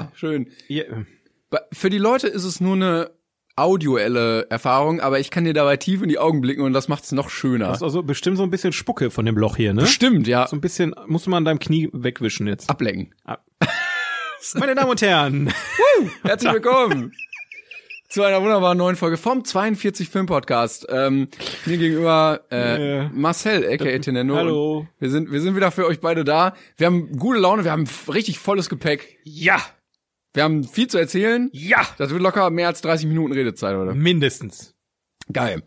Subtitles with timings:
[0.00, 0.48] Ja, schön.
[0.68, 0.84] Ja,
[1.72, 3.10] Für die Leute ist es nur eine
[3.56, 7.04] audioelle Erfahrung, aber ich kann dir dabei tief in die Augen blicken und das macht
[7.04, 7.68] es noch schöner.
[7.68, 9.86] das ist also bestimmt so ein bisschen Spucke von dem Loch hier, ne?
[9.86, 10.46] Stimmt, ja.
[10.46, 12.70] So ein bisschen, musst du mal an deinem Knie wegwischen jetzt.
[12.70, 13.14] Ablenken.
[14.54, 15.52] Meine Damen und Herren.
[16.22, 17.12] Herzlich willkommen
[18.08, 20.86] zu einer wunderbaren neuen Folge vom 42 Film Podcast.
[20.90, 21.28] Ähm,
[21.64, 24.34] mir gegenüber äh, Marcel, aka Tenendo.
[24.34, 24.88] hallo.
[24.98, 26.54] Wir sind, wir sind wieder für euch beide da.
[26.76, 29.18] Wir haben gute Laune, wir haben richtig volles Gepäck.
[29.22, 29.60] Ja,
[30.32, 31.50] Wir haben viel zu erzählen.
[31.52, 31.86] ja.
[31.98, 33.94] Das wird locker mehr als 30 Minuten Redezeit, oder?
[33.94, 34.74] Mindestens.
[35.32, 35.62] Geil.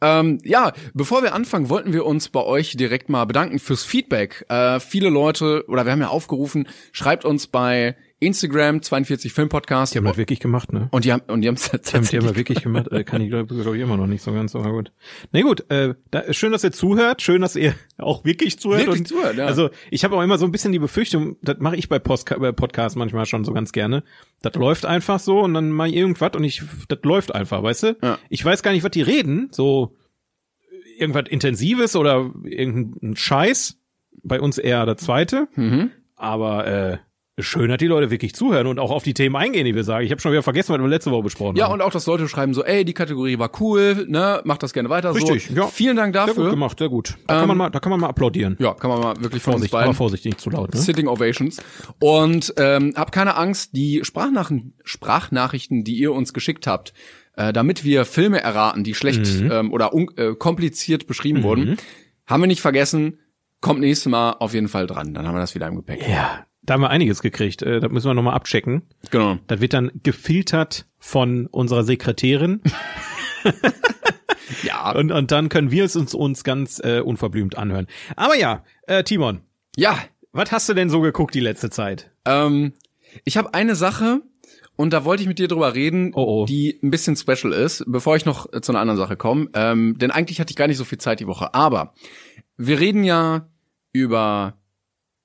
[0.00, 4.44] Ähm, ja, bevor wir anfangen, wollten wir uns bei euch direkt mal bedanken fürs Feedback.
[4.48, 9.94] Äh, viele Leute, oder wir haben ja aufgerufen, schreibt uns bei Instagram 42 Film Podcast.
[9.94, 10.88] Die haben das wirklich gemacht, ne?
[10.90, 12.90] Und die haben, und die haben es Die haben, die haben das wirklich gemacht.
[12.90, 14.92] Äh, kann ich glaube glaub ich immer noch nicht so ganz, aber gut.
[15.32, 17.22] Na gut, äh, da, schön, dass ihr zuhört.
[17.22, 18.86] Schön, dass ihr auch wirklich zuhört.
[18.86, 19.46] Wirklich und, zuhört, ja.
[19.46, 22.36] Also ich habe auch immer so ein bisschen die Befürchtung, das mache ich bei, Postka
[22.38, 24.02] bei Podcasts manchmal schon so ganz gerne.
[24.42, 27.96] Das läuft einfach so und dann mal irgendwas und ich, das läuft einfach, weißt du?
[28.02, 28.18] Ja.
[28.30, 29.48] Ich weiß gar nicht, was die reden.
[29.52, 29.96] So
[30.98, 33.76] irgendwas Intensives oder irgendein Scheiß.
[34.24, 35.46] Bei uns eher der zweite.
[35.54, 35.92] Mhm.
[36.16, 36.98] Aber äh,
[37.38, 40.04] schön, dass die Leute wirklich zuhören und auch auf die Themen eingehen, die wir sagen.
[40.04, 41.74] Ich habe schon wieder vergessen, was wir letzte Woche besprochen Ja, haben.
[41.74, 44.88] und auch, dass Leute schreiben so, ey, die Kategorie war cool, ne, macht das gerne
[44.90, 45.54] weiter Richtig, so.
[45.54, 45.66] ja.
[45.68, 46.50] Vielen Dank Sehr gut dafür.
[46.50, 47.16] gemacht, sehr gut.
[47.26, 48.56] Da, kann Ähm, man mal, da kann man mal applaudieren.
[48.58, 49.94] Ja, kann man mal wirklich von uns Vorsicht, aber beiden.
[49.96, 50.74] Vorsicht, nicht zu laut.
[50.74, 50.80] Ne?
[50.80, 51.62] Sitting Ovations.
[52.00, 56.92] Und ähm, hab keine Angst, die Sprachnachrichten, Sprachnachrichten, die ihr uns geschickt habt,
[57.36, 59.50] äh, damit wir Filme erraten, die schlecht Mhm.
[59.50, 61.76] ähm, oder äh, kompliziert beschrieben wurden,
[62.26, 63.18] haben wir nicht vergessen.
[63.60, 65.14] Kommt nächstes Mal auf jeden Fall dran.
[65.14, 66.06] Dann haben wir das wieder im Gepäck.
[66.08, 67.62] Ja, da haben wir einiges gekriegt.
[67.62, 68.82] Äh, das müssen wir nochmal abchecken.
[69.10, 69.38] Genau.
[69.46, 72.60] Das wird dann gefiltert von unserer Sekretärin
[74.62, 74.92] Ja.
[74.92, 77.86] und, und dann können wir es uns, uns ganz äh, unverblümt anhören.
[78.16, 79.40] Aber ja, äh, Timon,
[79.76, 79.98] Ja.
[80.32, 82.10] was hast du denn so geguckt die letzte Zeit?
[82.24, 82.72] Ähm,
[83.24, 84.22] ich habe eine Sache
[84.76, 86.46] und da wollte ich mit dir drüber reden, Oh, oh.
[86.46, 89.48] die ein bisschen special ist, bevor ich noch äh, zu einer anderen Sache komme.
[89.54, 91.52] Ähm, denn eigentlich hatte ich gar nicht so viel Zeit die Woche.
[91.54, 91.94] Aber
[92.56, 93.48] wir reden ja
[93.92, 94.54] über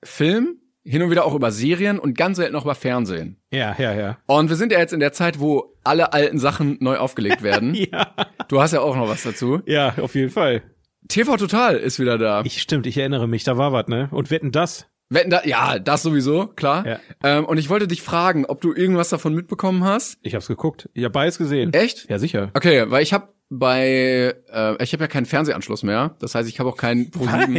[0.03, 3.37] Film, hin und wieder auch über Serien und ganz selten auch über Fernsehen.
[3.51, 4.17] Ja, ja, ja.
[4.25, 7.73] Und wir sind ja jetzt in der Zeit, wo alle alten Sachen neu aufgelegt werden.
[7.91, 8.13] Ja,
[8.49, 9.61] Du hast ja auch noch was dazu.
[9.65, 10.61] ja, auf jeden Fall.
[11.07, 12.41] TV Total ist wieder da.
[12.45, 14.07] Ich stimmt, ich erinnere mich, da war was, ne?
[14.11, 14.87] Und wetten das?
[15.09, 16.85] Wetten da, ja, das sowieso, klar.
[16.87, 16.99] Ja.
[17.23, 20.17] Ähm, und ich wollte dich fragen, ob du irgendwas davon mitbekommen hast.
[20.21, 20.89] Ich hab's geguckt.
[20.93, 21.73] Ich hab beides gesehen.
[21.73, 22.09] Echt?
[22.09, 22.51] Ja, sicher.
[22.53, 26.15] Okay, weil ich habe bei, äh, ich habe ja keinen Fernsehanschluss mehr.
[26.19, 27.53] Das heißt, ich habe auch keinen ProSieben.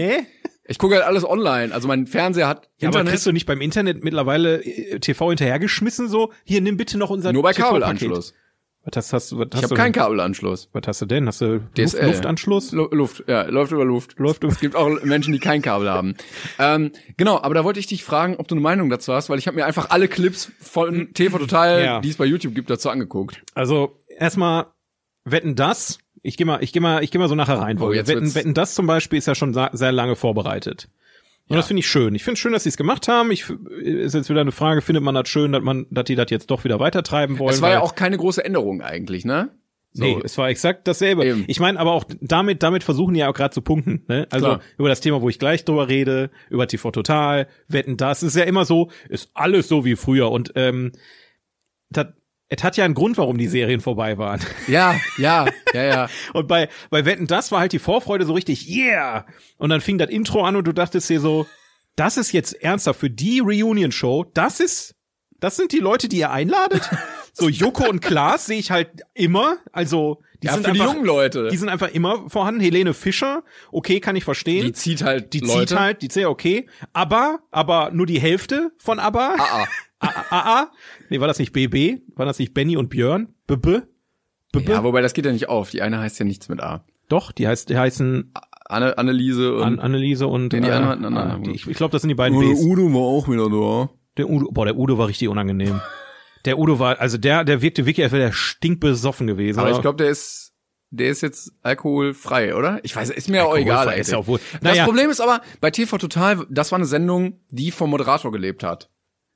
[0.66, 1.74] Ich gucke halt alles online.
[1.74, 3.10] Also mein Fernseher hat Ja, aber Internet.
[3.12, 6.32] kriegst du nicht beim Internet mittlerweile äh, TV hinterhergeschmissen so?
[6.44, 7.52] Hier, nimm bitte noch unser nur bei.
[7.52, 8.34] Kabelanschluss.
[8.86, 9.92] Was hast, hast du, was Ich hast habe du keinen?
[9.92, 10.68] Kabelanschluss.
[10.74, 11.26] Was hast du denn?
[11.26, 12.02] Hast du Luft.
[12.02, 12.72] Luftanschluss?
[12.72, 14.18] Lu Luft, ja, läuft über Luft.
[14.18, 16.14] Läuft über- Es gibt auch Menschen, die kein Kabel haben.
[16.58, 19.38] Ähm, genau, aber da wollte ich dich fragen, ob du eine Meinung dazu hast, weil
[19.38, 22.00] ich habe mir einfach alle Clips von TV Total, Ja.
[22.00, 23.42] die es bei YouTube gibt, dazu angeguckt.
[23.54, 24.66] Also, erstmal,
[25.24, 25.98] wetten das?
[26.24, 27.78] Ich geh mal, ich geh mal, ich geh mal so nachher rein.
[27.78, 30.88] Oh, jetzt wetten, wetten das zum Beispiel ist ja schon sehr lange vorbereitet.
[31.48, 32.14] Und das finde ich schön.
[32.14, 33.30] Ich finde schön, dass sie es gemacht haben.
[33.30, 33.44] Ich
[33.78, 36.50] ist jetzt wieder eine Frage, findet man das schön, dass man, dass die das jetzt
[36.50, 37.52] doch wieder weitertreiben wollen?
[37.52, 39.50] Es war ja auch keine große Änderung eigentlich, ne?
[39.92, 40.02] So.
[40.02, 41.26] Nee, es war exakt dasselbe.
[41.26, 41.44] Eben.
[41.46, 44.02] Ich meine, aber auch damit, damit versuchen die ja auch gerade zu punkten.
[44.08, 44.26] Ne?
[44.30, 44.60] Also Klar.
[44.78, 48.44] über das Thema, wo ich gleich drüber rede, über TV Total, Wetten, das ist ja
[48.44, 50.32] immer so, ist alles so wie früher.
[50.32, 50.92] Und ähm,
[51.90, 52.06] das,
[52.56, 54.40] es hat ja einen Grund, warum die Serien vorbei waren.
[54.68, 56.08] Ja, ja, ja, ja.
[56.32, 59.26] Und bei, bei Wetten, das war halt die Vorfreude so richtig, yeah!
[59.58, 61.46] Und dann fing das Intro an und du dachtest dir so,
[61.96, 64.94] das ist jetzt ernsthaft für die Reunion-Show, das ist,
[65.40, 66.90] das sind die Leute, die ihr einladet?
[67.36, 70.94] So Joko und Klaas sehe ich halt immer, also die ja, sind für die einfach,
[70.94, 71.48] jungen Leute.
[71.50, 72.60] die sind einfach immer vorhanden.
[72.60, 74.64] Helene Fischer, okay, kann ich verstehen.
[74.66, 75.66] Die zieht halt Die Leute.
[75.66, 76.68] zieht halt, die zieht okay.
[76.92, 79.34] Aber, aber nur die Hälfte von ABBA.
[79.38, 79.66] Ah,
[80.00, 80.08] ah.
[80.30, 80.70] AA.
[81.10, 82.02] Nee, war das nicht BB?
[82.14, 83.34] War das nicht Benny und Björn?
[83.46, 83.82] BB?
[84.52, 84.68] BB?
[84.68, 85.70] Ja, wobei das geht ja nicht auf.
[85.70, 86.84] Die eine heißt ja nichts mit A.
[87.08, 88.32] Doch, die heißt, die heißen
[88.66, 91.42] Anne, Anneliese und An Anneliese und Nee, die äh, anderen hatten einen äh, anderen.
[91.44, 92.62] die- ich, ich glaube, das sind die beiden Oh, Bs.
[92.64, 93.90] Udo war auch wieder da.
[94.18, 95.80] Der Udo, boah, der Udo war richtig unangenehm.
[96.44, 99.58] Der Udo war, also der, der wirkte wirklich, als wäre der stinkbesoffen gewesen.
[99.60, 100.52] Aber ich glaube, der ist,
[100.90, 102.80] der ist jetzt alkoholfrei, oder?
[102.82, 103.98] Ich weiß, ist mir auch egal.
[103.98, 104.40] Ist ja auch wohl.
[104.54, 104.84] Das Naja.
[104.84, 108.90] Problem ist aber, bei TV Total, das war eine Sendung, die vom Moderator gelebt hat.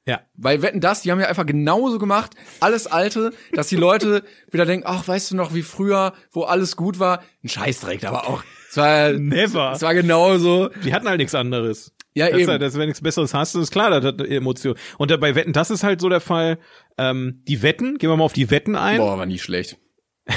[0.06, 0.20] ja.
[0.34, 4.66] Weil Wetten das, die haben ja einfach genauso gemacht, alles Alte, dass die Leute wieder
[4.66, 7.22] denken, ach, weißt du noch, wie früher, wo alles gut war?
[7.42, 8.42] Ein Scheißdreck, aber auch.
[8.70, 9.72] Es war, Never.
[9.74, 10.68] es war genauso.
[10.84, 11.92] Die hatten halt nichts anderes.
[12.18, 12.50] Ja, das, eben.
[12.50, 14.74] Ist, das, wenn du nichts Besseres hast, ist klar, das hat Emotion.
[14.98, 16.58] Und bei Wetten, das ist halt so der Fall.
[16.98, 18.98] Ähm, die Wetten, gehen wir mal auf die Wetten ein.
[18.98, 19.78] Boah, war nie schlecht.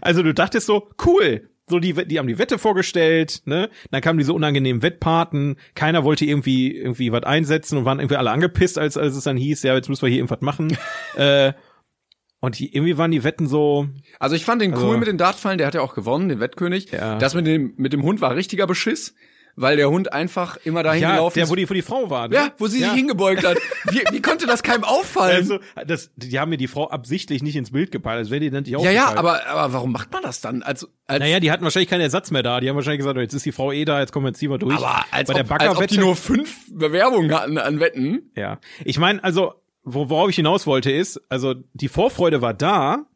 [0.00, 3.70] Also du dachtest so, cool, so die, die haben die Wette vorgestellt, ne?
[3.90, 5.56] Dann kamen diese unangenehmen Wettpaten.
[5.74, 9.36] Keiner wollte irgendwie irgendwie was einsetzen und waren irgendwie alle angepisst, als als es dann
[9.36, 10.76] hieß, ja, jetzt müssen wir hier irgendwas machen.
[11.16, 11.52] äh,
[12.40, 13.86] und die, irgendwie waren die Wetten so.
[14.18, 16.40] Also ich fand den Also- cool mit den Dartfallen, der hat ja auch gewonnen, den
[16.40, 16.90] Wettkönig.
[16.90, 17.16] Ja.
[17.18, 19.14] Das mit dem, mit dem Hund war richtiger Beschiss,
[19.56, 21.50] weil der Hund einfach immer dahin Ja, gelaufen der, ist.
[21.50, 22.28] wo die, wo die Frau war.
[22.28, 22.34] Ne?
[22.36, 22.88] ja, wo sie Ja.
[22.88, 23.58] sich hingebeugt hat.
[23.90, 25.36] Wie, wie konnte das keinem auffallen?
[25.36, 28.50] Also, das, die haben mir die Frau absichtlich nicht ins Bild gepeilt, als wäre die
[28.50, 30.62] dann nicht ja, ja, aber, aber warum macht man das dann?
[30.62, 32.60] Also, als, Naja, die hatten wahrscheinlich keinen Ersatz mehr da.
[32.60, 34.42] Die haben wahrscheinlich gesagt, oh, jetzt ist die Frau eh da, jetzt kommen wir jetzt
[34.42, 34.76] mal durch.
[34.76, 38.30] aber als, Bei der ob, als ob die nur fünf Bewerbungen hatten an Wetten.
[38.36, 38.58] Ja.
[38.84, 43.06] Ich meine, also, wo, worauf ich hinaus wollte, ist, also die Vorfreude war da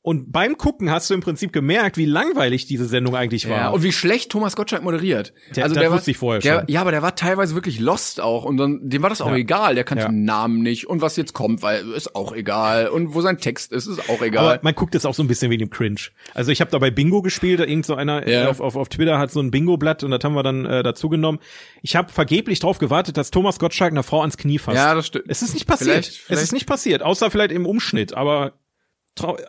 [0.00, 3.56] und beim Gucken hast du im Prinzip gemerkt, wie langweilig diese Sendung eigentlich war.
[3.58, 5.34] Ja, und wie schlecht Thomas Gottschalk moderiert.
[5.54, 6.64] Der- also der wusste ich vorher der, schon.
[6.68, 9.36] Ja, aber der war teilweise wirklich lost auch und dann, dem war das auch Ja.
[9.36, 9.74] egal.
[9.74, 10.08] Der kannte Ja.
[10.10, 13.72] den Namen nicht und was jetzt kommt, weil ist auch egal und wo sein Text
[13.72, 14.44] ist, ist auch egal.
[14.52, 16.00] Aber man guckt es auch so ein bisschen wegen dem Cringe.
[16.32, 18.48] Also ich habe dabei Bingo gespielt, da irgend so einer Ja.
[18.48, 21.08] auf, auf, auf Twitter hat so ein Bingo-Blatt und das haben wir dann äh, dazu
[21.08, 21.38] genommen.
[21.82, 24.76] Ich habe vergeblich drauf gewartet, dass Thomas Gottschalk einer Frau ans Knie fasst.
[24.76, 25.24] ja, das stimmt.
[25.28, 25.90] Es ist nicht passiert.
[25.90, 28.52] Vielleicht- Es vielleicht- ist nicht passiert, außer vielleicht im Umschnitt, aber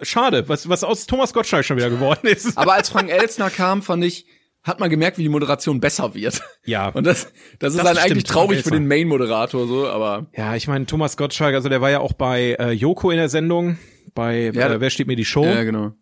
[0.02, 2.58] schade, was, was aus Thomas Gottschalk schon wieder geworden ist.
[2.58, 4.26] Aber als Frank Elstner kam, fand ich,
[4.64, 6.42] hat man gemerkt, wie die Moderation besser wird.
[6.66, 6.90] Ja.
[6.90, 10.28] Und das, das ist Das dann stimmt, eigentlich traurig für den Main-Moderator, so, aber.
[10.36, 13.30] Ja, ich meine, Thomas Gottschalk, also der war ja auch bei äh, Joko in der
[13.30, 13.78] Sendung,
[14.14, 15.46] bei Ja, äh, Wer steht mir die Show?
[15.46, 15.94] Ja, genau.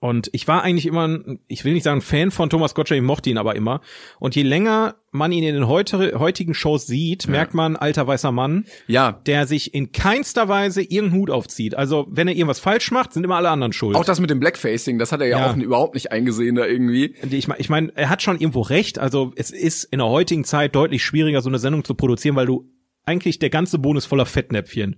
[0.00, 3.06] Und ich war eigentlich immer, ein, ich will nicht sagen Fan von Thomas Gottschalk, ich
[3.06, 3.80] mochte ihn aber immer.
[4.18, 8.32] Und je länger man ihn in den heute, heutigen Shows sieht, merkt man, alter weißer
[8.32, 9.12] Mann, Ja.
[9.26, 11.74] der sich in keinster Weise irgendeinen Hut aufzieht.
[11.74, 13.96] Also, wenn er irgendwas falsch macht, sind immer alle anderen schuld.
[13.96, 15.50] Auch das mit dem Blackfacing, das hat er ja, Ja.
[15.52, 17.14] auch überhaupt nicht eingesehen da irgendwie.
[17.30, 18.98] ich meine, ich mein, er hat schon irgendwo recht.
[18.98, 22.46] Also, es ist in der heutigen Zeit deutlich schwieriger, so eine Sendung zu produzieren, weil
[22.46, 22.68] du
[23.06, 24.96] eigentlich der ganze Boden ist voller Fettnäpfchen.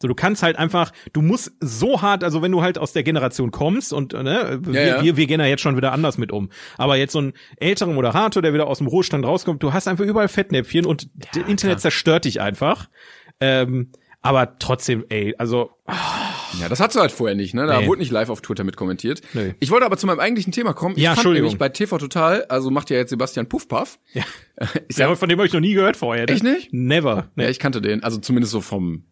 [0.00, 3.02] So, du kannst halt einfach, du musst so hart, also wenn du halt aus der
[3.02, 5.02] Generation kommst und ne, wir, ja.
[5.02, 6.50] wir, wir gehen da jetzt schon wieder anders mit um.
[6.76, 10.04] Aber jetzt so ein älterer Moderator, der wieder aus dem Ruhestand rauskommt, du hast einfach
[10.04, 12.88] überall Fettnäpfchen und das Internet zerstört dich einfach.
[13.40, 13.90] Ähm,
[14.22, 15.70] aber trotzdem, ey, also
[16.60, 17.66] Ja, das hattest du halt vorher nicht, ne?
[17.66, 17.86] Da Nee.
[17.86, 19.20] wurde nicht live auf Twitter mit kommentiert.
[19.34, 19.54] Nee.
[19.60, 20.96] Ich wollte aber zu meinem eigentlichen Thema kommen.
[20.96, 21.46] Ich Ja, fand Entschuldigung.
[21.48, 23.98] nämlich bei TV Total, also macht ja jetzt Sebastian Puffpaff.
[24.14, 24.24] Ja.
[24.88, 26.26] Ist ja, von dem habe ich noch nie gehört vorher.
[26.26, 26.32] ne?
[26.32, 26.68] Echt nicht?
[26.72, 27.30] Never.
[27.36, 29.04] Ja, ich kannte den, also zumindest so vom,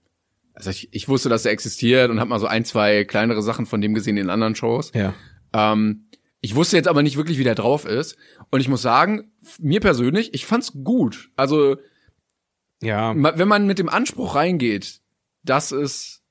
[0.55, 3.67] also ich, ich wusste, dass er existiert und habe mal so ein, zwei kleinere Sachen
[3.67, 4.93] von dem gesehen in anderen Shows.
[4.95, 5.13] Ja.
[5.53, 6.09] Ähm,
[6.41, 8.17] ich wusste jetzt aber nicht wirklich, wie der drauf ist.
[8.51, 11.31] Und ich muss sagen, mir persönlich, ich fand's gut.
[11.37, 11.77] Also,
[12.83, 13.15] Ja.
[13.17, 15.01] wenn man mit dem Anspruch reingeht,
[15.43, 16.23] dass es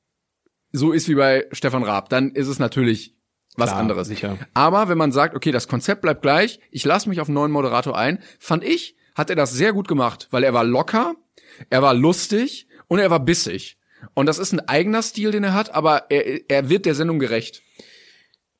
[0.71, 3.15] so ist wie bei Stefan Raab, dann ist es natürlich
[3.55, 4.07] was Klar, anderes.
[4.07, 4.37] sicher.
[4.55, 7.51] Aber wenn man sagt, okay, das Konzept bleibt gleich, ich lasse mich auf einen neuen
[7.51, 11.13] Moderator ein, fand ich, hat er das sehr gut gemacht, weil er war locker,
[11.69, 13.77] er war lustig und er war bissig.
[14.13, 17.19] Und das ist ein eigener Stil, den er hat, aber er, er wird der Sendung
[17.19, 17.61] gerecht.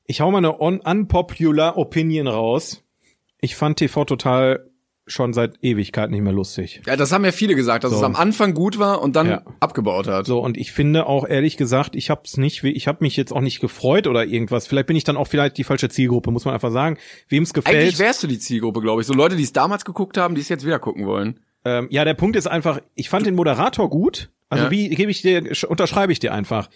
[0.06, 2.84] Ich hau mal eine un unpopular Opinion raus.
[3.40, 4.70] Ich fand TV total
[5.06, 6.82] schon seit Ewigkeit nicht mehr lustig.
[6.86, 7.98] Ja, das haben ja viele gesagt, dass So.
[7.98, 9.42] es am Anfang gut war und dann Ja.
[9.60, 10.26] abgebaut hat.
[10.26, 13.42] So und ich finde auch ehrlich gesagt, ich hab's nicht, ich habe mich jetzt auch
[13.42, 14.66] nicht gefreut oder irgendwas.
[14.66, 16.98] Vielleicht bin ich dann auch vielleicht die falsche Zielgruppe, muss man einfach sagen.
[17.28, 18.00] Wem's Eigentlich gefällt.
[18.00, 19.08] wärst du die Zielgruppe, glaube ich.
[19.08, 21.42] So Leute, die es damals geguckt haben, die es jetzt wieder gucken wollen.
[21.66, 24.30] Ähm, ja, der Punkt ist einfach, ich fand den Moderator gut.
[24.54, 24.72] Also Ja.
[24.72, 26.70] wie gebe ich dir, unterschreibe ich dir einfach.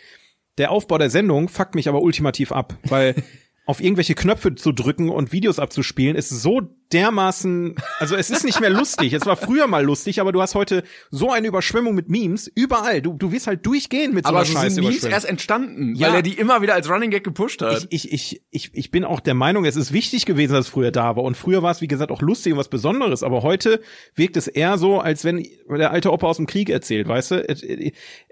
[0.57, 3.15] Der Aufbau der Sendung fuckt mich aber ultimativ ab, weil
[3.67, 6.61] auf irgendwelche Knöpfe zu drücken und Videos abzuspielen ist so
[6.93, 9.11] dermaßen, also es ist nicht mehr lustig.
[9.11, 13.01] Es war früher mal lustig, aber du hast heute so eine Überschwemmung mit Memes überall.
[13.01, 16.07] Du, du wirst halt durchgehen mit so Aber einer Scheiße sind Memes erst entstanden, Ja.
[16.07, 17.87] weil er die immer wieder als Running Gag gepusht hat.
[17.89, 20.71] Ich, ich, ich, ich, ich bin auch der Meinung, es ist wichtig gewesen, dass es
[20.71, 21.23] früher da war.
[21.25, 23.21] Und früher war es, wie gesagt, auch lustig und was Besonderes.
[23.21, 23.81] Aber heute
[24.15, 27.49] wirkt es eher so, als wenn der alte Opa aus dem Krieg erzählt, weißt du?
[27.49, 27.61] Es,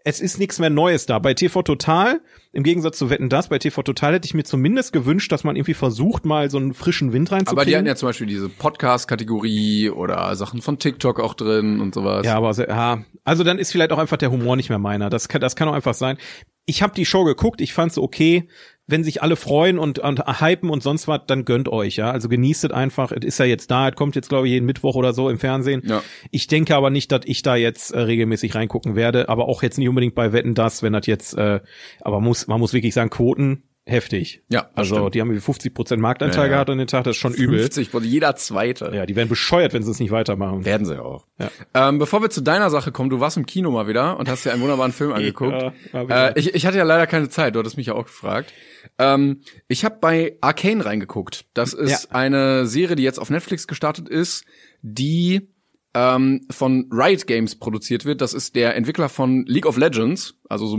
[0.06, 1.20] es ist nichts mehr Neues da.
[1.20, 2.22] Bei TV Total,
[2.56, 5.58] im Gegensatz zu Wetten das, bei TV Total hätte ich mir zumindest gewünscht, dass man
[5.58, 7.60] irgendwie versucht, mal so einen frischen Wind reinzukriegen.
[7.60, 11.94] aber die hatten ja zum Beispiel diese Podcast-Kategorie oder Sachen von TikTok auch drin und
[11.94, 12.26] sowas.
[12.26, 15.10] Ja, aber ja, also dann ist vielleicht auch einfach der Humor nicht mehr meiner.
[15.10, 16.18] Das kann, das kann auch einfach sein.
[16.66, 18.48] Ich habe die Show geguckt, ich fand's okay.
[18.88, 22.12] Wenn sich alle freuen und, und hypen und sonst was, dann gönnt euch, ja.
[22.12, 23.12] Also genießt es einfach.
[23.12, 25.40] Es ist ja jetzt da, es kommt jetzt, glaube ich, jeden Mittwoch oder so im
[25.40, 25.82] Fernsehen.
[25.86, 26.04] Ja.
[26.32, 29.78] Ich denke aber nicht, dass ich da jetzt äh, regelmäßig reingucken werde, aber auch jetzt
[29.78, 31.62] nicht unbedingt bei Wetten das, wenn das jetzt, äh,
[32.02, 34.42] aber muss, man muss wirklich sagen, Quoten heftig.
[34.50, 35.16] Ja, Also stimmt.
[35.16, 37.60] die haben wie 50 Prozent Marktanteil Ja, gehabt an den Tag, das ist schon übel.
[37.60, 38.92] 50, also jeder Zweite.
[38.94, 40.66] Ja, die werden bescheuert, wenn sie es nicht weitermachen.
[40.66, 41.26] Werden sie auch.
[41.38, 41.50] Ja.
[41.74, 44.46] Ähm, bevor wir zu deiner Sache kommen, du warst im Kino mal wieder und hast
[44.46, 45.72] dir einen wunderbaren Film angeguckt.
[45.94, 48.52] Ja, äh, ich, ich hatte ja leider keine Zeit, du hattest mich ja auch gefragt.
[48.98, 51.46] Ähm, ich habe bei Arcane reingeguckt.
[51.54, 52.10] Das ist Ja.
[52.16, 54.46] eine Serie, die jetzt auf Netflix gestartet ist,
[54.82, 55.50] die
[55.96, 58.20] ähm, von Riot Games produziert wird.
[58.20, 60.78] Das ist der Entwickler von League of Legends, also so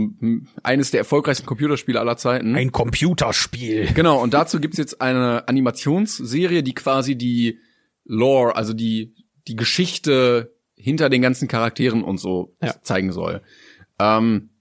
[0.61, 2.55] eines der erfolgreichsten Computerspiele aller Zeiten.
[2.55, 3.89] Ein Computerspiel.
[3.95, 7.59] Genau, und dazu gibt's jetzt eine Animationsserie, die quasi die
[8.05, 9.15] Lore, also die,
[9.47, 12.75] die Geschichte hinter den ganzen Charakteren und so Ja.
[12.83, 13.41] zeigen soll.
[13.99, 14.51] Ähm,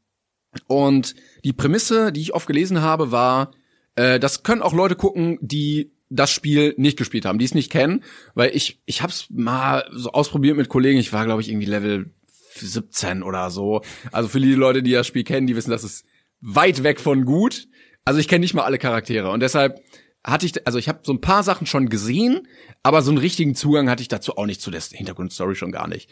[0.66, 3.50] und die Prämisse, die ich oft gelesen habe, war,
[3.94, 7.70] äh, das können auch Leute gucken, die das Spiel nicht gespielt haben, die es nicht
[7.70, 11.66] kennen, weil ich ich hab's mal so ausprobiert mit Kollegen, ich war glaube ich irgendwie
[11.66, 12.10] Level
[12.54, 13.82] 17 oder so.
[14.12, 16.06] Also für die Leute, die das Spiel kennen, die wissen, das ist
[16.40, 17.68] weit weg von gut.
[18.04, 19.80] Also ich kenne nicht mal alle Charaktere und deshalb
[20.24, 22.48] hatte ich, also ich habe so ein paar Sachen schon gesehen,
[22.82, 25.86] aber so einen richtigen Zugang hatte ich dazu auch nicht zu der Hintergrundstory schon gar
[25.86, 26.10] nicht.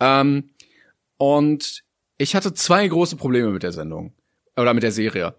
[0.00, 0.50] Ähm,
[1.16, 1.82] und
[2.18, 4.12] ich hatte zwei große Probleme mit der Sendung
[4.56, 5.34] oder mit der Serie.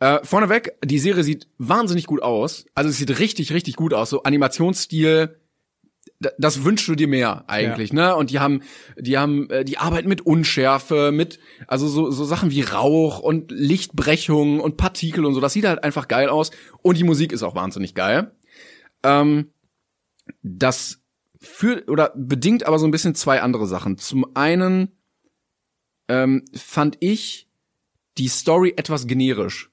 [0.00, 2.66] Äh, vorneweg, die Serie sieht wahnsinnig gut aus.
[2.74, 4.10] Also es sieht richtig, richtig gut aus.
[4.10, 5.36] So Animationsstil,
[6.38, 8.16] das wünschst du dir mehr eigentlich, ne?
[8.16, 8.62] Und die haben,
[8.96, 13.50] die haben, äh, die arbeiten mit Unschärfe, mit, also so, so Sachen wie Rauch und
[13.50, 15.40] Lichtbrechung und Partikel und so.
[15.40, 16.50] Das sieht halt einfach geil aus.
[16.82, 18.32] Und die Musik ist auch wahnsinnig geil.
[19.02, 19.52] Ähm,
[20.42, 21.00] das
[21.40, 23.96] führt oder bedingt aber so ein bisschen zwei andere Sachen.
[23.98, 24.96] Zum einen
[26.08, 27.48] ähm, fand ich
[28.16, 29.70] die Story etwas generisch.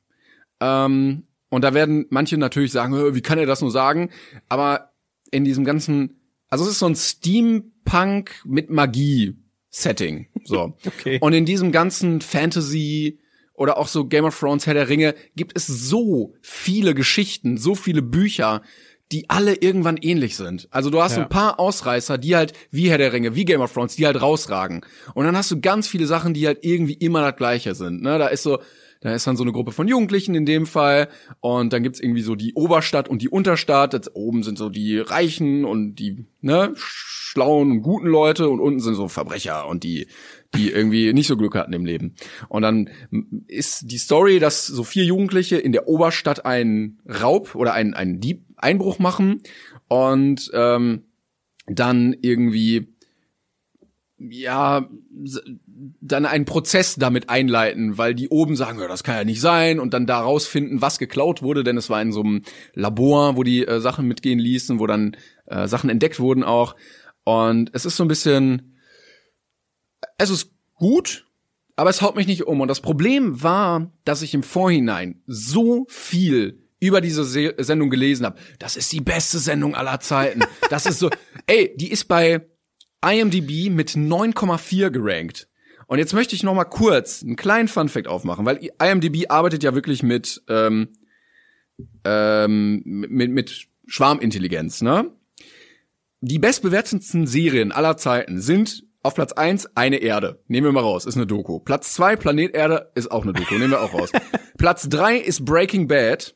[0.59, 4.09] Ähm, und da werden manche natürlich sagen, "Hä, wie kann er das nur sagen?
[4.50, 4.91] Aber
[5.31, 6.19] in diesem ganzen,
[6.50, 9.35] also es ist so ein Steampunk mit Magie
[9.69, 10.77] Setting, so.
[10.85, 11.17] Okay.
[11.21, 13.19] Und in diesem ganzen Fantasy
[13.53, 17.75] oder auch so Game of Thrones, Herr der Ringe, gibt es so viele Geschichten, so
[17.75, 18.62] viele Bücher,
[19.12, 20.67] die alle irgendwann ähnlich sind.
[20.71, 21.25] Also du hast so Ja.
[21.25, 24.21] ein paar Ausreißer, die halt wie Herr der Ringe, wie Game of Thrones, die halt
[24.21, 24.81] rausragen.
[25.13, 28.01] Und dann hast du ganz viele Sachen, die halt irgendwie immer das Gleiche sind.
[28.01, 28.17] Ne?
[28.17, 28.59] Da ist so,
[29.05, 31.09] da ist dann so eine Gruppe von Jugendlichen in dem Fall
[31.39, 33.93] und dann gibt's irgendwie so die Oberstadt und die Unterstadt.
[33.93, 38.79] Das oben sind so die Reichen und die ne, schlauen und guten Leute und unten
[38.79, 40.07] sind so Verbrecher und die
[40.55, 42.15] die irgendwie nicht so Glück hatten im Leben.
[42.50, 42.89] Und dann
[43.45, 48.19] ist die Story, dass so vier Jugendliche in der Oberstadt einen Raub oder einen, einen
[48.19, 49.43] Dieb Einbruch machen
[49.88, 51.03] und ähm,
[51.67, 52.94] dann irgendwie
[54.17, 54.89] ja
[56.01, 59.79] dann einen Prozess damit einleiten, weil die oben sagen, ja, das kann ja nicht sein
[59.79, 62.43] und dann da rausfinden, was geklaut wurde, denn es war in so einem
[62.74, 65.17] Labor, wo die äh, Sachen mitgehen ließen, wo dann
[65.48, 66.75] äh, Sachen entdeckt wurden auch
[67.24, 68.75] und es ist so ein bisschen
[70.17, 71.27] es ist gut,
[71.75, 75.86] aber es haut mich nicht um und das Problem war, dass ich im Vorhinein so
[75.89, 78.39] viel über diese Se Sendung gelesen habe.
[78.60, 80.41] Das ist die beste Sendung aller Zeiten.
[80.69, 81.10] Das ist so,
[81.48, 82.45] ey, die ist bei
[83.05, 85.47] IMDb mit 9,4 gerankt.
[85.88, 89.75] Und jetzt möchte ich noch mal kurz einen kleinen Funfact aufmachen, weil IMDb arbeitet ja
[89.75, 90.89] wirklich mit ähm,
[92.03, 95.12] ähm, mit, mit Schwarmintelligenz, ne?
[96.21, 100.41] Die bestbewertetsten Serien aller Zeiten sind auf Platz eins eine Erde.
[100.47, 101.59] Nehmen wir mal raus, ist eine Doku.
[101.59, 104.12] Platz zwei Planet Erde ist auch eine Doku, nehmen wir auch raus.
[104.57, 106.35] Platz drei ist Breaking Bad,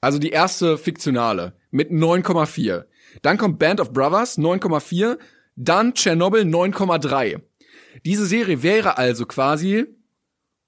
[0.00, 2.84] also die erste fiktionale, mit 9,4.
[3.20, 5.18] Dann kommt Band of Brothers, 9,4.
[5.56, 7.40] Dann Chernobyl, 9,3.
[8.04, 9.86] Diese Serie wäre also quasi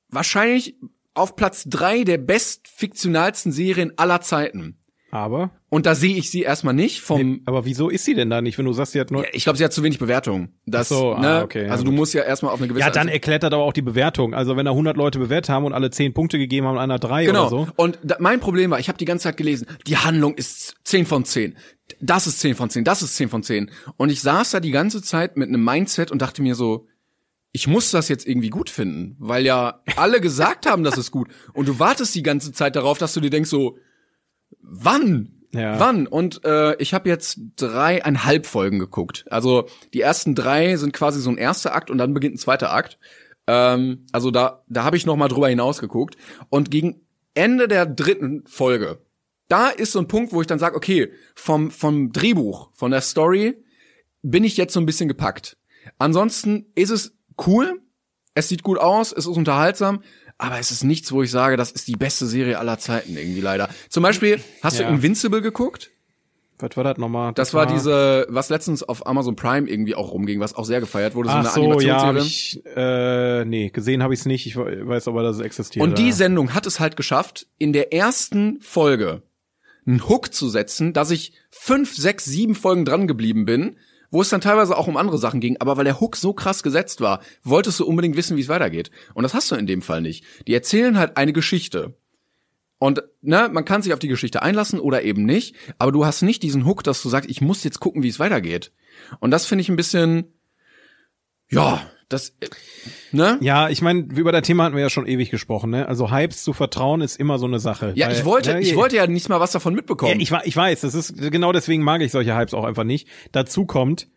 [0.09, 0.76] wahrscheinlich
[1.14, 4.79] auf Platz drei der bestfiktionalsten Serien aller Zeiten.
[5.11, 7.40] Aber, Und da sehe ich sie erstmal nicht vom.
[7.47, 9.43] aber wieso ist sie denn da nicht, wenn du sagst, sie hat nur, Ja, ich
[9.43, 10.50] glaube, sie hat zu wenig Bewertung.
[10.66, 11.43] Das, Ach so, ah, ne?
[11.43, 11.99] okay, ja, also du gut.
[11.99, 12.87] musst ja erstmal auf eine gewisse.
[12.87, 14.35] ja, dann erklärt aber auch die Bewertung.
[14.35, 17.25] Also wenn da 100 Leute bewertet haben und alle 10 Punkte gegeben haben einer 3
[17.26, 17.40] Genau.
[17.49, 17.69] oder so.
[17.75, 21.07] Und da, mein Problem war, ich habe die ganze Zeit gelesen, die Handlung ist 10
[21.07, 21.57] von 10.
[22.00, 23.71] Das ist 10 von 10, das ist 10 von 10.
[23.97, 26.87] Und ich saß da die ganze Zeit mit einem Mindset und dachte mir so,
[27.50, 31.28] ich muss das jetzt irgendwie gut finden, weil ja alle gesagt haben, das ist gut.
[31.52, 33.76] Und du wartest die ganze Zeit darauf, dass du dir denkst so,
[34.61, 35.34] wann?
[35.54, 35.78] Ja.
[35.78, 36.06] Wann?
[36.06, 39.25] Und äh, ich habe jetzt dreieinhalb Folgen geguckt.
[39.30, 42.73] Also die ersten drei sind quasi so ein erster Akt und dann beginnt ein zweiter
[42.73, 42.99] Akt.
[43.46, 46.16] Ähm, also da, da habe ich noch mal drüber hinaus geguckt.
[46.50, 47.00] Und gegen
[47.34, 48.99] Ende der dritten Folge,
[49.49, 53.00] da ist so ein Punkt, wo ich dann sage, okay, vom, vom Drehbuch, von der
[53.00, 53.56] Story,
[54.23, 55.56] bin ich jetzt so ein bisschen gepackt.
[55.99, 57.80] Ansonsten ist es cool,
[58.34, 60.02] es sieht gut aus, es ist unterhaltsam,
[60.38, 63.41] aber es ist nichts, wo ich sage, das ist die beste Serie aller Zeiten irgendwie
[63.41, 63.69] leider.
[63.88, 64.88] Zum Beispiel, hast Ja.
[64.88, 65.91] du Invincible geguckt?
[66.61, 67.33] Was war das nochmal?
[67.35, 71.14] Das war diese, was letztens auf Amazon Prime irgendwie auch rumging, was auch sehr gefeiert
[71.17, 72.23] wurde, so Ach eine so, ja, Animationsserie.
[72.26, 74.47] ich, äh, nee, gesehen habe ich es nicht.
[74.47, 75.83] Ich weiß aber, dass es existiert.
[75.85, 76.12] Und die ja.
[76.12, 79.23] Sendung hat es halt geschafft, in der ersten Folge
[79.87, 83.76] einen Hook zu setzen, dass ich fünf, sechs, sieben Folgen dran geblieben bin,
[84.14, 86.62] wo es dann teilweise auch um andere Sachen ging, aber weil der Hook so krass
[86.62, 88.92] gesetzt war, wolltest du unbedingt wissen, wie es weitergeht.
[89.12, 90.25] Und das hast du in dem Fall nicht.
[90.47, 91.97] Die erzählen halt eine Geschichte.
[92.78, 96.23] Und ne, man kann sich auf die Geschichte einlassen oder eben nicht, aber du hast
[96.23, 98.71] nicht diesen Hook, dass du sagst, ich muss jetzt gucken, wie es weitergeht.
[99.18, 100.33] Und das finde ich ein bisschen,
[101.50, 102.49] Ja, das, äh,
[103.12, 103.38] ne?
[103.40, 105.88] Ja, ich meine, über das Thema hatten wir ja schon ewig gesprochen, ne?
[105.88, 107.92] Also Hypes zu vertrauen ist immer so eine Sache.
[107.96, 110.20] Ja, weil, ich wollte, ne, ich wollte ja nicht mal was davon Ja, mitbekommen.
[110.20, 113.08] ich, wa- ich weiß, das ist genau deswegen mag ich solche Hypes auch einfach nicht.
[113.32, 114.08] Dazu kommt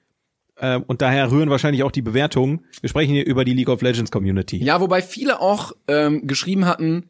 [0.57, 2.65] äh, und daher rühren wahrscheinlich auch die Bewertungen.
[2.81, 4.57] Wir sprechen hier über die League of Legends Community.
[4.63, 7.09] Ja, wobei viele auch ähm, geschrieben hatten,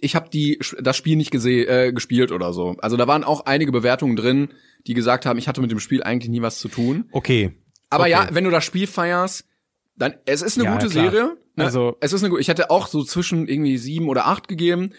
[0.00, 2.74] ich habe die das Spiel nicht gese äh, gespielt oder so.
[2.80, 4.48] Also da waren auch einige Bewertungen drin,
[4.86, 7.04] die gesagt haben, ich hatte mit dem Spiel eigentlich nie was zu tun.
[7.12, 7.52] Okay.
[7.88, 8.10] Aber Okay.
[8.10, 9.44] ja, wenn du das Spiel feierst,
[9.96, 11.10] dann es ist eine Ja, gute klar.
[11.10, 11.36] Serie.
[11.56, 11.64] Ne?
[11.64, 14.92] Also- es ist eine gu- ich hätte auch so zwischen irgendwie sieben oder acht gegeben.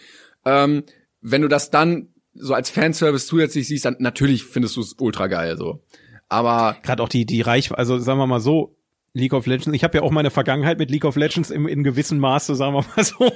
[0.44, 0.82] Ähm,
[1.20, 5.26] wenn du das dann so als Fanservice zusätzlich siehst, dann natürlich findest du es ultra
[5.26, 5.82] geil so.
[6.28, 8.74] Aber Gerade auch die die Reichweite, also sagen wir mal so,
[9.14, 9.74] League of Legends.
[9.74, 12.74] Ich habe ja auch meine Vergangenheit mit League of Legends im, in gewissem Maße, sagen
[12.74, 13.30] wir mal so.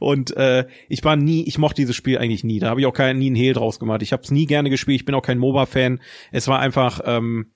[0.00, 2.58] Und äh, ich war nie, ich mochte dieses Spiel eigentlich nie.
[2.58, 4.02] Da habe ich auch kein, nie einen Hehl draus gemacht.
[4.02, 4.96] Ich habe es nie gerne gespielt.
[5.00, 6.00] Ich bin auch kein MOBA-Fan.
[6.32, 7.52] Es war einfach, ähm,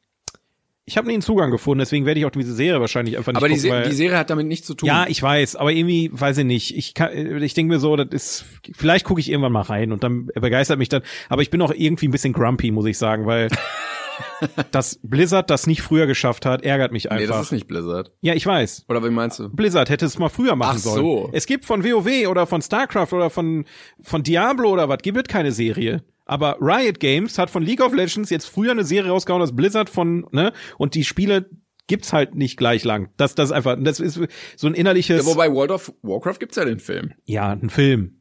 [0.89, 1.81] ich habe nie einen Zugang gefunden.
[1.81, 4.17] Deswegen werde ich auch diese Serie wahrscheinlich einfach nicht aber die, gucken, weil- die Serie
[4.17, 4.87] hat damit nichts zu tun.
[4.87, 6.77] Ja, ich weiß, aber irgendwie weiß ich nicht.
[6.77, 10.05] Ich kann, ich denke mir so, das ist vielleicht gucke ich irgendwann mal rein und
[10.05, 11.03] dann begeistert mich dann.
[11.29, 13.49] Aber ich bin auch irgendwie ein bisschen grumpy, muss ich sagen, weil
[14.71, 17.37] dass Blizzard das nicht früher geschafft hat, ärgert mich nee, einfach.
[17.37, 18.13] das ist nicht Blizzard.
[18.21, 18.85] ja, ich weiß.
[18.89, 19.49] Oder wie meinst du?
[19.49, 20.95] Blizzard hätte es mal früher machen Ach so.
[20.95, 21.29] sollen.
[21.33, 23.65] Es gibt von WoW oder von StarCraft oder von
[24.03, 26.05] von Diablo oder was gibt es keine Serie.
[26.27, 29.89] Aber Riot Games hat von League of Legends jetzt früher eine Serie rausgehauen, das Blizzard
[29.89, 30.53] von, ne?
[30.77, 31.49] Und die Spiele
[31.87, 33.11] gibt's halt nicht gleich lang.
[33.17, 34.21] Das, das ist einfach, das ist
[34.57, 37.15] so ein innerliches, Ja, wobei World of Warcraft gibt's ja den Film.
[37.25, 38.13] ja, ein Film.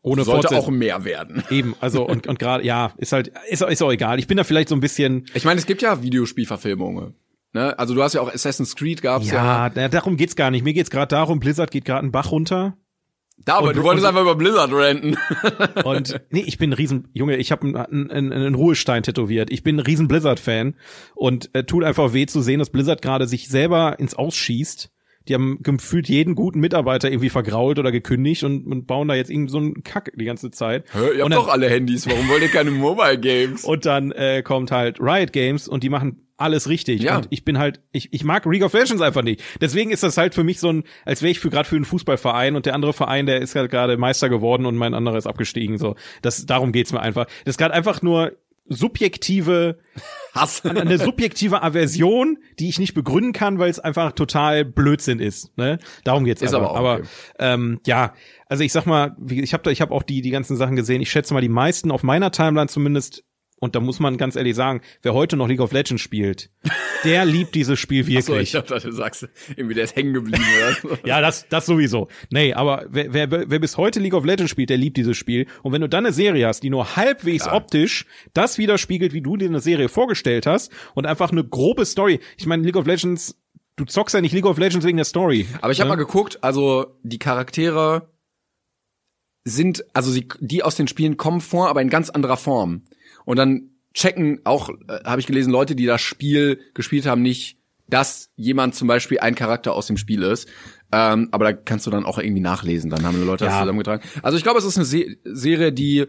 [0.00, 0.74] Ohne Sollte Fortsetzung.
[0.74, 1.42] auch mehr werden.
[1.50, 4.18] Eben, also und, und gerade, ja, ist halt, ist, ist auch egal.
[4.18, 7.14] Ich bin da vielleicht so ein bisschen, Ich meine, es gibt ja Videospielverfilmungen.
[7.52, 7.78] Ne?
[7.78, 9.66] Also du hast ja auch Assassin's Creed gab's ja.
[9.66, 10.64] ja, da- darum geht's gar nicht.
[10.64, 12.78] Mir geht's gerade darum, Blizzard geht gerade einen Bach runter.
[13.44, 15.16] Da, aber Und- du wolltest und- einfach über Blizzard ranten.
[15.84, 19.50] Und nee, ich bin ein riesen, Junge, ich habe einen, einen, einen Ruhestein tätowiert.
[19.50, 20.74] Ich bin ein riesen Blizzard-Fan
[21.14, 24.90] und äh, tut einfach weh zu sehen, dass Blizzard gerade sich selber ins Ausschießt.
[25.28, 29.30] Die haben gefühlt jeden guten Mitarbeiter irgendwie vergrault oder gekündigt und, und bauen da jetzt
[29.30, 30.84] irgendwie so einen Kack die ganze Zeit.
[30.92, 33.64] Hä, ihr habt dann, doch alle Handys, warum wollt ihr keine Mobile Games?
[33.66, 37.02] und dann äh, kommt halt Riot Games und die machen alles richtig.
[37.02, 37.16] Ja.
[37.16, 39.42] Und ich bin halt, ich, ich mag League of Legends einfach nicht.
[39.60, 41.84] Deswegen ist das halt für mich so ein, als wäre ich für gerade für einen
[41.84, 45.26] Fußballverein und der andere Verein, der ist halt gerade Meister geworden und mein anderer ist
[45.26, 45.78] abgestiegen.
[45.78, 47.26] So, das darum geht's mir einfach.
[47.44, 48.32] Das ist gerade einfach nur
[48.68, 49.78] subjektive,
[50.34, 50.64] Hass.
[50.64, 55.56] eine subjektive Aversion, die ich nicht begründen kann, weil es einfach total Blödsinn ist.
[55.56, 55.78] Ne?
[56.04, 56.70] Darum geht's Ist einfach.
[56.70, 57.00] aber auch aber
[57.38, 58.14] ähm, ja,
[58.46, 61.00] also ich sag mal, ich habe da, ich habe auch die die ganzen Sachen gesehen.
[61.02, 63.24] Ich schätze mal, die meisten auf meiner Timeline zumindest.
[63.60, 66.50] Und da muss man ganz ehrlich sagen, wer heute noch League of Legends spielt,
[67.04, 68.42] der liebt dieses Spiel So, wirklich.
[68.42, 70.98] ich dachte, du sagst, irgendwie der ist hängen geblieben oder so.
[71.04, 72.08] Ja, das, das sowieso.
[72.30, 75.46] Nee, aber wer, wer, wer bis heute League of Legends spielt, der liebt dieses Spiel.
[75.62, 77.56] Und wenn du dann eine Serie hast, die nur halbwegs Klar.
[77.56, 82.20] optisch das widerspiegelt, wie du dir eine Serie vorgestellt hast und einfach eine grobe Story.
[82.36, 83.36] Ich meine, League of Legends,
[83.76, 85.46] du zockst ja nicht League of Legends wegen der Story.
[85.60, 85.96] Aber ich habe ne?
[85.96, 88.08] mal geguckt, also die Charaktere
[89.44, 92.82] sind, also sie, die aus den Spielen kommen vor, aber in ganz anderer Form.
[93.28, 97.58] Und dann checken auch, äh, habe ich gelesen, Leute, die das Spiel gespielt haben, nicht,
[97.86, 100.48] dass jemand zum Beispiel ein Charakter aus dem Spiel ist.
[100.92, 102.88] Ähm, aber da kannst du dann auch irgendwie nachlesen.
[102.88, 103.60] Dann haben die Leute das Ja.
[103.60, 104.02] zusammengetragen.
[104.22, 106.06] Also ich glaube, es ist eine Se Serie, die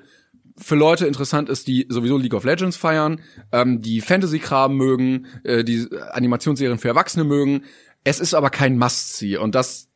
[0.56, 3.20] für Leute interessant ist, die sowieso League of Legends feiern,
[3.52, 7.64] ähm, die Fantasy-Kram mögen, äh, die Animationsserien für Erwachsene mögen.
[8.06, 9.90] Es ist aber kein Must-See und das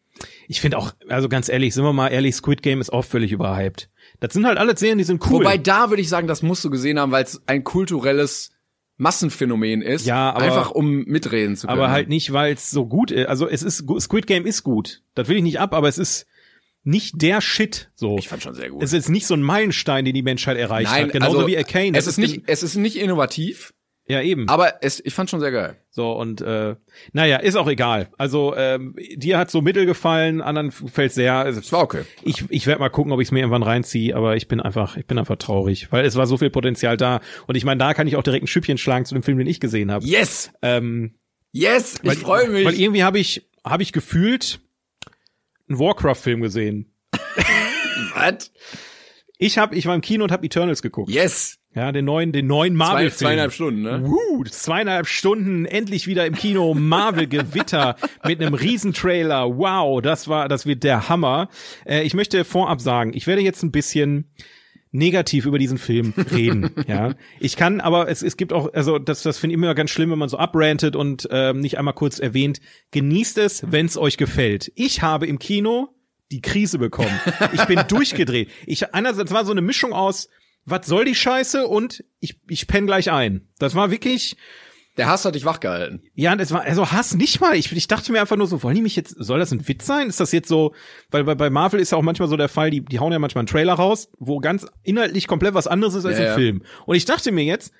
[0.50, 3.32] Ich finde auch, also ganz ehrlich, sind wir mal ehrlich, Squid Game ist auch völlig
[3.32, 3.90] überhyped.
[4.20, 5.42] Das sind halt alle Serien, die sind cool.
[5.42, 8.52] Wobei da würde ich sagen, das musst du gesehen haben, weil es ein kulturelles
[8.98, 10.06] Massenphänomen ist.
[10.06, 11.80] Ja, aber- einfach um mitreden zu können.
[11.80, 13.28] aber halt nicht, weil es so gut ist.
[13.28, 15.02] Also es ist Squid Game ist gut.
[15.16, 16.28] Das will ich nicht ab, aber es ist
[16.84, 18.18] nicht der Shit so.
[18.18, 18.84] Ich fand schon sehr gut.
[18.84, 21.12] Es ist nicht so ein Meilenstein, den die Menschheit erreicht Nein, hat.
[21.14, 21.98] Genauso also, wie Arcane.
[21.98, 23.74] Es ist nicht, es ist nicht innovativ,
[24.06, 24.50] Ja, eben.
[24.50, 25.78] aber es, ich fand schon sehr geil.
[25.90, 26.76] So, und äh,
[27.14, 28.10] naja, ist auch egal.
[28.18, 31.36] Also, ähm, dir hat so mittel gefallen, anderen fällt sehr.
[31.36, 32.04] Also, Es war okay.
[32.24, 34.98] ich ich werde mal gucken, ob ich es mir irgendwann reinziehe, aber ich bin einfach,
[34.98, 37.22] ich bin einfach traurig, weil es war so viel Potenzial da.
[37.48, 39.48] Und ich meine, da kann ich auch direkt ein Schüppchen schlagen zu dem Film, den
[39.48, 40.06] ich gesehen habe.
[40.06, 40.52] Yes!
[40.62, 41.16] Ähm,
[41.54, 41.96] Yes!
[42.02, 42.66] Ich freue mich.
[42.66, 44.60] Weil irgendwie habe ich, habe ich gefühlt
[45.70, 46.92] einen Warcraft-Film gesehen.
[48.16, 48.52] Was?
[49.38, 51.12] Ich habe, ich war im Kino und habe Eternals geguckt.
[51.12, 51.60] Yes!
[51.76, 53.18] Ja, den neuen, den neuen Zwei, Marvel-Film.
[53.18, 54.04] zweieinhalb Stunden, ne?
[54.04, 59.58] Uh, zweieinhalb Stunden endlich wieder im Kino Marvel Gewitter mit einem Riesentrailer.
[59.58, 61.50] Wow, das war, das wird der Hammer.
[61.86, 64.32] Äh, ich möchte vorab sagen, ich werde jetzt ein bisschen
[64.92, 66.70] negativ über diesen Film reden.
[66.88, 69.90] ja, ich kann, aber es, es gibt auch, also das, das finde ich immer ganz
[69.90, 72.60] schlimm, wenn man so abrantet und ähm, nicht einmal kurz erwähnt.
[72.92, 74.72] Genießt es, wenn es euch gefällt.
[74.76, 75.90] Ich habe im Kino
[76.32, 77.20] die Krise bekommen.
[77.54, 78.50] Ich bin durchgedreht.
[78.68, 80.30] Ich einerseits war so eine Mischung aus
[80.66, 83.48] was soll die Scheiße und ich, ich penne gleich ein.
[83.60, 84.38] Das war wirklich,
[84.98, 86.02] Der Hass hat dich wachgehalten.
[86.14, 87.56] Ja, es war, also Hass nicht mal.
[87.56, 89.86] Ich, ich dachte mir einfach nur so, wollen die mich jetzt, soll das ein Witz
[89.86, 90.08] sein?
[90.08, 90.74] Ist das jetzt so,
[91.10, 93.20] weil bei, bei Marvel ist ja auch manchmal so der Fall, die, die hauen ja
[93.20, 96.36] manchmal einen Trailer raus, wo ganz inhaltlich komplett was anderes ist als Ja, ein ja.
[96.36, 96.64] Film.
[96.86, 97.74] Und ich dachte mir jetzt,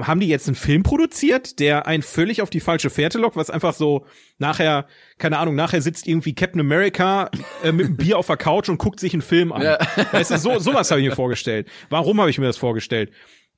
[0.00, 3.50] haben die jetzt einen Film produziert, der einen völlig auf die falsche Fährte lockt, was
[3.50, 4.06] einfach so
[4.38, 4.86] nachher,
[5.18, 7.28] keine Ahnung, nachher sitzt irgendwie Captain America
[7.64, 9.62] äh, mit einem Bier auf der Couch und guckt sich einen Film an.
[9.62, 9.78] Ja.
[10.12, 11.68] Weißt du, so, sowas habe ich mir vorgestellt.
[11.90, 13.10] Warum habe ich mir das vorgestellt?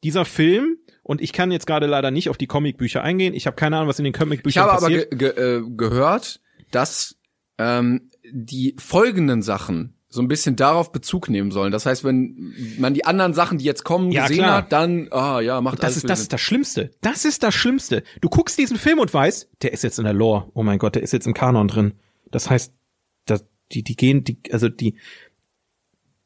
[0.04, 3.56] Dieser Film, und ich kann jetzt gerade leider nicht auf die Comicbücher eingehen, ich habe
[3.56, 5.10] keine Ahnung, was in den Ich Comicbüchern habe aber passiert.
[5.10, 7.16] ge ge äh, gehört, dass
[7.58, 11.72] ähm, die folgenden Sachen so ein bisschen darauf Bezug nehmen sollen.
[11.72, 14.58] Das heißt, wenn man die anderen Sachen, die jetzt kommen, Ja, gesehen klar.
[14.58, 16.90] hat, dann, ah ja, macht das alles ist, das ist das Schlimmste.
[17.00, 18.02] Das ist das Schlimmste.
[18.20, 20.50] Du guckst diesen Film und weißt, der ist jetzt in der Lore.
[20.54, 21.94] Oh mein Gott, der ist jetzt im Kanon drin.
[22.30, 22.72] Das heißt,
[23.26, 24.96] das, die, die gehen, die, also die,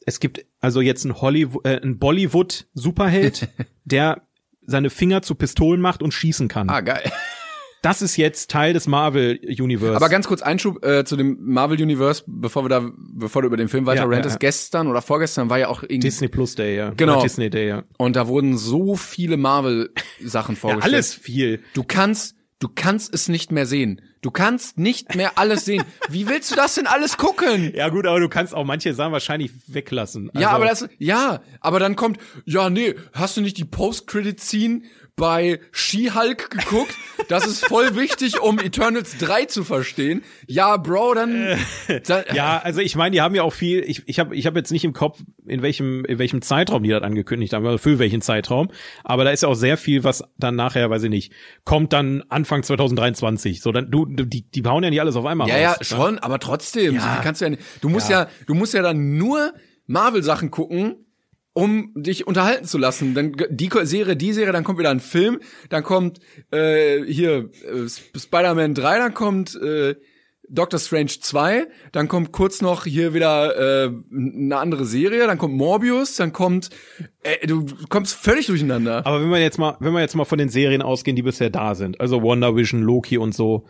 [0.04, 3.48] es gibt also jetzt ein Hollywood, äh, ein Bollywood-Superheld,
[3.84, 4.22] der
[4.66, 6.68] seine Finger zu Pistolen macht und schießen kann.
[6.68, 7.10] Ah, geil.
[7.82, 9.96] Das ist jetzt Teil des Marvel-Universe.
[9.96, 13.56] Aber ganz kurz Einschub äh, zu dem Marvel Universe, bevor wir da, bevor du über
[13.56, 14.34] den Film weiter Ja, ja, rantest.
[14.34, 14.38] ja.
[14.38, 16.90] Gestern oder vorgestern war ja auch irgendwie Disney Plus Day, ja.
[16.96, 17.14] Genau.
[17.14, 17.82] Oder Disney Day, ja.
[17.96, 20.94] und da wurden so viele Marvel-Sachen Ja, vorgestellt.
[20.94, 21.62] alles viel.
[21.74, 24.02] Du kannst, du kannst es nicht mehr sehen.
[24.22, 25.82] Du kannst nicht mehr alles sehen.
[26.10, 27.72] Wie willst du das denn alles gucken?
[27.74, 30.30] Ja gut, aber du kannst auch manche Sachen wahrscheinlich weglassen.
[30.34, 34.82] Ja, Also- aber das, ja, aber dann kommt, ja, nee, hast du nicht die Post-Credit-Scene
[35.20, 36.94] bei She-Hulk geguckt?
[37.28, 40.22] Das ist voll wichtig, um Eternals 3 zu verstehen.
[40.48, 41.58] Ja, Bro, dann,
[42.06, 44.56] dann Ja, also ich meine, die haben ja auch viel, ich, ich habe ich hab
[44.56, 47.98] jetzt nicht im Kopf, in welchem, in welchem Zeitraum die das angekündigt haben, also für
[47.98, 48.68] welchen Zeitraum,
[49.04, 51.32] aber da ist ja auch sehr viel, was dann nachher, weiß ich nicht,
[51.64, 53.60] kommt dann Anfang 2023.
[53.60, 55.78] So, dann, du, die, die bauen ja nicht alles auf einmal Ja, ja, raus.
[55.80, 55.84] ne?
[55.84, 57.16] schon, aber trotzdem, Ja.
[57.16, 57.62] so kannst du ja nicht.
[57.82, 59.52] Du musst ja, du musst ja dann nur
[59.86, 61.04] Marvel-Sachen gucken,
[61.52, 63.14] um dich unterhalten zu lassen.
[63.14, 66.20] Dann die Serie, die Serie, dann kommt wieder ein Film, dann kommt
[66.52, 69.96] äh, hier äh, Sp- Spider-Man 3, dann kommt äh,
[70.52, 75.54] Doctor Strange 2, dann kommt kurz noch hier wieder äh, eine andere Serie, dann kommt
[75.54, 76.70] Morbius, dann kommt
[77.22, 79.06] äh, du kommst völlig durcheinander.
[79.06, 81.50] Aber wenn wir jetzt mal, wenn wir jetzt mal von den Serien ausgehen, die bisher
[81.50, 83.66] da sind, also WandaVision, Loki und so,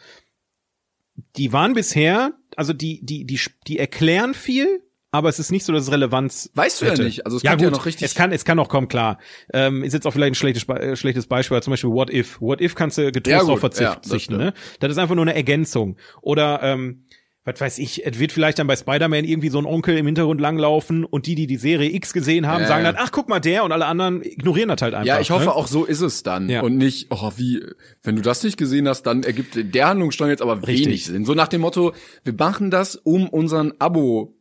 [1.37, 4.83] die waren bisher, also die, die, die, die erklären viel,
[5.13, 7.05] aber es ist nicht so, dass es Relevanz Weißt du ja hätte.
[7.05, 7.25] nicht.
[7.27, 9.19] Also es ja, könnte gut, ja noch richtig- Es kann, es kann auch kommen, klar.
[9.53, 12.41] Ähm, ist jetzt auch vielleicht ein schlechtes, äh, schlechtes Beispiel, aber zum Beispiel What If.
[12.41, 14.55] What If kannst du getrost Ja, drauf ja, verzichten, das ne?
[14.79, 15.97] Das ist einfach nur eine Ergänzung.
[16.23, 17.05] Oder, ähm,
[17.43, 20.43] was weiß ich, es wird vielleicht dann bei Spider-Man irgendwie so ein Onkel im Hintergrund
[20.43, 22.93] langlaufen und die, die die Serie X gesehen haben, Ja, sagen ja.
[22.93, 25.07] dann, ach, guck mal, der und alle anderen ignorieren das halt einfach.
[25.07, 25.55] Ja, ich hoffe ne?
[25.55, 26.51] auch, so ist es dann.
[26.51, 26.61] Ja.
[26.61, 27.65] Und nicht, oh, wie,
[28.03, 30.87] wenn du das nicht gesehen hast, dann ergibt der Handlungsstrang jetzt aber Richtig.
[30.87, 31.25] wenig Sinn.
[31.25, 31.95] So nach dem Motto,
[32.25, 34.37] wir machen das, um unseren Abo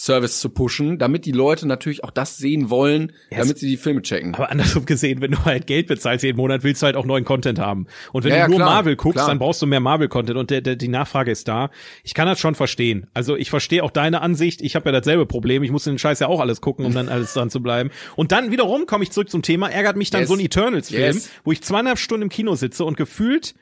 [0.00, 3.76] Service zu pushen, damit die Leute natürlich auch das sehen wollen, Ja, damit sie die
[3.76, 4.32] Filme checken.
[4.36, 7.24] Aber andersrum gesehen, wenn du halt Geld bezahlst jeden Monat, willst du halt auch neuen
[7.24, 7.86] Content haben.
[8.12, 9.26] Und wenn Ja, du nur klar, Marvel guckst, klar.
[9.26, 11.70] dann brauchst du mehr Marvel-Content und der, der, die Nachfrage ist da.
[12.04, 13.08] Ich kann das schon verstehen.
[13.12, 14.62] Also ich verstehe auch deine Ansicht.
[14.62, 15.64] Ich habe ja dasselbe Problem.
[15.64, 17.90] Ich muss den Scheiß ja auch alles gucken, um dann alles dran zu bleiben.
[18.14, 20.28] Und dann wiederum komme ich zurück zum Thema, ärgert mich dann Yes.
[20.28, 21.30] so ein Eternals-Film, Yes.
[21.42, 23.56] wo ich zweieinhalb Stunden im Kino sitze und gefühlt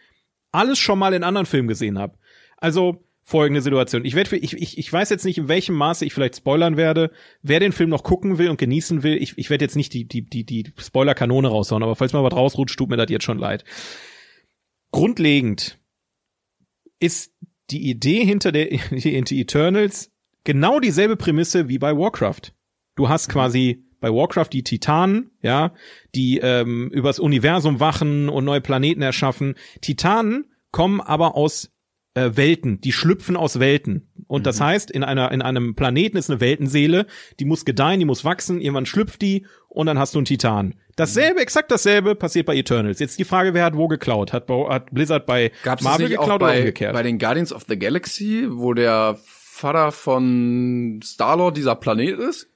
[0.52, 2.18] alles schon mal in anderen Filmen gesehen habe.
[2.58, 4.04] Also folgende Situation.
[4.04, 7.10] Ich werde, ich, ich, ich weiß jetzt nicht, in welchem Maße ich vielleicht spoilern werde.
[7.42, 10.06] Wer den Film noch gucken will und genießen will, ich, ich werde jetzt nicht die,
[10.06, 13.40] die, die, die Spoiler-Kanone raushauen, aber falls mal was rausrutscht, tut mir das jetzt schon
[13.40, 13.64] leid.
[14.92, 15.80] Grundlegend
[17.00, 17.34] ist
[17.70, 20.12] die Idee hinter der hinter Eternals
[20.44, 22.52] genau dieselbe Prämisse wie bei Warcraft.
[22.94, 25.74] Du hast quasi bei Warcraft die Titanen, ja,
[26.14, 29.56] die ähm, übers Universum wachen und neue Planeten erschaffen.
[29.80, 31.72] Titanen kommen aber aus
[32.16, 34.08] äh, Welten, die schlüpfen aus Welten.
[34.26, 37.06] Und das heißt, in einer in einem Planeten ist eine Weltenseele,
[37.38, 40.74] die muss gedeihen, die muss wachsen, irgendwann schlüpft die und dann hast du einen Titan.
[40.96, 42.98] Dasselbe, exakt dasselbe passiert bei Eternals.
[42.98, 44.32] Jetzt die Frage, wer hat wo geklaut?
[44.32, 46.94] Hat, hat Blizzard bei Gab's Marvel geklaut oder bei, umgekehrt?
[46.94, 52.48] bei den Guardians of the Galaxy, wo der Vater von Star-Lord dieser Planet ist?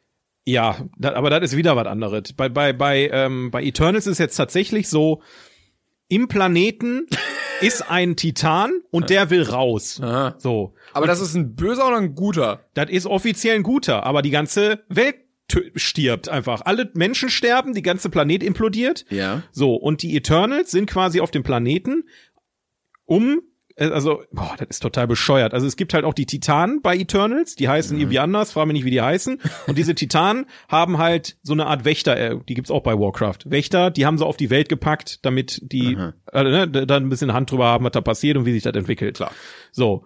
[0.47, 2.33] Ja, da, aber das ist wieder was anderes.
[2.33, 5.23] Bei, bei, bei, ähm, bei Eternals ist jetzt tatsächlich so,
[6.11, 7.07] im Planeten
[7.63, 10.01] ist ein Titan und der will raus.
[10.03, 10.35] Aha.
[10.39, 10.75] So.
[10.93, 12.65] Aber das ist ein böser oder ein guter?
[12.75, 15.17] Das ist offiziell ein guter, aber die ganze Welt
[15.75, 16.63] stirbt einfach.
[16.65, 19.05] Alle Menschen sterben, die ganze Planet implodiert.
[19.11, 19.43] Ja.
[19.51, 22.05] So, und die Eternals sind quasi auf dem Planeten,
[23.05, 23.43] um,
[23.81, 25.55] also, boah, das ist total bescheuert.
[25.55, 28.75] Also es gibt halt auch die Titanen bei Eternals, die heißen irgendwie anders, frage mich
[28.75, 29.41] nicht, wie die heißen.
[29.67, 33.39] Und diese Titanen haben halt so eine Art Wächter, äh, die gibt's auch bei Warcraft.
[33.47, 35.97] Wächter, die haben sie auf die Welt gepackt, damit die
[36.33, 38.75] äh, ne, da ein bisschen Hand drüber haben, was da passiert und wie sich das
[38.75, 39.17] entwickelt.
[39.17, 39.33] Klar.
[39.73, 40.05] So.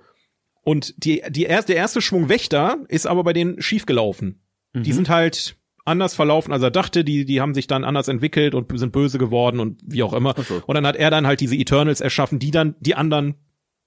[0.63, 4.41] Und die, die erste, der erste Schwung Wächter ist aber bei denen schiefgelaufen.
[4.77, 7.05] Die sind halt anders verlaufen, als er dachte.
[7.05, 10.35] Die, die haben sich dann anders entwickelt und sind böse geworden und wie auch immer.
[10.37, 10.63] so.
[10.67, 13.37] Und dann hat er dann halt diese Eternals erschaffen, die dann die anderen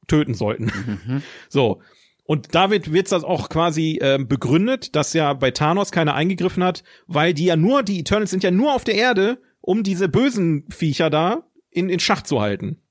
[0.07, 0.71] töten sollten.
[1.49, 1.81] So.
[2.23, 6.83] Und damit wird's das auch quasi ähm, begründet, dass ja bei Thanos keiner eingegriffen hat,
[7.07, 10.65] weil die ja nur, die Eternals sind ja nur auf der Erde, um diese bösen
[10.69, 12.81] Viecher da in, in Schach zu halten.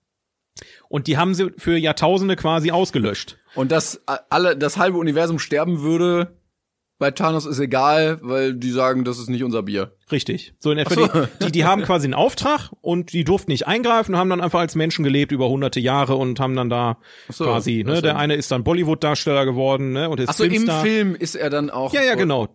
[0.89, 3.37] Und die haben sie für Jahrtausende quasi ausgelöscht.
[3.55, 6.39] Und dass alle, das halbe Universum sterben würde,
[6.99, 9.93] bei Thanos ist egal, weil die sagen, das ist nicht unser Bier.
[10.11, 10.55] Richtig.
[10.59, 11.07] So in etwa, so.
[11.07, 14.41] die, die, die haben quasi einen Auftrag und die durften nicht eingreifen und haben dann
[14.41, 17.45] einfach als Menschen gelebt über hunderte Jahre und haben dann da so.
[17.45, 18.01] quasi, ne, so.
[18.01, 20.67] der eine ist dann Bollywood-Darsteller geworden, ne, und ist Ach so, im.
[20.69, 21.93] Film ist er dann auch.
[21.93, 22.49] Ja, ja, genau.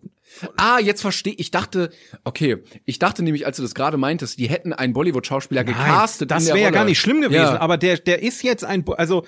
[0.56, 1.51] Ah, jetzt verstehe ich.
[1.51, 1.91] dachte,
[2.23, 6.32] okay, ich dachte nämlich, als du das gerade meintest, die hätten einen Bollywood-Schauspieler gecastet.
[6.32, 7.60] das wäre ja gar nicht schlimm gewesen, Ja.
[7.60, 9.25] Aber der, der ist jetzt ein, Bo- also,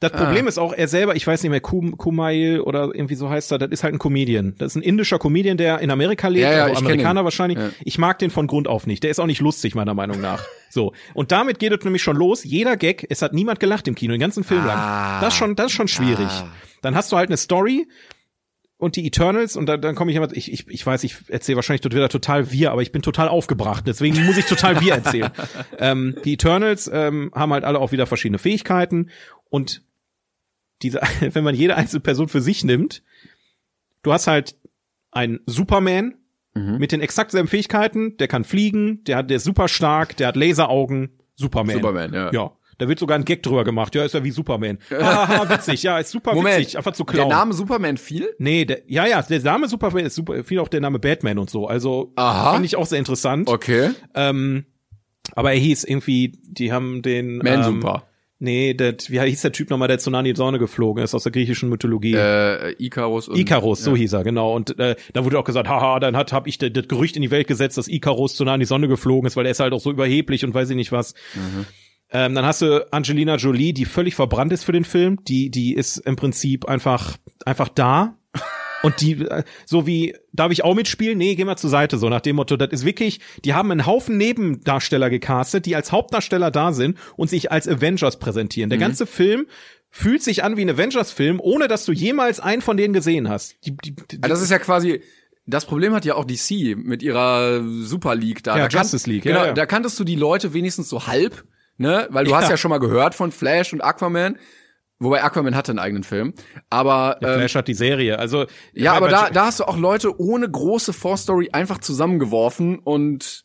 [0.00, 3.28] das Problem ist auch, er selber, ich weiß nicht mehr, Kum, Kumail oder irgendwie so
[3.28, 4.54] heißt er, das ist halt ein Comedian.
[4.56, 7.58] Das ist ein indischer Comedian, der in Amerika lebt, Ja, ja, Amerikaner wahrscheinlich.
[7.58, 7.70] Ja.
[7.84, 9.02] Ich mag den von Grund auf nicht.
[9.02, 10.44] Der ist auch nicht lustig, meiner Meinung nach.
[10.70, 10.92] So.
[11.14, 12.44] Und damit geht es nämlich schon los.
[12.44, 14.66] Jeder Gag, es hat niemand gelacht im Kino, den ganzen Film Ah.
[14.66, 15.20] lang.
[15.20, 16.28] Das ist schon, das ist schon schwierig.
[16.28, 16.48] Ah.
[16.82, 17.88] Dann hast du halt eine Story,
[18.80, 21.56] und die Eternals und dann, dann komme ich immer, ich, ich, ich weiß, ich erzähle
[21.56, 24.94] wahrscheinlich dort wieder total wir, aber ich bin total aufgebracht, deswegen muss ich total wir
[24.94, 25.30] erzählen.
[25.80, 29.10] ähm, die Eternals ähm, haben halt alle auch wieder verschiedene Fähigkeiten
[29.50, 29.82] und
[30.82, 33.02] diese, wenn man jede einzelne Person für sich nimmt,
[34.02, 34.56] du hast halt
[35.10, 36.14] einen Superman
[36.54, 40.28] mit den exakt selben Fähigkeiten, der kann fliegen, der hat, der ist super stark, der
[40.28, 41.76] hat Laseraugen, Superman.
[41.76, 42.32] Superman, ja.
[42.32, 42.52] Ja.
[42.78, 43.94] Da wird sogar ein Gag drüber gemacht.
[43.96, 44.78] Ja, ist ja wie Superman.
[44.90, 45.82] Haha, witzig.
[45.82, 46.76] Ja, ist super Moment, witzig.
[46.76, 47.28] Einfach zu der klauen.
[47.28, 48.28] Name Superman viel?
[48.38, 51.50] Nee, der, ja, ja, der Name Superman ist super, viel auch der Name Batman und
[51.50, 51.66] so.
[51.66, 52.52] Also Aha.
[52.52, 53.48] fand ich auch sehr interessant.
[53.48, 53.90] Okay.
[54.14, 54.64] Ähm,
[55.32, 58.04] aber er hieß irgendwie, die haben den Man ähm, Super.
[58.40, 61.12] Nee, der, wie hieß der Typ nochmal, der zu nah in die Sonne geflogen ist
[61.12, 62.14] aus der griechischen Mythologie?
[62.14, 63.96] Äh, Icarus und Icarus, so ja.
[63.96, 64.54] hieß er, genau.
[64.54, 67.32] Und äh, da wurde auch gesagt, haha, dann hat hab ich das Gerücht in die
[67.32, 69.72] Welt gesetzt, dass Icarus zu nah in die Sonne geflogen ist, weil er ist halt
[69.72, 71.14] auch so überheblich und weiß ich nicht was.
[71.34, 71.66] Mhm.
[72.10, 75.18] Ähm, dann hast du Angelina Jolie, die völlig verbrannt ist für den Film.
[75.24, 78.16] Die, die ist im Prinzip einfach, einfach da.
[78.80, 79.26] Und die,
[79.66, 81.18] so wie, darf ich auch mitspielen?
[81.18, 82.56] Nee, geh mal zur Seite, so nach dem Motto.
[82.56, 87.28] Das ist wirklich, die haben einen Haufen Nebendarsteller gecastet, die als Hauptdarsteller da sind und
[87.28, 88.70] sich als Avengers präsentieren.
[88.70, 89.46] Der ganze Film
[89.90, 93.56] fühlt sich an wie ein Avengers-Film, ohne dass du jemals einen von denen gesehen hast.
[93.64, 95.02] Die, die, die, Ah, das ist ja quasi
[95.50, 98.58] das Problem hat ja auch DC mit ihrer Super League da.
[98.58, 99.52] Ja, da Justice League, Genau, ja, ja.
[99.54, 101.42] da kanntest du die Leute wenigstens so halb,
[101.78, 102.06] ne?
[102.10, 102.36] Weil du Ja.
[102.42, 104.36] hast ja schon mal gehört von Flash und Aquaman.
[105.00, 106.34] Wobei Aquaman hatte einen eigenen Film.
[106.70, 108.18] Aber Der ähm, Flash hat die Serie.
[108.18, 113.44] Also ja, aber da, da hast du auch Leute ohne große Vorstory einfach zusammengeworfen und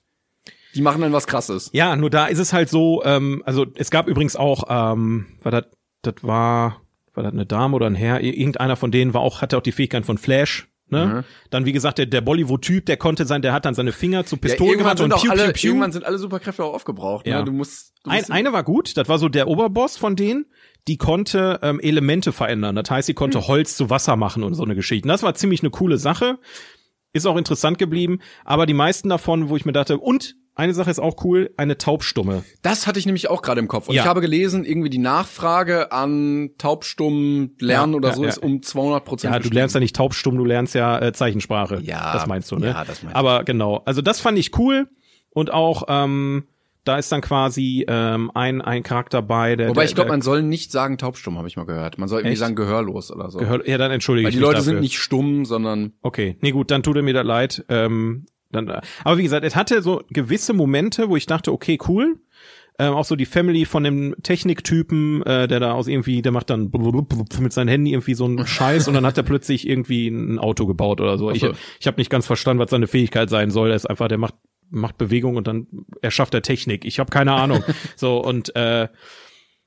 [0.76, 1.70] die machen dann was krasses.
[1.74, 5.52] Ja, nur da ist es halt so, ähm, also es gab übrigens auch, ähm, war
[5.52, 5.66] das,
[6.02, 6.82] das war,
[7.14, 9.62] war das eine Dame oder ein Herr, Ir- irgendeiner von denen war auch, hatte auch
[9.62, 10.68] die Fähigkeit von Flash.
[10.94, 11.06] Ne?
[11.06, 11.24] Mhm.
[11.50, 14.38] Dann, wie gesagt, der, der Bollywood-Typ, der konnte sein, der hat dann seine Finger zu
[14.38, 15.68] Pistolen irgendwann gemacht und piu, alle, piu, piu.
[15.70, 17.28] irgendwann sind alle Superkräfte auch aufgebraucht.
[17.28, 17.40] Ja.
[17.40, 17.46] Ne?
[17.46, 20.46] Du musst, du Ein, musst eine war gut, das war so der Oberboss von denen,
[20.88, 22.76] die konnte ähm, Elemente verändern.
[22.76, 23.48] Das heißt, sie konnte Hm.
[23.48, 25.08] Holz zu Wasser machen und so eine Geschichte.
[25.08, 26.40] Das war ziemlich eine coole Sache.
[27.14, 28.20] Ist auch interessant geblieben.
[28.44, 31.78] Aber die meisten davon, wo ich mir dachte, und eine Sache ist auch cool, eine
[31.78, 32.44] Taubstumme.
[32.62, 33.90] Das hatte ich nämlich auch gerade im Kopf.
[33.90, 34.04] Und Ja.
[34.04, 38.62] ich habe gelesen, irgendwie die Nachfrage an taubstumm lernen Ja, oder ja, so ist um
[38.62, 39.34] 200 Prozent.
[39.34, 41.80] Ja, du lernst ja nicht taubstumm, du lernst ja äh, Zeichensprache.
[41.82, 42.68] Ja, Das meinst du, ne?
[42.68, 43.16] ja, das meine ich.
[43.18, 43.82] Aber genau.
[43.86, 44.88] Also das fand ich cool.
[45.32, 46.44] Und auch, ähm,
[46.86, 49.70] da ist dann quasi ähm, ein, ein Charakter bei, der.
[49.70, 51.98] Wobei ich glaube, man soll nicht sagen taubstumm, habe ich mal gehört.
[51.98, 52.40] Man soll irgendwie Echt?
[52.42, 53.40] sagen gehörlos oder so.
[53.40, 53.66] gehört.
[53.68, 54.66] Ja, dann entschuldige Weil ich die Leute dafür.
[54.74, 57.66] sind nicht stumm, sondern Okay, nee gut, dann tut er mir das leid.
[57.70, 58.70] Ähm, dann,
[59.04, 62.20] aber wie gesagt, es hatte so gewisse Momente, wo ich dachte, okay, cool.
[62.80, 66.50] Ähm, auch so die Family von dem Techniktypen, äh, der da aus irgendwie, der macht
[66.50, 66.72] dann
[67.40, 70.66] mit seinem Handy irgendwie so einen Scheiß und dann hat er plötzlich irgendwie ein Auto
[70.66, 71.30] gebaut oder so.
[71.30, 71.52] Ich, so.
[71.80, 73.70] ich habe nicht ganz verstanden, was seine Fähigkeit sein soll.
[73.70, 74.36] Er ist einfach, der macht
[74.74, 75.68] macht Bewegung und dann
[76.02, 76.84] erschafft er Technik.
[76.84, 77.64] Ich habe keine Ahnung.
[77.96, 78.88] so und äh,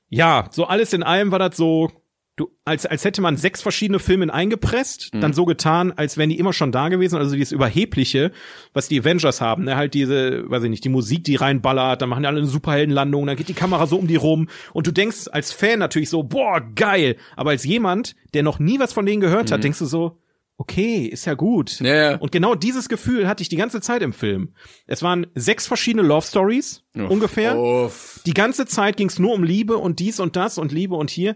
[0.09, 1.91] ja, so alles in allem war das so,
[2.37, 6.39] du, als, als hätte man sechs verschiedene Filme eingepresst, dann so getan, als wären die
[6.39, 7.17] immer schon da gewesen.
[7.17, 8.31] Also dieses Überhebliche,
[8.73, 12.09] was die Avengers haben, ne, halt diese, weiß ich nicht, die Musik, die reinballert, dann
[12.09, 14.91] machen die alle eine Superheldenlandung, dann geht die Kamera so um die rum und du
[14.91, 17.17] denkst als Fan natürlich so, boah, geil.
[17.35, 20.19] Aber als jemand, der noch nie was von denen gehört hat, denkst du so,
[20.59, 21.79] okay, ist ja gut.
[21.79, 22.17] Ja.
[22.17, 24.53] Und genau dieses Gefühl hatte ich die ganze Zeit im Film.
[24.85, 27.57] Es waren sechs verschiedene Love Stories, ungefähr.
[27.57, 28.21] Uff.
[28.25, 31.09] Die ganze Zeit ging es nur um Liebe und dies und das und Liebe und
[31.09, 31.35] hier.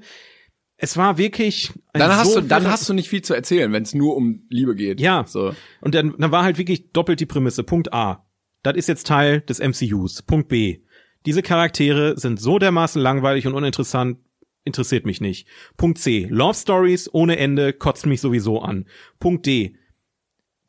[0.83, 1.71] Es war wirklich.
[1.93, 4.47] Dann hast so du, dann hast du nicht viel zu erzählen, wenn es nur um
[4.49, 4.99] Liebe geht.
[4.99, 5.25] Ja.
[5.27, 5.53] So.
[5.79, 7.63] Und dann, dann war halt wirklich doppelt die Prämisse.
[7.63, 8.25] Punkt A.
[8.63, 10.23] Das ist jetzt Teil des MCUs.
[10.23, 10.79] Punkt B.
[11.27, 14.17] Diese Charaktere sind so dermaßen langweilig und uninteressant,
[14.63, 15.47] interessiert mich nicht.
[15.77, 16.27] Punkt C.
[16.31, 18.87] Love Stories ohne Ende kotzt mich sowieso an.
[19.19, 19.75] Punkt D.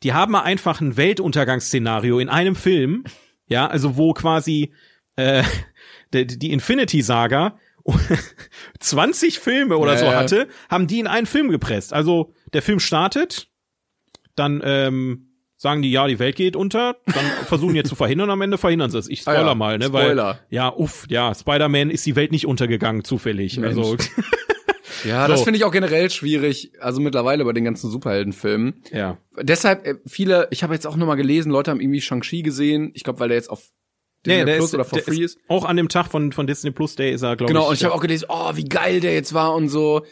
[0.02, 3.04] die haben einfach ein Weltuntergangsszenario in einem Film,
[3.46, 4.74] ja, also wo quasi
[5.16, 5.42] äh,
[6.12, 7.58] die, die Infinity Saga
[8.80, 10.14] 20 Filme oder Ja, so ja.
[10.14, 11.92] hatte, haben die in einen Film gepresst.
[11.92, 13.48] Also der Film startet,
[14.36, 18.30] dann ähm, sagen die, ja, die Welt geht unter, dann versuchen die jetzt zu verhindern,
[18.30, 19.08] am Ende verhindern sie es.
[19.08, 19.86] Ich spoiler Ah ja, mal, ne?
[19.86, 20.26] Spoiler.
[20.26, 23.56] Weil, ja, uff, ja, Spider-Man ist die Welt nicht untergegangen, zufällig.
[23.58, 23.76] Mensch.
[23.78, 23.96] Also,
[25.04, 25.44] Ja, das So.
[25.46, 28.82] finde ich auch generell schwierig, also mittlerweile bei den ganzen Superheldenfilmen.
[28.92, 29.18] ja.
[29.40, 32.92] Deshalb, äh, viele, ich habe jetzt auch nochmal gelesen, Leute haben irgendwie Shang-Chi gesehen.
[32.94, 33.70] Ich glaube, weil der jetzt auf
[34.24, 36.46] Disney Nee, der Plus ist, oder for free ist, auch an dem Tag von, von
[36.46, 37.68] Disney Plus Day ist er, glaube Genau, ich.
[37.70, 40.02] und ich habe auch gelesen, oh, wie geil der jetzt war und so.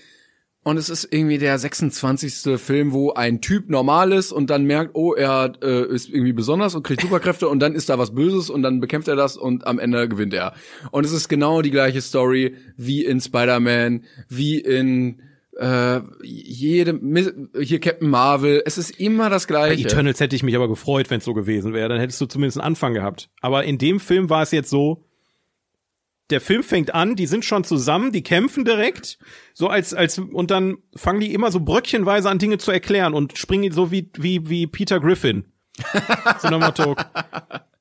[0.62, 2.60] Und es ist irgendwie der 26.
[2.60, 6.74] Film, wo ein Typ normal ist und dann merkt, oh, er äh, ist irgendwie besonders
[6.74, 9.66] und kriegt Superkräfte und dann ist da was Böses und dann bekämpft er das und
[9.66, 10.52] am Ende gewinnt er.
[10.90, 15.22] Und es ist genau die gleiche Story wie in Spider-Man, wie in
[15.60, 16.98] äh, jede
[17.60, 18.62] hier Captain Marvel.
[18.64, 19.88] Es ist immer das Bei gleiche.
[19.88, 21.88] Eternals hätte ich mich aber gefreut, wenn es so gewesen wäre.
[21.88, 23.28] Dann hättest du zumindest einen Anfang gehabt.
[23.40, 25.04] Aber in dem Film war es jetzt so,
[26.30, 29.18] der Film fängt an, die sind schon zusammen, die kämpfen direkt,
[29.52, 33.36] so als, als, und dann fangen die immer so bröckchenweise an Dinge zu erklären und
[33.36, 35.44] springen so wie, wie, wie Peter Griffin.
[36.40, 36.96] So nach Motto.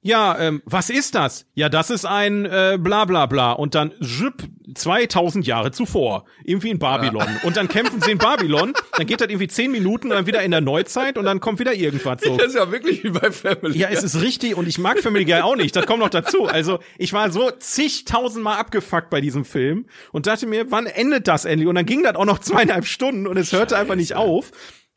[0.02, 1.46] Ja, ähm, was ist das?
[1.56, 3.52] Ja, das ist ein äh, bla bla bla.
[3.52, 7.28] Und dann zschüpp, 2000 Jahre zuvor, irgendwie in Babylon.
[7.44, 10.42] Und dann kämpfen sie in Babylon, dann geht das irgendwie 10 Minuten und dann wieder
[10.42, 12.38] in der Neuzeit und dann kommt wieder irgendwas so.
[12.38, 13.78] Das ist ja wirklich wie bei Family.
[13.78, 15.76] Ja, es ist richtig und ich mag Family Guy auch nicht.
[15.76, 16.46] Das kommt noch dazu.
[16.46, 21.44] Also ich war so zigtausendmal abgefuckt bei diesem Film und dachte mir, wann endet das
[21.44, 21.68] endlich?
[21.68, 24.52] Und dann ging das auch noch zweieinhalb Stunden und es hörte einfach nicht auf.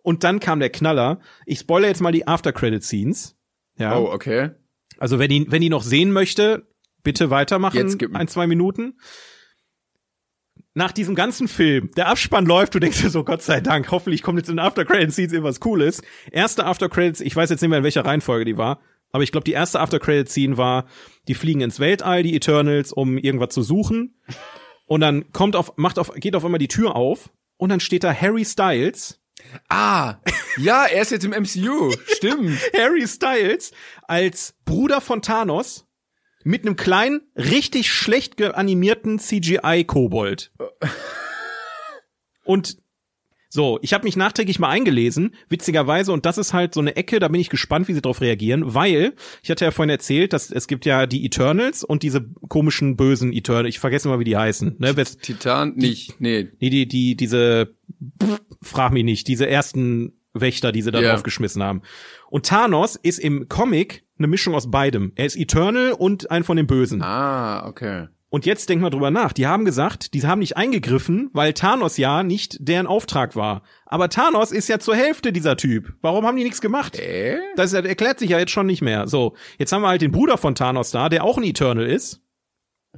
[0.04, 1.18] Und dann kam der Knaller.
[1.44, 3.36] Ich spoilere jetzt mal die After-Credit-Scenes.
[3.78, 3.98] Ja.
[3.98, 4.50] Oh, okay.
[5.02, 6.64] Also wenn die, wenn die noch sehen möchte,
[7.02, 7.76] bitte weitermachen.
[7.76, 8.98] Jetzt gib- ein, zwei Minuten.
[10.74, 14.22] Nach diesem ganzen Film, der Abspann läuft, du denkst dir so, Gott sei Dank, hoffentlich
[14.22, 16.02] kommt jetzt in After Credits Scenes irgendwas Cooles.
[16.30, 19.32] Erste After Credits, ich weiß jetzt nicht mehr, in welcher Reihenfolge die war, aber ich
[19.32, 20.86] glaube, die erste After Credits Scene war,
[21.26, 24.14] die fliegen ins Weltall, die Eternals, um irgendwas zu suchen.
[24.86, 28.04] Und dann kommt auf, macht auf, geht auf einmal die Tür auf und dann steht
[28.04, 29.18] da Harry Styles.
[29.68, 30.16] Ah,
[30.56, 31.92] ja, er ist jetzt im MCU.
[32.06, 32.58] Stimmt.
[32.76, 33.72] Harry Styles
[34.12, 35.86] als Bruder von Thanos
[36.44, 40.52] mit einem kleinen, richtig schlecht geanimierten CGI-Kobold.
[42.44, 42.76] Und
[43.48, 47.18] so, ich habe mich nachträglich mal eingelesen, witzigerweise, und das ist halt so eine Ecke,
[47.20, 50.50] da bin ich gespannt, wie sie darauf reagieren, weil, ich hatte ja vorhin erzählt, dass
[50.50, 54.38] es gibt ja die Eternals und diese komischen bösen Eternals, ich vergesse mal, wie die
[54.38, 54.94] heißen, ne?
[55.20, 56.48] Titan, nicht, nee.
[56.60, 57.74] Nee, die, die, diese,
[58.62, 61.10] frag mich nicht, diese ersten Wächter, die sie da Ja.
[61.10, 61.82] draufgeschmissen haben.
[62.32, 65.12] Und Thanos ist im Comic eine Mischung aus beidem.
[65.16, 67.02] Er ist Eternal und ein von den Bösen.
[67.02, 68.08] Ah, okay.
[68.30, 69.34] Und jetzt denk mal drüber nach.
[69.34, 73.62] Die haben gesagt, die haben nicht eingegriffen, weil Thanos ja nicht deren Auftrag war.
[73.84, 75.92] Aber Thanos ist ja zur Hälfte dieser Typ.
[76.00, 76.98] Warum haben die nichts gemacht?
[76.98, 77.36] Äh?
[77.54, 79.08] Das erklärt sich ja jetzt schon nicht mehr.
[79.08, 82.22] So, jetzt haben wir halt den Bruder von Thanos da, der auch ein Eternal ist.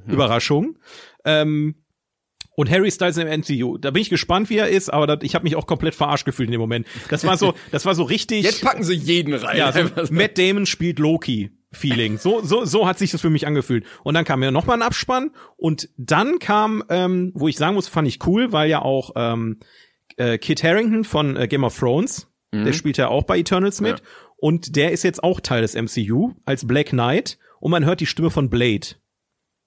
[0.07, 0.77] Überraschung.
[1.25, 1.83] Ähm,
[2.55, 3.77] und Harry Styles im MCU.
[3.77, 6.25] Da bin ich gespannt, wie er ist, aber das, ich habe mich auch komplett verarscht
[6.25, 6.87] gefühlt in dem Moment.
[7.09, 8.43] Das war so, das war so richtig.
[8.43, 9.57] Jetzt packen sie jeden rein.
[9.57, 9.81] ja, so.
[10.11, 11.51] Matt Damon spielt Loki.
[11.71, 12.17] Feeling.
[12.17, 13.85] So, so, so hat sich das für mich angefühlt.
[14.03, 17.75] Und dann kam ja noch mal ein Abspann und dann kam, ähm, wo ich sagen
[17.75, 19.59] muss, fand ich cool, weil ja auch ähm,
[20.15, 23.99] äh, Kit Harrington von äh, Game of Thrones, der spielt ja auch bei Eternals mit
[23.99, 24.05] Ja.
[24.37, 28.05] und der ist jetzt auch Teil des MCU als Black Knight und man hört die
[28.05, 28.87] Stimme von Blade.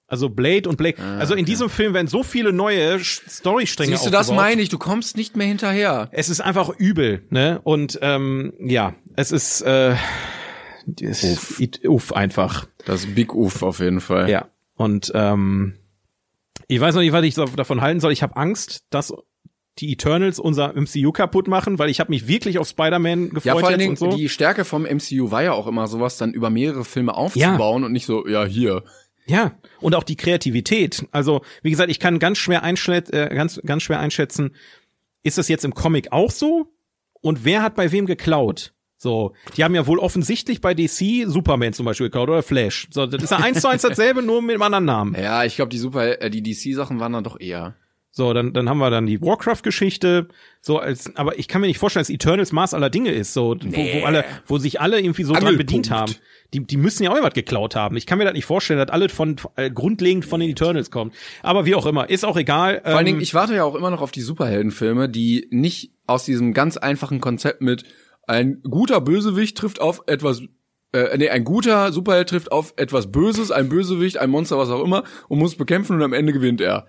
[0.09, 1.01] Also Blade und Blake.
[1.01, 4.43] also in diesem Film werden so viele neue Storystränge Siehst du, das aufgebaut.
[4.45, 6.09] meine ich, du kommst nicht mehr hinterher.
[6.11, 7.61] Es ist einfach übel, ne?
[7.63, 9.95] Und ähm, ja, es ist äh,
[11.01, 11.61] es, Uff.
[11.85, 12.67] uff einfach.
[12.85, 14.29] Das Big Uff auf jeden Fall.
[14.29, 14.47] Ja.
[14.75, 15.75] Und ähm,
[16.67, 18.11] ich weiß noch nicht, was ich davon halten soll.
[18.11, 19.13] Ich habe Angst, dass
[19.79, 23.55] die Eternals unser MCU kaputt machen, weil ich habe mich wirklich auf Spider-Man gefreut Ja,
[23.57, 24.15] vor allen Dingen, und so.
[24.15, 27.91] die Stärke vom MCU war ja auch immer sowas, dann über mehrere Filme aufzubauen und
[27.91, 28.83] nicht so, ja, hier.
[29.29, 31.05] Ja, und auch die Kreativität.
[31.11, 34.55] Also, wie gesagt, ich kann ganz schwer einschätzen, äh, ganz, ganz schwer einschätzen,
[35.21, 36.73] ist das jetzt im Comic auch so?
[37.21, 38.73] Und wer hat bei wem geklaut?
[38.97, 42.87] So, die haben ja wohl offensichtlich bei DC Superman zum Beispiel geklaut oder Flash.
[42.91, 45.15] So, das ist ja eins zu eins dasselbe, nur mit einem anderen Namen.
[45.15, 47.75] Ja, ich glaube, die Super, äh, die DC-Sachen waren dann doch eher.
[48.11, 50.29] So, dann, dann haben wir dann die Warcraft-Geschichte,
[50.61, 53.55] so als, aber ich kann mir nicht vorstellen, dass Eternals Maß aller Dinge ist, so,
[53.63, 56.15] wo, wo alle, wo sich alle irgendwie so dran bedient haben.
[56.53, 57.95] Die, die müssen ja auch irgendwas geklaut haben.
[57.97, 61.13] Ich kann mir das nicht vorstellen, dass alle von, äh, grundlegend von den Eternals kommt.
[61.43, 62.81] Aber wie auch immer, ist auch egal.
[62.81, 65.93] Vor allen ähm, Dingen, ich warte ja auch immer noch auf die Superheldenfilme, die nicht
[66.07, 67.83] aus diesem ganz einfachen Konzept mit
[68.25, 70.41] ein guter Bösewicht trifft auf etwas
[70.91, 74.83] äh, nee, ein guter Superheld trifft auf etwas Böses, ein Bösewicht, ein Monster, was auch
[74.83, 76.87] immer, und muss bekämpfen und am Ende gewinnt er.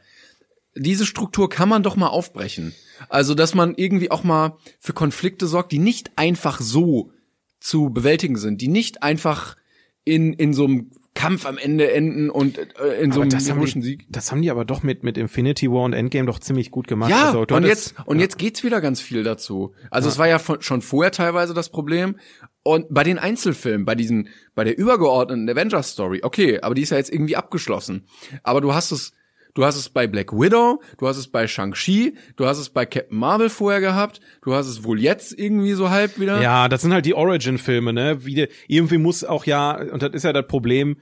[0.76, 2.74] Diese Struktur kann man doch mal aufbrechen.
[3.08, 7.10] Also, dass man irgendwie auch mal für Konflikte sorgt, die nicht einfach so
[7.58, 9.56] zu bewältigen sind, die nicht einfach
[10.04, 13.48] in, in so einem Kampf am Ende enden und äh, in so Aber einem das
[13.48, 14.06] haben, heroischen die, Sieg.
[14.10, 17.10] das haben die aber doch mit, mit Infinity War und Endgame doch ziemlich gut gemacht.
[17.10, 19.74] Ja, Also, und jetzt, und jetzt geht's wieder ganz viel dazu.
[19.90, 22.16] Also es war ja von, schon vorher teilweise das Problem.
[22.62, 26.90] Und bei den Einzelfilmen, bei diesen, bei der übergeordneten Avengers Story, okay, aber die ist
[26.90, 28.06] ja jetzt irgendwie abgeschlossen.
[28.44, 29.12] Aber du hast es,
[29.60, 32.86] du hast es bei Black Widow, du hast es bei Shang-Chi, du hast es bei
[32.86, 36.40] Captain Marvel vorher gehabt, du hast es wohl jetzt irgendwie so halb wieder.
[36.40, 38.24] Ja, das sind halt die Origin-Filme, ne?
[38.24, 40.96] Wie irgendwie muss auch ja, und das ist ja das Problem,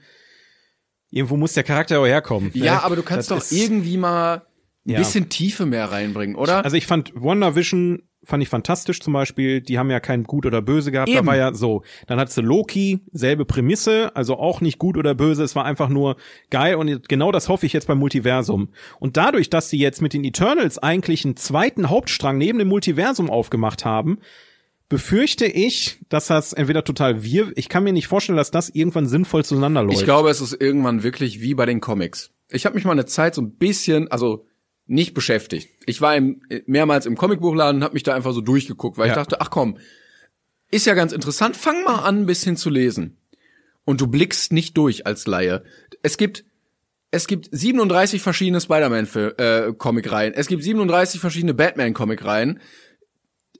[1.09, 2.51] irgendwo muss der Charakter auch herkommen.
[2.53, 2.83] Ja, ne?
[2.83, 4.45] aber du kannst Das doch irgendwie mal
[4.85, 4.97] ein Ja.
[4.99, 6.65] bisschen Tiefe mehr reinbringen, oder?
[6.65, 9.61] Also ich fand WandaVision fand ich fantastisch zum Beispiel.
[9.61, 11.09] Die haben ja kein Gut oder Böse gehabt.
[11.09, 11.27] Da Eben.
[11.27, 11.83] war ja so.
[12.07, 15.43] Dann hattest du Loki, selbe Prämisse, also auch nicht gut oder böse.
[15.43, 16.15] Es war einfach nur
[16.49, 18.69] geil und genau das hoffe ich jetzt beim Multiversum.
[18.99, 23.29] Und dadurch, dass sie jetzt mit den Eternals eigentlich einen zweiten Hauptstrang neben dem Multiversum
[23.29, 24.19] aufgemacht haben,
[24.89, 29.07] befürchte ich, dass das entweder total wir, ich kann mir nicht vorstellen, dass das irgendwann
[29.07, 29.99] sinnvoll zueinander läuft.
[29.99, 32.31] Ich glaube, es ist irgendwann wirklich wie bei den Comics.
[32.49, 34.45] Ich habe mich mal eine Zeit so ein bisschen, also
[34.89, 35.69] nicht beschäftigt.
[35.85, 39.11] Ich war im, mehrmals im Comicbuchladen und habe mich da einfach so durchgeguckt, weil ich
[39.11, 39.15] Ja.
[39.15, 39.77] dachte, ach komm,
[40.71, 43.17] ist ja ganz interessant, fang mal an, ein bisschen zu lesen.
[43.85, 45.63] Und du blickst nicht durch als Laie.
[46.03, 46.43] Es gibt
[47.11, 50.33] es gibt 37 verschiedene Spider-Man-Comic-Reihen.
[50.35, 52.59] Es gibt 37 verschiedene Batman-Comic-Reihen.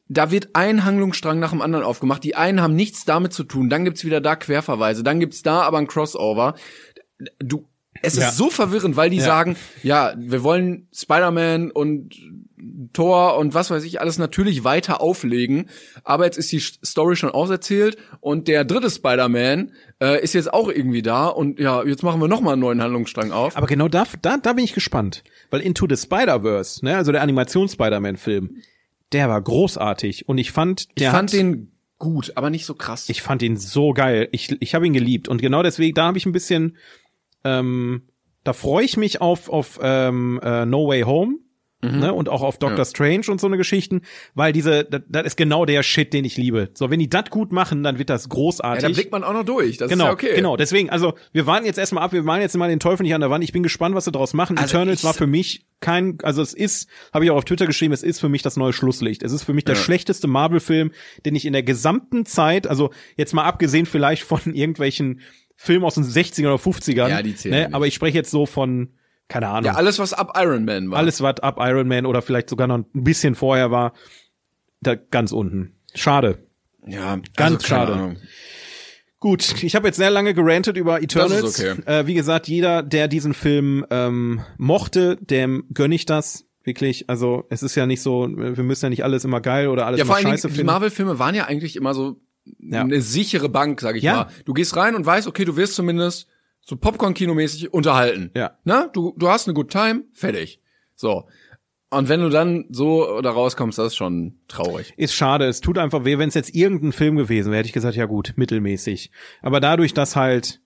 [0.07, 2.23] Da wird ein Handlungsstrang nach dem anderen aufgemacht.
[2.23, 3.69] Die einen haben nichts damit zu tun.
[3.69, 5.03] Dann gibt's wieder da Querverweise.
[5.03, 6.53] Dann gibt's da aber ein Crossover.
[7.39, 7.67] Du,
[8.01, 8.31] es ist Ja.
[8.31, 9.23] so verwirrend, weil die Ja.
[9.25, 12.15] sagen, ja, wir wollen Spider-Man und
[12.93, 15.69] Thor und was weiß ich alles natürlich weiter auflegen,
[16.03, 19.71] aber jetzt ist die Story schon auserzählt und der dritte Spider-Man
[20.01, 22.81] äh, ist jetzt auch irgendwie da und ja, jetzt machen wir noch mal einen neuen
[22.81, 23.55] Handlungsstrang auf.
[23.55, 25.23] Aber genau da, da, da bin ich gespannt.
[25.51, 28.57] Weil Into the Spider-Verse, ne, also der Animations-Spider-Man-Film,
[29.13, 30.27] der war großartig.
[30.27, 33.09] Und ich fand, ich der fand hat, den gut, aber nicht so krass.
[33.09, 34.27] ich fand ihn so geil.
[34.31, 35.27] Ich, ich habe ihn geliebt.
[35.27, 36.77] Und genau deswegen, da habe ich ein bisschen,
[37.43, 38.03] ähm,
[38.43, 41.35] da freue ich mich auf, auf ähm, äh, No Way Home.
[41.81, 42.83] Ne, und auch auf Doctor Ja.
[42.83, 44.01] Strange und so eine Geschichten,
[44.35, 46.71] weil diese, das, ist genau der Shit, den ich liebe.
[46.73, 48.81] So, wenn die das gut machen, dann wird das ja, großartig.
[48.83, 49.77] da blickt man auch noch durch.
[49.77, 50.35] Das Genau, ist ja okay.
[50.35, 50.57] genau.
[50.57, 53.21] Deswegen, also wir warten jetzt erstmal ab, wir malen jetzt mal den Teufel nicht an
[53.21, 53.45] der Wand.
[53.45, 54.57] Ich bin gespannt, was sie daraus machen.
[54.57, 57.93] Also Eternals war für mich kein, also es ist, habe ich auch auf Twitter geschrieben,
[57.93, 59.23] es ist für mich das neue Schlusslicht.
[59.23, 59.81] Es ist für mich der Ja.
[59.81, 60.91] schlechteste Marvel-Film,
[61.25, 65.21] den ich in der gesamten Zeit, also jetzt mal abgesehen vielleicht von irgendwelchen
[65.62, 67.76] Filmen aus den 60ern oder 50ern, Ja, die zählen ne, nicht.
[67.76, 68.93] aber ich spreche jetzt so von,
[69.28, 70.97] keine Ahnung, Ja, alles was ab Iron Man war.
[70.99, 73.91] alles was ab Iron Man oder vielleicht sogar noch ein bisschen vorher war,
[74.80, 75.74] da ganz unten.
[75.93, 76.38] Schade.
[76.88, 77.93] Ja, Ganz also, schade.
[77.93, 78.18] Ahnung.
[79.20, 81.60] Gut, ich habe jetzt sehr lange gerantet über Eternals.
[81.60, 81.76] Okay.
[81.86, 86.45] Äh, wie gesagt, jeder, der diesen Film ähm, mochte, dem gönn ich das.
[86.64, 89.86] Wirklich, also es ist ja nicht so, wir müssen ja nicht alles immer geil oder
[89.88, 90.72] alles Ja, vor immer allen scheiße Dingen, die finden.
[90.72, 92.22] Marvel-Filme waren ja eigentlich immer so
[92.60, 92.82] Ja.
[92.82, 94.14] eine sichere Bank, sag ich Ja.
[94.16, 94.28] mal.
[94.45, 96.28] Du gehst rein und weißt, okay, du wirst zumindest
[96.62, 98.32] so Popcorn-Kinomäßig unterhalten.
[98.36, 98.58] Ja.
[98.64, 100.60] Na, du, du hast eine good time, fertig.
[100.95, 101.28] So.
[101.91, 104.93] Und wenn du dann so da rauskommst, das ist schon traurig.
[104.97, 107.74] Ist schade, es tut einfach weh, wenn es jetzt irgendein Film gewesen wäre, hätte ich
[107.74, 109.10] gesagt, ja gut, mittelmäßig.
[109.41, 110.62] Aber dadurch, dass halt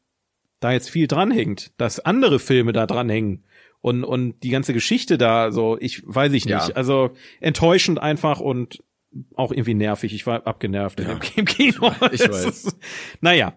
[0.60, 3.46] da jetzt viel dranhängt, dass andere Filme da dranhängen
[3.80, 6.70] und, und die ganze Geschichte da so, ich weiß ich nicht.
[6.70, 6.76] Ja.
[6.76, 8.84] Also enttäuschend einfach und
[9.36, 10.14] auch irgendwie nervig.
[10.14, 11.92] Ich war abgenervt dem im Kino.
[12.12, 12.76] Ich weiß.
[13.22, 13.54] Naja.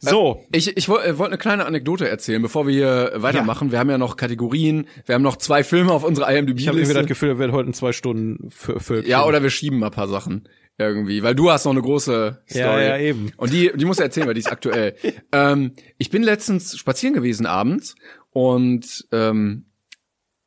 [0.00, 0.44] So.
[0.52, 3.72] Ich, ich wollte wollt eine kleine Anekdote erzählen, bevor wir hier weitermachen.
[3.72, 6.64] Wir haben ja noch Kategorien, wir haben noch zwei Filme auf unserer ich habe irgendwie
[6.64, 7.06] das IMDb-Liste.
[7.06, 9.92] Gefühl, wir werden heute in zwei Stunden für, für Ja, oder wir schieben mal ein
[9.92, 10.48] paar Sachen
[10.80, 12.64] irgendwie, weil du hast noch eine große Story.
[12.64, 13.32] Ja, ja, eben.
[13.36, 14.96] Und die, die muss er erzählen, weil die ist aktuell.
[15.32, 17.94] ähm, ich bin letztens spazieren gewesen abends
[18.30, 19.66] und ähm,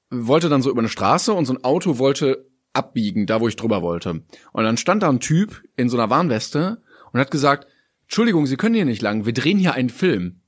[0.09, 3.55] wollte dann so über eine Straße und so ein Auto wollte abbiegen, da wo ich
[3.55, 4.23] drüber wollte.
[4.51, 7.67] Und dann stand da ein Typ in so einer Warnweste und hat gesagt,
[8.03, 10.41] Entschuldigung, Sie können hier nicht lang, wir drehen hier einen Film.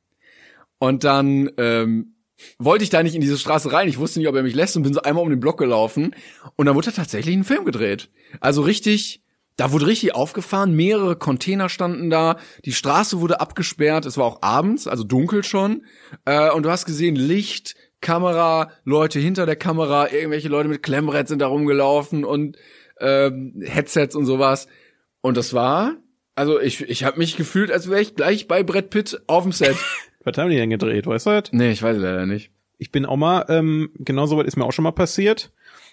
[0.77, 2.15] Und dann ähm,
[2.59, 3.87] wollte ich da nicht in diese Straße rein.
[3.87, 6.15] Ich wusste nicht, ob er mich lässt und bin so einmal um den Block gelaufen.
[6.55, 8.09] Und dann wurde da tatsächlich ein Film gedreht.
[8.41, 9.23] Also richtig,
[9.55, 10.75] da wurde richtig aufgefahren.
[10.75, 12.37] Mehrere Container standen da.
[12.65, 14.05] Die Straße wurde abgesperrt.
[14.05, 15.85] Es war auch abends, also dunkel schon.
[16.25, 21.27] Äh, und du hast gesehen, Licht, Kamera, Leute hinter der Kamera, irgendwelche Leute mit Klemmbrett
[21.27, 22.55] sind da rumgelaufen und
[23.01, 24.67] ähm, Headsets und sowas.
[25.21, 25.95] Und das war,
[26.35, 29.51] also ich, ich habe mich gefühlt, als wäre ich gleich bei Brett Pitt auf dem
[29.51, 29.75] Set.
[30.23, 31.51] Was haben die denn gedreht, weißt du das?
[31.51, 32.51] nee, ich weiß leider nicht.
[32.77, 35.51] Ich bin auch mal, ähm, genau so was ist mir auch schon mal passiert.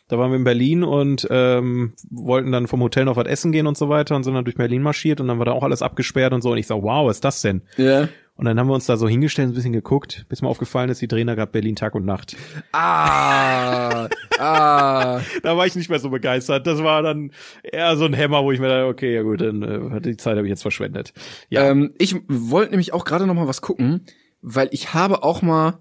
[0.09, 3.67] Da waren wir in Berlin und ähm, wollten dann vom Hotel noch was essen gehen
[3.67, 5.81] und so weiter und sind dann durch Berlin marschiert und dann war da auch alles
[5.81, 6.51] abgesperrt und so.
[6.51, 7.63] Und ich sag, wow, was ist das denn?
[7.77, 8.09] Ja.
[8.35, 11.03] Und dann haben wir uns da so hingestellt, ein bisschen geguckt, bis mir aufgefallen ist,
[11.03, 12.35] die drehen da gerade Berlin Tag und Nacht.
[12.73, 14.09] Ah,
[14.39, 15.21] ah.
[15.43, 16.67] Da war ich nicht mehr so begeistert.
[16.67, 17.31] Das war dann
[17.63, 20.37] eher so ein Hämmer, wo ich mir dachte, okay, ja gut, dann äh, die Zeit
[20.37, 21.13] habe ich jetzt verschwendet.
[21.51, 24.05] Ja, Ähm, ich wollte nämlich auch gerade noch mal was gucken,
[24.41, 25.79] weil ich habe auch mal,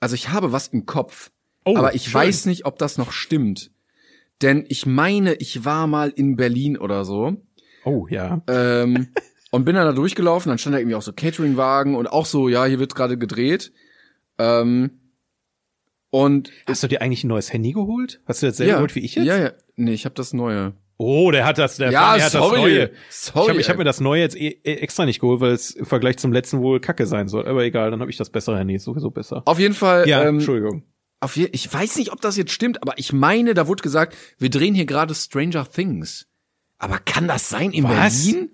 [0.00, 1.30] also ich habe was im Kopf,
[1.64, 2.14] Oh, aber ich schön.
[2.14, 3.70] weiß nicht, ob das noch stimmt.
[4.42, 7.36] Denn ich meine, ich war mal in Berlin oder so
[7.84, 8.42] oh ja.
[8.48, 9.08] ähm,
[9.52, 10.48] und bin dann da durchgelaufen.
[10.50, 13.72] Dann stand da irgendwie auch so Cateringwagen und auch so, ja, hier wird gerade gedreht.
[14.38, 14.98] Ähm,
[16.10, 18.20] und Hast du dir eigentlich ein neues Handy geholt?
[18.26, 19.26] Hast du das selber ja, geholt wie ich jetzt?
[19.26, 20.72] ja, ja, nee, ich habe das neue.
[20.96, 22.50] Oh, der hat das, der, Ja, hat sorry.
[22.50, 22.90] das neue.
[23.10, 25.70] Sorry, ich habe hab mir das neue jetzt eh, eh extra nicht geholt, weil es
[25.70, 27.46] im Vergleich zum letzten wohl Kacke sein soll.
[27.46, 29.42] Aber egal, dann habe ich das bessere Handy, ist sowieso besser.
[29.46, 30.08] Auf jeden Fall.
[30.08, 30.84] Ja, ähm, Entschuldigung.
[31.20, 34.16] Auf je, ich weiß nicht, ob das jetzt stimmt, aber ich meine, da wurde gesagt,
[34.38, 36.26] wir drehen hier gerade Stranger Things.
[36.78, 38.24] Aber kann das sein in Was?
[38.24, 38.50] Berlin?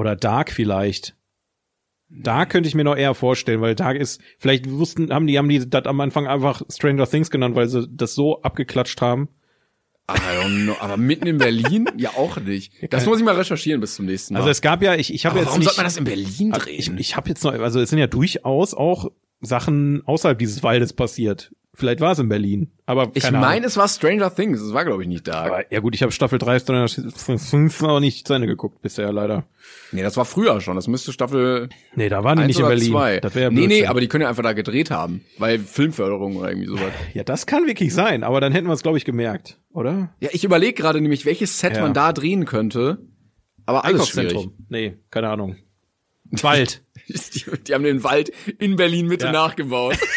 [0.00, 1.14] Oder Dark vielleicht.
[2.08, 5.50] Dark könnte ich mir noch eher vorstellen, weil Dark ist, vielleicht wussten, haben die, haben
[5.50, 9.28] die das am Anfang einfach Stranger Things genannt, weil sie das so abgeklatscht haben.
[10.10, 11.84] I don't know, aber mitten in Berlin?
[11.98, 12.72] ja, auch nicht.
[12.90, 14.40] Das muss ich mal recherchieren bis zum nächsten Mal.
[14.40, 16.50] Also es gab ja, ich, ich habe jetzt warum nicht, sollte man das in Berlin
[16.52, 16.78] drehen?
[16.78, 20.94] ich, ich habe jetzt noch, also es sind ja durchaus auch Sachen außerhalb dieses Waldes
[20.94, 21.54] passiert.
[21.72, 23.64] Vielleicht war es in Berlin, aber ich keine meine, Ahnung.
[23.64, 24.60] es war Stranger Things.
[24.60, 25.44] Es war, glaube ich, nicht da.
[25.44, 29.12] Aber, ja gut, ich habe Staffel 3 Stranger Things noch nicht zu Ende geguckt bisher
[29.12, 29.44] leider.
[29.92, 30.74] nee, das war früher schon.
[30.74, 32.90] Das müsste Staffel Nee, da waren die 1 nicht in Berlin.
[32.90, 33.20] 2.
[33.20, 35.24] Das ja nee, nee, aber die können ja einfach da gedreht haben.
[35.38, 36.92] Weil Filmförderung oder irgendwie sowas.
[37.14, 40.12] Ja, das kann wirklich sein, aber dann hätten wir es, glaube ich, gemerkt, oder?
[40.20, 41.82] Ja, ich überlege gerade nämlich, welches Set Ja.
[41.82, 42.98] man da drehen könnte.
[43.64, 44.30] Aber alles schwierig.
[44.30, 44.66] Einkaufszentrum.
[44.68, 45.56] Nee, keine Ahnung.
[46.42, 46.82] Wald.
[47.08, 49.32] Die, die haben den Wald in Berlin Mitte Ja.
[49.32, 49.96] nachgebaut.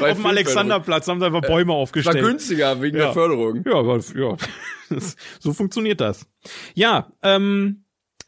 [0.00, 0.26] Auf dem.
[0.26, 2.20] Alexanderplatz haben sie einfach Bäume War aufgestellt.
[2.24, 3.04] günstiger wegen Ja.
[3.06, 3.62] der Förderung.
[3.66, 4.36] Ja, aber, ja.
[5.38, 6.26] So funktioniert das.
[6.74, 7.84] Ja, ähm,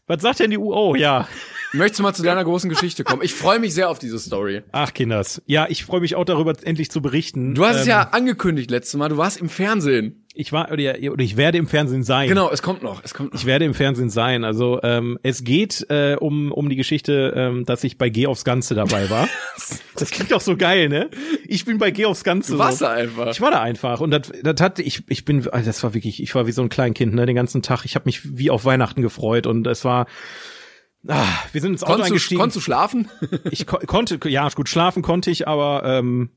[0.07, 0.95] was sagt denn die UO?
[0.95, 1.27] Ja.
[1.75, 3.23] Möchtest du mal zu deiner großen Geschichte kommen?
[3.23, 4.63] Ich freue mich sehr auf diese Story.
[4.73, 5.41] Ach, Kinders.
[5.47, 7.55] Ja, ich freue mich auch darüber, endlich zu berichten.
[7.55, 9.09] Du hast es Ähm, ja angekündigt letztes Mal.
[9.09, 10.19] Du warst im Fernsehen.
[10.35, 12.29] Ich war, oder, oder ich werde im Fernsehen sein.
[12.29, 13.03] Genau, es kommt noch.
[13.05, 13.41] Es kommt noch.
[13.41, 14.45] Ich werde im Fernsehen sein.
[14.45, 18.45] Also ähm, es geht äh, um um die Geschichte, ähm, dass ich bei Geh aufs
[18.45, 19.29] Ganze dabei war.
[19.97, 21.11] das klingt doch so geil, ne?
[21.47, 22.53] Ich bin bei Geh aufs Ganze.
[22.53, 22.87] Du warst so.
[22.87, 23.31] da einfach.
[23.33, 26.23] Ich war da einfach und das, das hat ich ich bin also das war wirklich
[26.23, 28.65] ich war wie so ein Kleinkind ne den ganzen Tag ich habe mich wie auf
[28.65, 30.07] Weihnachten gefreut und es war
[31.09, 32.41] ah, wir sind ins Auto konntest, du, eingestiegen.
[32.41, 33.09] konntest du schlafen?
[33.51, 36.31] ich ko konnte ja gut schlafen konnte ich aber ähm,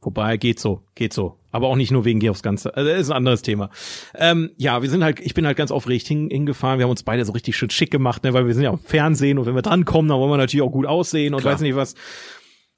[0.00, 1.38] wobei geht so geht so.
[1.54, 2.74] Aber auch nicht nur wegen Geh aufs Ganze.
[2.74, 3.68] Also das ist ein anderes Thema.
[4.14, 6.78] Ähm, ja wir sind halt ich bin halt ganz aufgeregt hin, hingefahren.
[6.78, 8.78] Wir haben uns beide so richtig schön schick gemacht ne weil wir sind ja im
[8.78, 11.54] Fernsehen und wenn wir drankommen dann wollen wir natürlich auch gut aussehen und Klar.
[11.54, 11.94] weiß nicht was.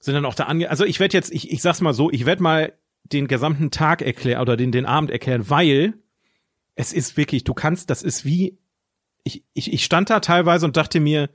[0.01, 2.27] Sind dann auch da ange also ich werde jetzt ich ich sag's mal so ich
[2.27, 2.73] werde mal
[3.05, 5.95] den gesamten Tag erklären oder den den Abend erklären weil
[6.75, 8.59] es ist wirklich du kannst das ist wie
[9.25, 11.29] ich ich ich stand da teilweise und dachte mir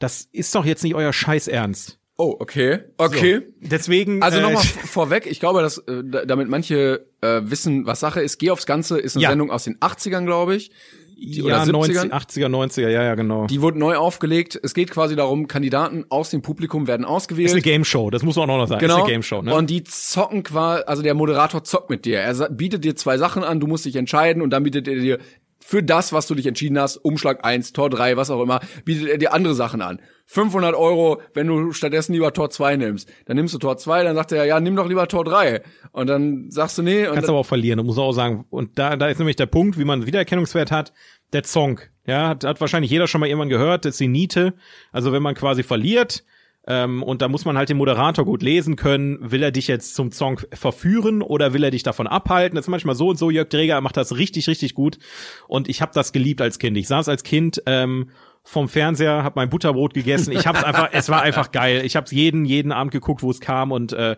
[0.00, 2.80] das ist doch jetzt nicht euer Scheiß Ernst Oh, okay.
[2.96, 3.42] Okay.
[3.60, 3.68] so.
[3.68, 4.24] Deswegen.
[4.24, 8.20] Also äh, nochmal vorweg, ich glaube, dass äh, da- damit manche äh, wissen, was Sache
[8.20, 8.38] ist.
[8.38, 9.28] Geh aufs Ganze ist eine Ja.
[9.28, 10.72] Sendung aus den 80ern, glaube ich.
[11.16, 12.10] Die, ja, oder 90, 70ern.
[12.10, 13.46] 80er, 90er, ja, ja, genau.
[13.46, 14.58] Die wurde neu aufgelegt.
[14.60, 17.46] Es geht quasi darum, Kandidaten aus dem Publikum werden ausgewählt.
[17.50, 18.80] ist eine Game Show, das muss man auch noch sagen.
[18.80, 18.96] Genau.
[18.96, 19.54] Ist eine Game Show, ne?
[19.54, 22.18] Und die zocken quasi, also der Moderator zockt mit dir.
[22.18, 25.18] Er bietet dir zwei Sachen an, du musst dich entscheiden und dann bietet er dir
[25.60, 29.08] für das, was du dich entschieden hast, Umschlag 1, Tor 3, was auch immer, bietet
[29.08, 30.00] er dir andere Sachen an.
[30.26, 33.08] 500 Euro, wenn du stattdessen lieber Tor 2 nimmst.
[33.26, 35.62] Dann nimmst du Tor 2, dann sagt er, ja, nimm doch lieber Tor 3.
[35.92, 37.06] Und dann sagst du, nee.
[37.06, 38.44] Und Kannst aber auch verlieren, muss man auch sagen.
[38.50, 40.92] Und da, da ist nämlich der Punkt, wie man Wiedererkennungswert hat,
[41.32, 41.80] der Song.
[42.06, 44.54] Ja, hat, hat wahrscheinlich jeder schon mal irgendwann gehört, das ist die Niete.
[44.92, 46.24] Also wenn man quasi verliert,
[46.70, 49.94] ähm, und da muss man halt den Moderator gut lesen können, will er dich jetzt
[49.94, 52.56] zum Song verführen oder will er dich davon abhalten?
[52.56, 53.30] Das ist manchmal so und so.
[53.30, 54.98] Jörg Dreger macht das richtig, richtig gut.
[55.46, 56.76] Und ich habe das geliebt als Kind.
[56.76, 58.10] Ich saß als Kind ähm,
[58.42, 60.30] vom Fernseher, habe mein Butterbrot gegessen.
[60.32, 61.82] Ich habe es einfach, es war einfach geil.
[61.86, 64.16] Ich habe es jeden, jeden Abend geguckt, wo es kam und äh,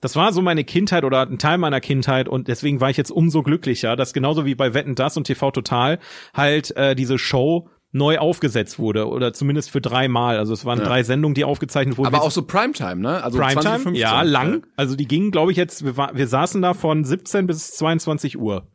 [0.00, 3.10] das war so meine Kindheit oder ein Teil meiner Kindheit und deswegen war ich jetzt
[3.10, 5.98] umso glücklicher, dass genauso wie bei Wetten das und TV Total
[6.32, 10.38] halt äh, diese Show neu aufgesetzt wurde oder zumindest für dreimal.
[10.38, 10.84] Also es waren Ja.
[10.86, 12.06] drei Sendungen, die aufgezeichnet wurden.
[12.14, 13.22] aber auch so Primetime, ne?
[13.22, 13.94] Also Primetime, 2015.
[14.00, 14.64] ja, lang.
[14.76, 18.38] Also die gingen, glaube ich, jetzt, wir, war, wir saßen da von 17 bis 22
[18.38, 18.68] Uhr.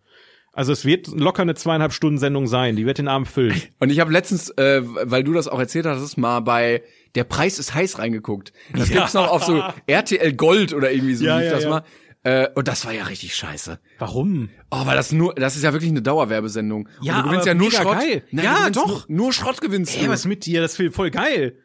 [0.51, 2.75] Also es wird locker eine zweieinhalb Stunden Sendung sein.
[2.77, 3.61] Die wird den Abend füllen.
[3.79, 6.81] Und ich habe letztens, äh, weil du das auch erzählt hast, mal bei
[7.15, 8.51] Der Preis ist heiß reingeguckt.
[8.73, 8.95] Das Ja.
[8.97, 11.83] gibt's noch auf so RTL Gold oder irgendwie so Ja, lief ja, das mal.
[12.25, 13.79] Äh, und das war ja richtig scheiße.
[13.99, 14.49] Warum?
[14.71, 16.89] Oh, weil das nur, das ist ja wirklich eine Dauerwerbesendung.
[16.99, 17.99] Ja, und du gewinnst aber ja nur mega Schrott.
[17.99, 18.23] geil.
[18.31, 19.07] Nein, Ja, doch.
[19.07, 20.09] Nur, nur Schrott gewinnst Ey, du.
[20.09, 20.59] was mit dir?
[20.61, 21.55] Das ist voll geil.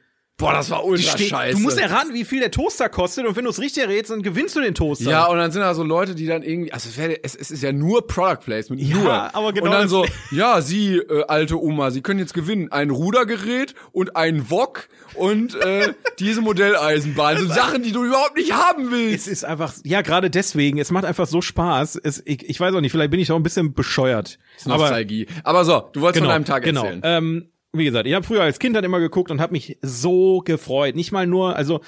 [0.40, 1.56] Boah, das war ultra Ste- scheiße.
[1.56, 4.22] Du musst erraten, wie viel der Toaster kostet und wenn du es richtig errätst, dann
[4.22, 5.10] gewinnst du den Toaster.
[5.10, 7.50] Ja, und dann sind da so Leute, die dann irgendwie, also es, wär, es, es
[7.50, 9.34] ist ja nur Product Placement, Ja, nur.
[9.34, 12.90] aber genau Und dann so, ja, Sie, äh, alte Oma, Sie können jetzt gewinnen ein
[12.90, 17.38] Rudergerät und ein Wok und äh, diese Modelleisenbahn.
[17.38, 19.28] So Sachen, die du überhaupt nicht haben Es willst.
[19.28, 21.96] ist einfach, ja, gerade deswegen, es macht einfach so Spaß.
[22.02, 24.38] Es, ich, ich weiß auch nicht, vielleicht bin ich auch ein bisschen bescheuert.
[24.64, 25.26] Aber Nostalgie.
[25.44, 26.84] Aber so, du wolltest von deinem Tag genau.
[26.84, 27.00] erzählen.
[27.04, 30.40] Ähm, wie gesagt, ich habe früher als Kind dann immer geguckt und habe mich so
[30.40, 30.96] gefreut.
[30.96, 31.80] Nicht mal nur, also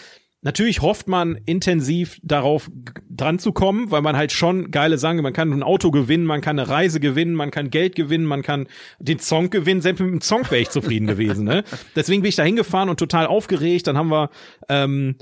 [0.42, 2.70] natürlich hofft man intensiv darauf
[3.08, 6.40] dran zu kommen, weil man halt schon geile Sachen, man kann ein Auto gewinnen, man
[6.40, 8.66] kann eine Reise gewinnen, man kann Geld gewinnen, man kann
[8.98, 9.80] den Song gewinnen.
[9.80, 11.44] Selbst mit dem Song wäre ich zufrieden gewesen.
[11.44, 11.64] Ne?
[11.96, 13.86] Deswegen bin ich da hingefahren und total aufgeregt.
[13.86, 14.30] Dann haben wir
[14.68, 15.16] ähm,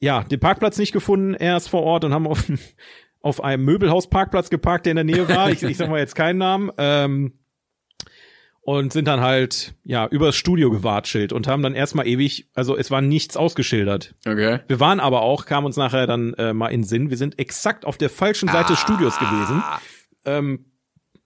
[0.00, 2.44] ja den Parkplatz nicht gefunden erst vor Ort und haben auf,
[3.20, 5.50] auf einem Möbelhausparkplatz geparkt, der in der Nähe war.
[5.50, 6.70] Ich, ich sag mal jetzt keinen Namen.
[6.78, 7.32] Ähm,
[8.64, 12.90] und sind dann halt ja übers Studio gewatschelt und haben dann erstmal ewig, also es
[12.90, 14.14] war nichts ausgeschildert.
[14.26, 14.60] Okay.
[14.66, 17.38] Wir waren aber auch, kam uns nachher dann äh, mal in den Sinn, wir sind
[17.38, 19.62] exakt auf der falschen Seite des Studios gewesen.
[20.24, 20.64] Ähm,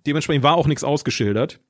[0.07, 1.61] dementsprechend war auch nichts ausgeschildert.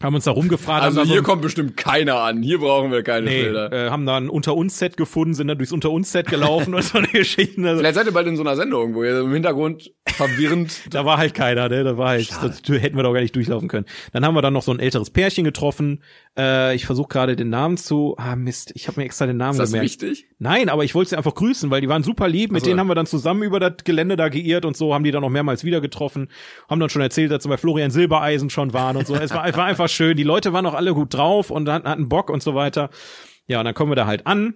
[0.00, 0.84] Haben uns da rumgefragt.
[0.84, 2.40] Also hier so, kommt bestimmt keiner an.
[2.40, 3.72] Hier brauchen wir keine nee, Schilder.
[3.72, 6.72] äh, haben da ein Unter uns Set gefunden, sind dann durchs Unter uns Set gelaufen
[6.74, 7.66] und so eine Geschichten.
[7.66, 10.80] Also, Vielleicht seid ihr bald in so einer Sendung, wo ihr im Hintergrund verwirrend.
[10.90, 11.84] Da war halt keiner, ne?
[11.84, 13.86] Da war halt, das hätten wir doch gar nicht durchlaufen können.
[14.12, 16.02] Dann haben wir dann noch so ein älteres Pärchen getroffen.
[16.36, 18.14] Äh, ich versuche gerade den Namen zu.
[18.18, 20.02] Ah Mist, ich habe mir extra den Namen Ist das gemerkt.
[20.02, 20.26] wichtig?
[20.38, 22.50] Nein, aber ich wollte sie einfach grüßen, weil die waren super lieb.
[22.52, 22.70] Mit Ach so.
[22.70, 25.22] denen haben wir dann zusammen über das Gelände da geirrt und so, haben die dann
[25.22, 26.28] noch mehrmals wieder getroffen.
[26.68, 29.14] Haben dann schon erzählt, dass sie bei Florian Silbereisen schon waren und so.
[29.14, 30.16] Es war, war einfach schön.
[30.16, 32.90] Die Leute waren auch alle gut drauf und hatten, hatten Bock und so weiter.
[33.46, 34.54] Ja, und dann kommen wir da halt an.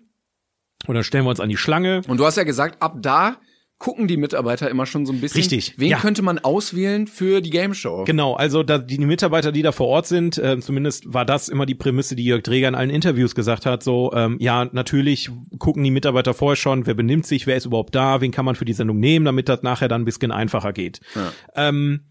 [0.86, 2.02] Und dann stellen wir uns an die Schlange.
[2.08, 3.36] Und du hast ja gesagt, ab da
[3.82, 5.40] gucken die Mitarbeiter immer schon so ein bisschen.
[5.40, 5.98] Richtig, Wen ja.
[5.98, 8.04] könnte man auswählen für die Game Show?
[8.04, 11.48] Genau, also da, die, die Mitarbeiter, die da vor Ort sind, äh, zumindest war das
[11.48, 15.30] immer die Prämisse, die Jörg Träger in allen Interviews gesagt hat, so, ähm, ja, natürlich
[15.58, 18.54] gucken die Mitarbeiter vorher schon, wer benimmt sich, wer ist überhaupt da, wen kann man
[18.54, 21.00] für die Sendung nehmen, damit das nachher dann ein bisschen einfacher geht.
[21.16, 21.32] Ja.
[21.56, 22.02] Ähm,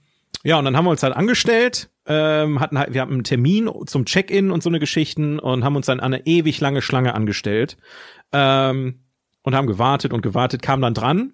[0.43, 3.69] ja, und dann haben wir uns halt angestellt, ähm, hatten halt, wir hatten einen Termin
[3.85, 7.15] zum Check-in und so eine Geschichten und haben uns dann an eine ewig lange Schlange
[7.15, 7.77] angestellt
[8.33, 9.05] ähm,
[9.43, 11.31] und haben gewartet und gewartet, kam dann dran.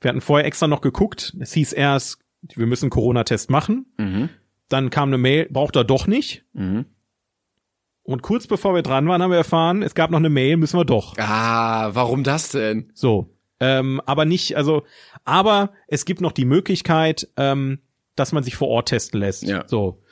[0.00, 1.36] Wir hatten vorher extra noch geguckt.
[1.40, 2.18] Es hieß erst,
[2.54, 3.86] wir müssen Corona-Test machen.
[3.98, 4.28] Mhm.
[4.68, 6.44] Dann kam eine Mail, braucht er doch nicht.
[6.52, 6.86] Mhm.
[8.02, 10.78] Und kurz bevor wir dran waren, haben wir erfahren, es gab noch eine Mail, müssen
[10.78, 11.16] wir doch.
[11.18, 12.90] Ah, warum das denn?
[12.94, 13.34] So.
[13.60, 14.84] Ähm, aber nicht, also,
[15.24, 17.80] aber es gibt noch die Möglichkeit, ähm,
[18.14, 19.42] dass man sich vor Ort testen lässt.
[19.42, 19.64] Ja.
[19.66, 20.02] So.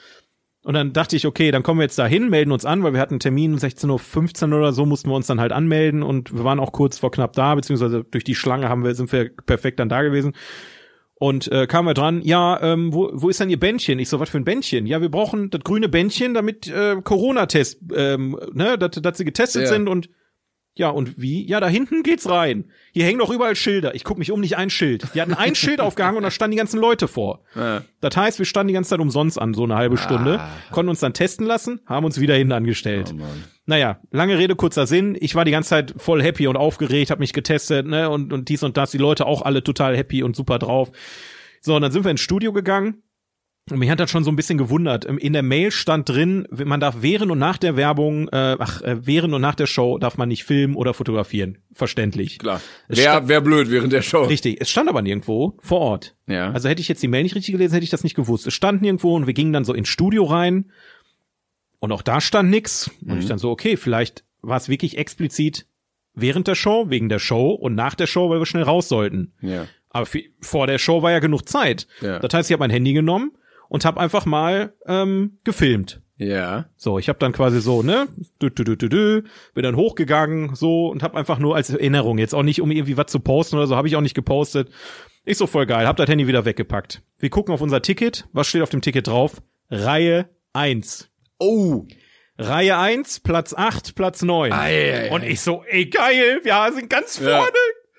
[0.66, 2.98] Und dann dachte ich, okay, dann kommen wir jetzt dahin, melden uns an, weil wir
[2.98, 6.34] hatten einen Termin um 16.15 Uhr oder so, mussten wir uns dann halt anmelden und
[6.36, 9.30] wir waren auch kurz vor knapp da, beziehungsweise durch die Schlange haben wir, sind wir
[9.46, 10.32] perfekt dann da gewesen.
[11.14, 14.00] Und äh, kamen wir dran, ja, ähm, wo, wo ist denn Ihr Bändchen?
[14.00, 14.86] Ich so, was für ein Bändchen?
[14.86, 19.68] Ja, wir brauchen das grüne Bändchen, damit äh, Corona-Test, ähm, ne, dass, sie getestet Ja.
[19.68, 20.10] sind und
[20.76, 21.46] ja, und wie?
[21.46, 22.66] Ja, da hinten geht's rein.
[22.92, 23.94] Hier hängen doch überall Schilder.
[23.94, 25.04] Ich guck mich um, nicht ein Schild.
[25.14, 27.40] Die hatten ein Schild aufgehangen und da standen die ganzen Leute vor.
[27.54, 27.82] Ja.
[28.00, 30.38] Das heißt, wir standen die ganze Zeit umsonst an, so eine halbe Stunde,
[30.70, 33.14] konnten uns dann testen lassen, haben uns wieder hinten angestellt.
[33.18, 33.22] Oh.
[33.64, 35.16] Naja, lange Rede, kurzer Sinn.
[35.18, 38.50] Ich war die ganze Zeit voll happy und aufgeregt, habe mich getestet, ne, und, und
[38.50, 38.90] dies und das.
[38.90, 40.92] Die Leute auch alle total happy und super drauf.
[41.62, 43.02] So, und dann sind wir ins Studio gegangen.
[43.68, 45.08] Und mich hat das schon so ein bisschen gewundert.
[45.08, 48.80] Ähm, In der Mail stand drin, man darf während und nach der Werbung, äh, ach,
[48.82, 51.58] äh, während und nach der Show darf man nicht filmen oder fotografieren.
[51.72, 52.38] Verständlich.
[52.38, 52.60] Klar.
[52.86, 54.22] Es Wär, wär blöd während der Show.
[54.22, 54.60] Richtig.
[54.60, 56.14] Es stand aber nirgendwo vor Ort.
[56.28, 56.52] Ja.
[56.52, 58.46] Also hätte ich jetzt die Mail nicht richtig gelesen, hätte ich das nicht gewusst.
[58.46, 60.70] Es stand nirgendwo und wir gingen dann so ins Studio rein
[61.80, 62.88] und auch da stand nix.
[63.04, 65.66] Und ich dann so, okay, vielleicht war es wirklich explizit
[66.14, 69.32] während der Show, wegen der Show und nach der Show, weil wir schnell raus sollten.
[69.40, 69.66] ja.
[69.88, 70.06] Aber
[70.42, 71.86] vor der Show war ja genug Zeit.
[72.02, 72.18] Ja.
[72.18, 73.32] Das heißt, ich habe mein Handy genommen
[73.68, 76.00] und habe einfach mal ähm, gefilmt.
[76.18, 76.66] Ja.
[76.76, 78.08] So, ich habe dann quasi so, ne,
[78.42, 79.22] dü, dü, dü, dü, dü,
[79.54, 82.96] bin dann hochgegangen, so und habe einfach nur als Erinnerung, jetzt auch nicht um irgendwie
[82.96, 84.70] was zu posten oder so, habe ich auch nicht gepostet.
[85.24, 87.02] Ich so voll geil, hab das Handy wieder weggepackt.
[87.18, 88.26] Wir gucken auf unser Ticket.
[88.32, 89.42] Was steht auf dem Ticket drauf?
[89.70, 91.10] Reihe 1.
[91.38, 91.84] Oh.
[92.38, 94.52] Reihe 1, Platz 8, Platz 9.
[94.52, 95.10] Ei, ei.
[95.10, 97.38] Und ich so, ey geil, wir sind ganz Ja.
[97.38, 97.56] vorne.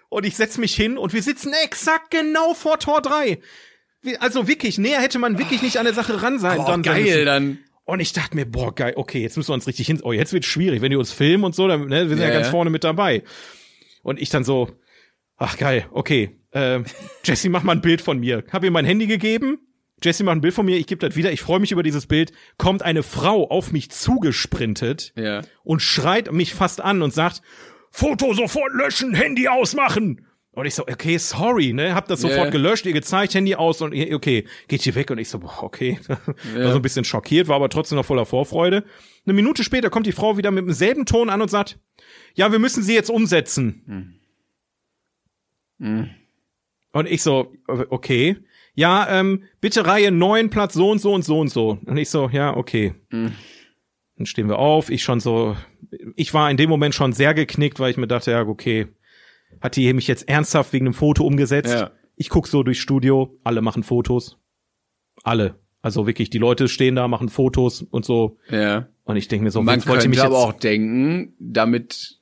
[0.10, 3.40] Und ich setz mich hin und wir sitzen exakt genau vor Tor 3.
[4.20, 6.58] Also wirklich, näher hätte man wirklich nicht an der Sache ran sein.
[6.58, 7.14] Dran sein müssen.
[7.14, 7.60] geil dann.
[7.86, 10.00] Und ich dachte mir, boah, geil, okay, jetzt müssen wir uns richtig hin.
[10.04, 12.28] Oh, jetzt wird schwierig, wenn die uns filmen und so, dann, ne, wir sind ja,
[12.28, 12.52] Ja, ganz ja.
[12.52, 13.24] vorne mit dabei.
[14.04, 14.70] Und ich dann so,
[15.38, 16.82] ach geil, okay, äh,
[17.24, 18.44] Jesse, mach mal ein Bild von mir.
[18.52, 19.60] Hab ihr mein Handy gegeben.
[20.04, 22.06] Jesse macht ein Bild von mir, ich gebe das wieder, ich freue mich über dieses
[22.08, 22.32] Bild.
[22.58, 25.42] Kommt eine Frau auf mich zugesprintet Ja.
[25.64, 27.42] und schreit mich fast an und sagt,
[27.90, 30.27] Foto sofort löschen, Handy ausmachen.
[30.58, 32.50] Und ich so, okay, sorry, ne, hab das sofort Ja.
[32.50, 35.62] gelöscht, ihr gezeigt, Handy aus und ihr- okay, geht hier weg und ich so, boah,
[35.62, 36.00] okay,
[36.56, 38.84] war so ein bisschen schockiert, war aber trotzdem noch voller Vorfreude.
[39.26, 41.78] Eine Minute später kommt die Frau wieder mit demselben Ton an und sagt,
[42.34, 44.16] ja, wir müssen sie jetzt umsetzen.
[45.80, 46.10] Hm.
[46.92, 48.38] Und ich so, okay.
[48.74, 51.78] Ja, ähm, bitte Reihe 9, Platz so und so und so und so.
[51.86, 52.96] Und ich so, ja, okay.
[53.12, 53.32] Hm.
[54.16, 54.90] Dann stehen wir auf.
[54.90, 55.56] Ich schon so,
[56.16, 58.88] ich war in dem Moment schon sehr geknickt, weil ich mir dachte, ja, okay,
[59.62, 61.74] hat die mich jetzt ernsthaft wegen einem Foto umgesetzt?
[61.74, 61.92] Ja.
[62.16, 64.38] Ich guck so durchs Studio, alle machen Fotos.
[65.24, 65.56] Alle.
[65.82, 68.38] Also wirklich, die Leute stehen da, machen Fotos und so.
[68.50, 68.88] Ja.
[69.04, 72.17] Und ich denke mir so, Man könnte mich aber auch denken, damit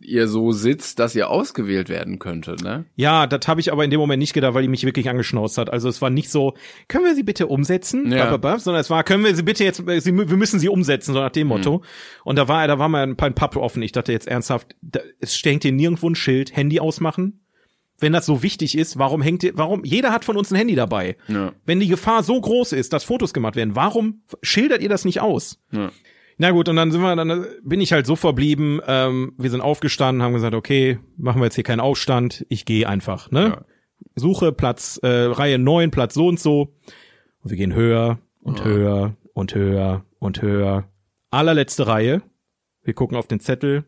[0.00, 2.84] ihr so sitzt, dass ihr ausgewählt werden könntet, ne?
[2.96, 5.58] Ja, das habe ich aber in dem Moment nicht gedacht, weil die mich wirklich angeschnauzt
[5.58, 5.70] hat.
[5.70, 6.54] Also es war nicht so,
[6.86, 8.10] können wir sie bitte umsetzen?
[8.12, 8.38] Ja.
[8.58, 11.30] Sondern es war, können wir sie bitte jetzt, sie, wir müssen sie umsetzen, so nach
[11.30, 11.82] dem Motto.
[12.24, 13.82] Und da war, da war mal ein paar Papp offen.
[13.82, 17.40] Ich dachte jetzt ernsthaft, da, es steckt hier nirgendwo ein Schild, Handy ausmachen.
[18.00, 20.76] Wenn das so wichtig ist, warum hängt ihr, warum, jeder hat von uns ein Handy
[20.76, 21.16] dabei.
[21.26, 21.52] Ja.
[21.66, 25.20] Wenn die Gefahr so groß ist, dass Fotos gemacht werden, warum schildert ihr das nicht
[25.20, 25.60] aus?
[25.72, 25.90] Ja.
[26.38, 29.60] Na gut, und dann sind wir, dann bin ich halt so verblieben, ähm, wir sind
[29.60, 33.42] aufgestanden, haben gesagt, okay, machen wir jetzt hier keinen Aufstand, ich gehe einfach, ne?
[33.48, 33.64] Ja.
[34.14, 36.74] Suche Platz, äh, Reihe 9, Platz so und so.
[37.42, 38.64] Und wir gehen höher und Ja.
[38.64, 40.88] höher und höher und höher.
[41.30, 42.22] Allerletzte Reihe.
[42.82, 43.84] Wir gucken auf den Zettel.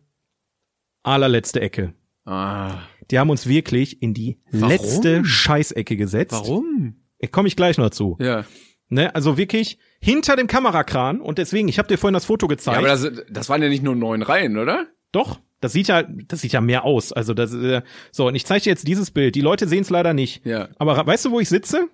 [1.02, 1.94] Allerletzte Ecke.
[2.24, 2.82] Ah.
[3.10, 4.68] Die haben uns wirklich in die Warum?
[4.68, 6.32] letzte Scheißecke gesetzt.
[6.32, 6.96] Warum?
[7.32, 8.16] Komme ich gleich noch zu.
[8.20, 8.44] Ja.
[8.92, 12.74] Ne, also wirklich hinter dem Kamerakran und deswegen, ich habe dir vorhin das Foto gezeigt.
[12.74, 14.86] ja aber das, das waren ja nicht nur neun Reihen, oder?
[15.12, 17.12] Doch, das sieht ja, das sieht ja mehr aus.
[17.12, 19.36] Also das, äh, so und ich zeige dir jetzt dieses Bild.
[19.36, 20.44] Die Leute sehen es leider nicht.
[20.44, 20.68] Ja.
[20.78, 21.88] Aber weißt du, wo ich sitze?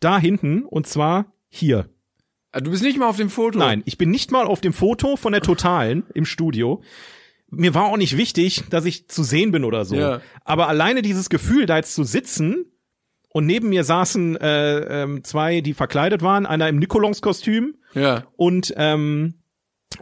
[0.00, 1.88] Da hinten und zwar hier.
[2.52, 3.58] Ah, Du bist nicht mal auf dem Foto.
[3.58, 6.82] Nein, ich bin nicht mal auf dem Foto von der Totalen im Studio.
[7.50, 9.94] Mir war auch nicht wichtig, dass ich zu sehen bin oder so.
[9.96, 10.20] Ja.
[10.44, 12.66] Aber alleine dieses Gefühl, da jetzt zu sitzen
[13.30, 18.24] und neben mir saßen äh, ähm, zwei, die verkleidet waren, einer im Nikolons-Kostüm Ja.
[18.36, 19.34] und ähm,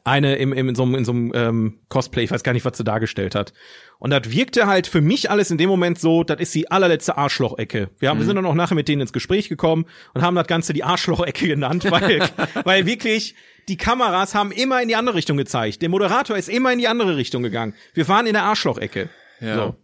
[0.05, 2.65] eine im, im, in so einem, in so einem ähm, Cosplay, ich weiß gar nicht,
[2.65, 3.53] was sie dargestellt hat.
[3.99, 7.17] Und das wirkte halt für mich alles in dem Moment so, das ist die allerletzte
[7.17, 7.91] Arschlochecke.
[7.99, 10.49] Wir, haben, wir sind dann auch nachher mit denen ins Gespräch gekommen und haben das
[10.49, 12.29] Ganze die Arschlochecke genannt, weil,
[12.65, 13.35] weil wirklich
[13.69, 15.83] die Kameras haben immer in die andere Richtung gezeigt.
[15.83, 17.75] Der Moderator ist immer in die andere Richtung gegangen.
[17.95, 19.09] Wir waren in der Arschlochecke.
[19.41, 19.55] Ja.
[19.55, 19.77] So.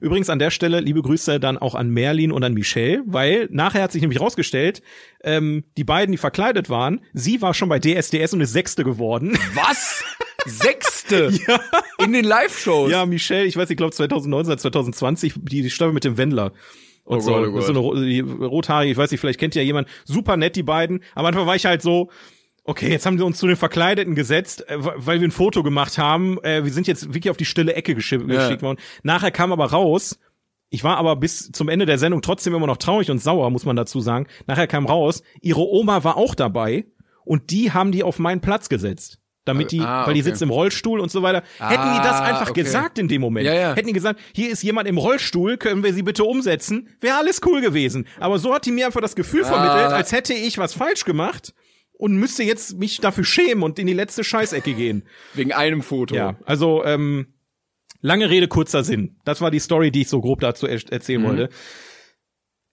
[0.00, 3.82] Übrigens an der Stelle liebe Grüße dann auch an Merlin und an Michelle, weil nachher
[3.82, 4.82] hat sich nämlich rausgestellt,
[5.22, 9.36] ähm, die beiden, die verkleidet waren, sie war schon bei DSDS und ist Sechste geworden.
[9.54, 10.04] Was?
[10.46, 11.32] Sechste?
[11.48, 11.60] ja.
[11.98, 12.90] In den Live-Shows?
[12.90, 16.52] ja, Michelle, ich weiß, ich glaube 2019 oder 2020, die, die Staffel mit dem Wendler.
[17.04, 19.88] Und Oh so, Gott, oh so eine rothaarige, ich weiß nicht, vielleicht kennt ja jemand,
[20.04, 21.02] super nett, die beiden.
[21.14, 22.10] Am Anfang war ich halt so,
[22.64, 25.98] okay, jetzt haben sie uns zu den Verkleideten gesetzt, äh, weil wir ein Foto gemacht
[25.98, 26.42] haben.
[26.42, 28.26] Äh, wir sind jetzt wirklich auf die stille Ecke geschick Ja.
[28.46, 28.78] geschickt worden.
[29.02, 30.18] Nachher kam aber raus,
[30.70, 33.64] ich war aber bis zum Ende der Sendung trotzdem immer noch traurig und sauer, muss
[33.64, 34.26] man dazu sagen.
[34.46, 36.86] Nachher kam raus, ihre Oma war auch dabei
[37.24, 39.20] und die haben die auf meinen Platz gesetzt.
[39.46, 40.30] Damit die, Ah, weil die okay.
[40.30, 41.42] sitzt im Rollstuhl und so weiter.
[41.58, 42.62] Hätten die das Ah, einfach okay.
[42.62, 43.46] gesagt in dem Moment.
[43.46, 43.74] Ja, ja.
[43.74, 47.42] Hätten die gesagt, hier ist jemand im Rollstuhl, können wir sie bitte umsetzen, wäre alles
[47.44, 48.06] cool gewesen.
[48.18, 51.52] Aber so hat die mir einfach das Gefühl vermittelt, als hätte ich was falsch gemacht
[51.96, 55.04] und müsste jetzt mich dafür schämen und in die letzte Scheißecke gehen.
[55.34, 56.14] Wegen einem Foto.
[56.14, 57.34] Ja, also ähm,
[58.00, 59.16] lange Rede, kurzer Sinn.
[59.24, 61.26] Das war die Story, die ich so grob dazu er erzählen Mhm.
[61.26, 61.48] wollte.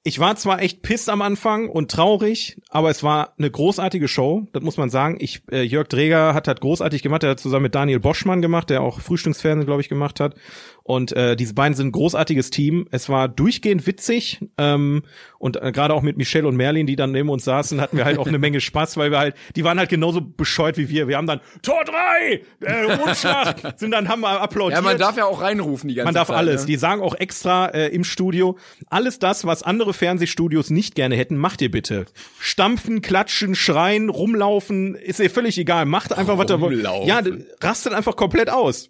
[0.04, 4.48] Ich war zwar echt pisst am Anfang und traurig, aber es war eine großartige Show,
[4.52, 5.18] das muss man sagen.
[5.20, 8.72] Ich, äh, Jörg Dreger hat das großartig gemacht, er hat zusammen mit Daniel Boschmann gemacht,
[8.72, 10.34] der auch Frühstücksfernsehen, glaube ich, gemacht hat.
[10.84, 12.88] Und äh, diese beiden sind ein großartiges Team.
[12.92, 15.04] Es war durchgehend witzig ähm,
[15.38, 18.06] und äh, gerade auch mit Michelle und Merlin, die dann neben uns saßen, hatten wir
[18.06, 21.08] halt auch eine Menge Spaß, weil wir halt, die waren halt genauso bescheuert wie wir.
[21.08, 24.80] Wir haben dann Tor 3, äh, Rundschlag, sind dann haben wir applaudiert.
[24.80, 26.38] Ja, man darf ja auch reinrufen die ganze Man darf Zeit.
[26.38, 26.62] alles.
[26.62, 26.68] Ne?
[26.68, 28.58] Die sagen auch extra äh, im Studio,
[28.90, 32.06] alles das, was andere Fernsehstudios nicht gerne hätten, macht ihr bitte.
[32.40, 35.86] Stampfen, klatschen, schreien, rumlaufen, ist ihr völlig egal.
[35.86, 36.78] Macht einfach, was ihr wollt.
[36.78, 37.08] Rumlaufen.
[37.08, 37.22] Ja,
[37.62, 38.90] rastet einfach komplett aus.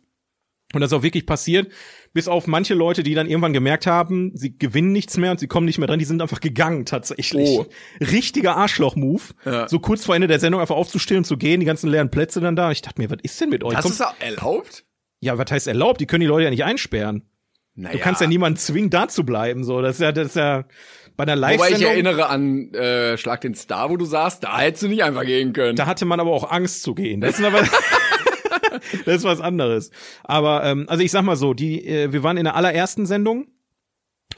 [0.73, 1.71] Und das ist auch wirklich passiert,
[2.13, 5.47] bis auf manche Leute, die dann irgendwann gemerkt haben, sie gewinnen nichts mehr und sie
[5.47, 7.49] kommen nicht mehr dran, die sind einfach gegangen tatsächlich.
[7.49, 7.65] Oh.
[7.99, 9.21] Richtiger Arschloch-Move.
[9.45, 9.67] Ja.
[9.67, 12.39] So kurz vor Ende der Sendung einfach aufzustehen und zu gehen, die ganzen leeren Plätze
[12.39, 12.71] dann da.
[12.71, 13.75] Ich dachte mir, was ist denn mit euch?
[13.75, 14.85] Das Kommt- ist erlaubt?
[15.19, 16.01] ja, was heißt erlaubt?
[16.01, 17.23] Die können die Leute ja nicht einsperren.
[17.75, 17.95] Naja.
[17.95, 19.63] Du kannst ja niemanden zwingen, da zu bleiben.
[19.63, 20.65] So, das ist ja, das ist ja
[21.15, 24.83] bei einer Wobei ich erinnere an äh, Schlag den Star, wo du saßt, da hättest
[24.83, 25.75] du nicht einfach gehen können.
[25.75, 27.21] Da hatte man aber auch Angst zu gehen.
[27.21, 27.63] Das ist aber
[29.05, 29.91] das ist was anderes.
[30.23, 33.47] Aber ähm, also ich sag mal so, die äh, wir waren in der allerersten Sendung.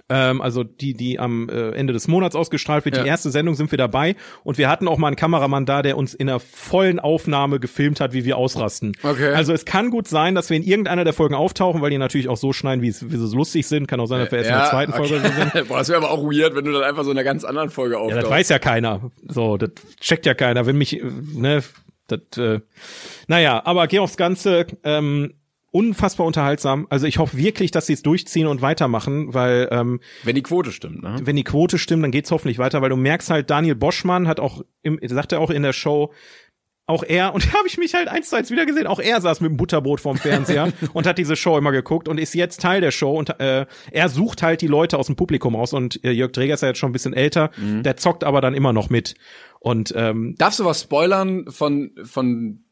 [0.09, 3.03] Ähm, also die, die am äh, Ende des Monats ausgestrahlt wird, Ja.
[3.03, 5.97] die erste Sendung sind wir dabei und wir hatten auch mal einen Kameramann da, der
[5.97, 8.97] uns in einer vollen Aufnahme gefilmt hat, wie wir ausrasten.
[9.01, 9.33] Okay.
[9.33, 12.27] Also es kann gut sein, dass wir in irgendeiner der Folgen auftauchen, weil die natürlich
[12.27, 13.87] auch so schneiden, wie, es, wie sie so lustig sind.
[13.87, 15.67] Kann auch sein, dass wir erst in der zweiten Folge so sind.
[15.69, 17.69] Boah, das wäre aber auch weird, wenn du dann einfach so in einer ganz anderen
[17.69, 18.23] Folge Ja, auftauchst.
[18.23, 19.11] das weiß ja keiner.
[19.27, 19.69] So, das
[20.01, 20.65] checkt ja keiner.
[20.65, 21.03] Wenn mich, äh,
[21.35, 21.63] ne,
[22.17, 22.59] Das, äh,
[23.27, 24.67] naja, aber geh aufs Ganze.
[24.83, 25.33] Ähm,
[25.73, 26.85] unfassbar unterhaltsam.
[26.91, 30.71] Also ich hoffe wirklich, dass sie es durchziehen und weitermachen, weil ähm, Wenn die Quote
[30.71, 31.17] stimmt, ne?
[31.23, 34.39] wenn die Quote stimmt, dann geht's hoffentlich weiter, weil du merkst halt, Daniel Boschmann hat
[34.39, 36.13] auch, im, sagt er auch in der Show,
[36.85, 39.21] auch er, und da habe ich mich halt eins zu eins wieder gesehen, auch er
[39.21, 42.61] saß mit dem Butterbrot vorm Fernseher und hat diese Show immer geguckt und ist jetzt
[42.61, 46.03] Teil der Show und äh, er sucht halt die Leute aus dem Publikum aus und
[46.03, 48.73] äh, Jörg Träger ist ja jetzt schon ein bisschen älter, der zockt aber dann immer
[48.73, 49.15] noch mit.
[49.59, 52.63] Und ähm, Darfst du was spoilern von, von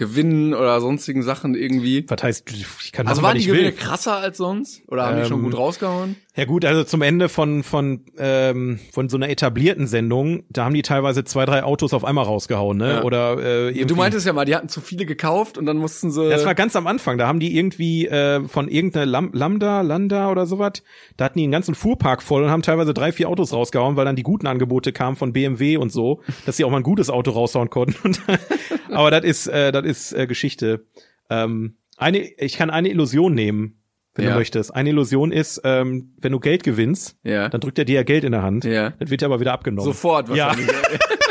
[0.00, 2.04] Gewinnen oder sonstigen Sachen irgendwie?
[2.08, 2.50] was heißt,
[2.82, 3.56] ich kann Also waren die ich will.
[3.58, 4.82] Gewinne krasser als sonst?
[4.88, 6.16] Oder haben die schon Ähm, gut rausgehauen?
[6.36, 10.72] Ja gut, also zum Ende von von ähm, von so einer etablierten Sendung, da haben
[10.74, 12.94] die teilweise zwei, drei Autos auf einmal rausgehauen, ne?
[12.94, 13.02] Ja.
[13.02, 13.84] Oder äh, irgendwie.
[13.84, 16.30] Du meintest ja mal, die hatten zu viele gekauft und dann mussten sie.
[16.30, 17.18] Das war ganz am Anfang.
[17.18, 20.72] Da haben die irgendwie äh, von irgendeiner Lam Lambda, Lambda oder sowas,
[21.18, 24.06] da hatten die einen ganzen Fuhrpark voll und haben teilweise drei, vier Autos rausgehauen, weil
[24.06, 27.10] dann die guten Angebote kamen von BMW und so, dass sie auch mal ein gutes
[27.10, 28.16] Auto raushauen konnten.
[28.90, 30.86] Aber das ist, äh, das ist äh, Geschichte.
[31.28, 33.76] Ähm, eine, ich kann eine Illusion nehmen,
[34.14, 34.32] wenn Ja.
[34.32, 34.74] du möchtest.
[34.74, 37.48] Eine Illusion ist, ähm, wenn du Geld gewinnst, ja.
[37.48, 38.64] dann drückt er dir ja Geld in der Hand.
[38.64, 38.90] Ja.
[38.98, 39.84] Das wird dir aber wieder abgenommen.
[39.84, 40.54] Sofort Ja.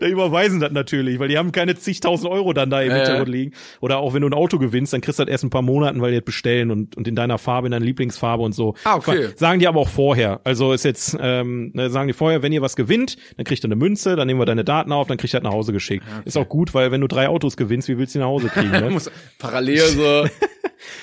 [0.00, 2.90] Da überweisen das natürlich, weil die haben keine zigtausend Euro dann da im.
[2.90, 3.52] Hintergrund liegen.
[3.80, 6.00] Oder auch wenn du ein Auto gewinnst, dann kriegst du das erst ein paar Monaten,
[6.00, 8.74] weil die das bestellen und, und in deiner Farbe, in deiner Lieblingsfarbe und so.
[8.84, 9.28] Ah, okay.
[9.36, 10.40] Sagen die aber auch vorher.
[10.44, 13.68] Also ist jetzt, ähm, ne, sagen die vorher, wenn ihr was gewinnt, dann kriegt ihr
[13.68, 16.04] eine Münze, dann nehmen wir deine Daten auf, dann kriegt ihr das nach Hause geschickt.
[16.24, 18.48] Ist auch gut, weil wenn du drei Autos gewinnst, wie willst du die nach Hause
[18.48, 18.70] kriegen?
[18.80, 18.96] Ne?
[19.38, 20.24] Parallel so.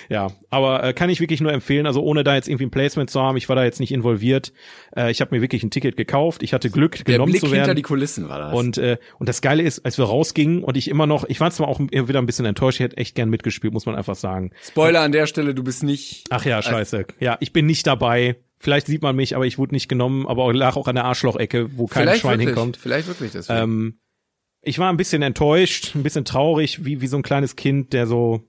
[0.10, 3.10] Ja, aber äh, kann ich wirklich nur empfehlen, also ohne da jetzt irgendwie ein Placement
[3.10, 4.54] zu haben, ich war da jetzt nicht involviert.
[4.96, 7.48] Äh, ich habe mir wirklich ein Ticket gekauft, ich hatte Glück, Der genommen Blick zu
[7.52, 7.62] werden.
[7.62, 8.54] hinter die Kulissen war das.
[8.54, 11.52] Und, äh, und das Geile ist, als wir rausgingen und ich immer noch, ich war
[11.52, 14.52] zwar auch wieder ein bisschen enttäuscht, ich hätte echt gern mitgespielt, muss man einfach sagen.
[14.64, 16.26] Spoiler an der Stelle, du bist nicht.
[16.30, 17.06] Ach ja, scheiße.
[17.20, 18.38] Ja, ich bin nicht dabei.
[18.60, 21.06] Vielleicht sieht man mich, aber ich wurde nicht genommen, aber auch- lag auch an der
[21.06, 22.78] Arschlochecke, wo kein vielleicht Schwein wirklich, hinkommt.
[22.78, 23.60] Vielleicht wirklich deswegen.
[23.60, 24.00] Ähm,
[24.64, 28.08] ich war ein bisschen enttäuscht, ein bisschen traurig, wie, wie so ein kleines Kind, der
[28.08, 28.42] so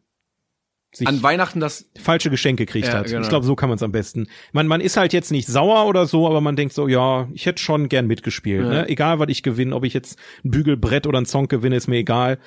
[1.05, 1.89] an Weihnachten das.
[2.01, 3.07] falsche Geschenke gekriegt Ja, hat.
[3.07, 3.20] genau.
[3.22, 4.26] Ich glaube, so kann man es am besten.
[4.53, 7.47] Man, man ist halt jetzt nicht sauer oder so, aber man denkt so, ja, ich
[7.47, 8.64] hätte schon gern mitgespielt.
[8.64, 8.68] Ja.
[8.70, 8.89] Ne?
[8.89, 11.97] Egal, was ich gewinne, ob ich jetzt ein Bügelbrett oder ein Song gewinne, ist mir
[11.99, 12.39] egal.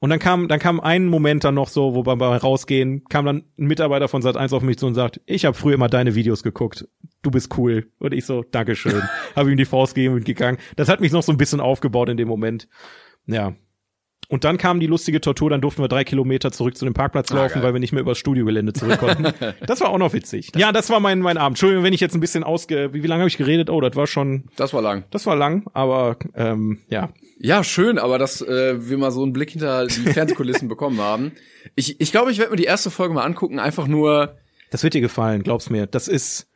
[0.00, 3.24] Und dann kam, dann kam ein Moment dann noch so, wo beim beim Rausgehen kam
[3.26, 6.14] dann ein Mitarbeiter von Sat1 auf mich zu und sagt, ich habe früher immer deine
[6.14, 6.86] Videos geguckt,
[7.22, 7.90] du bist cool.
[7.98, 9.02] Und ich so, Dankeschön.
[9.36, 10.58] habe ihm die Faust gegeben und gegangen.
[10.76, 12.68] Das hat mich noch so ein bisschen aufgebaut in dem Moment.
[13.26, 13.54] Ja.
[14.30, 17.32] Und dann kam die lustige Tortur, dann durften wir drei Kilometer zurück zu dem Parkplatz
[17.32, 17.62] Ah, laufen, geil.
[17.62, 19.32] weil wir nicht mehr übers Studiogelände zurück konnten.
[19.66, 20.52] das war auch noch witzig.
[20.54, 21.52] ja, das war mein, mein Abend.
[21.56, 22.92] Entschuldigung, wenn ich jetzt ein bisschen ausge...
[22.92, 23.70] Wie, wie lange habe ich geredet?
[23.70, 24.44] Oh, das war schon...
[24.56, 25.04] Das war lang.
[25.10, 27.08] Das war lang, aber ähm, ja.
[27.38, 31.32] Ja, schön, aber dass äh, wir mal so einen Blick hinter die Fernsehkulissen bekommen haben.
[31.74, 34.36] Ich ich, glaube, ich werde mir die erste Folge mal angucken, einfach nur.
[34.70, 35.86] Das wird dir gefallen, glaub's mir.
[35.86, 36.47] Das ist...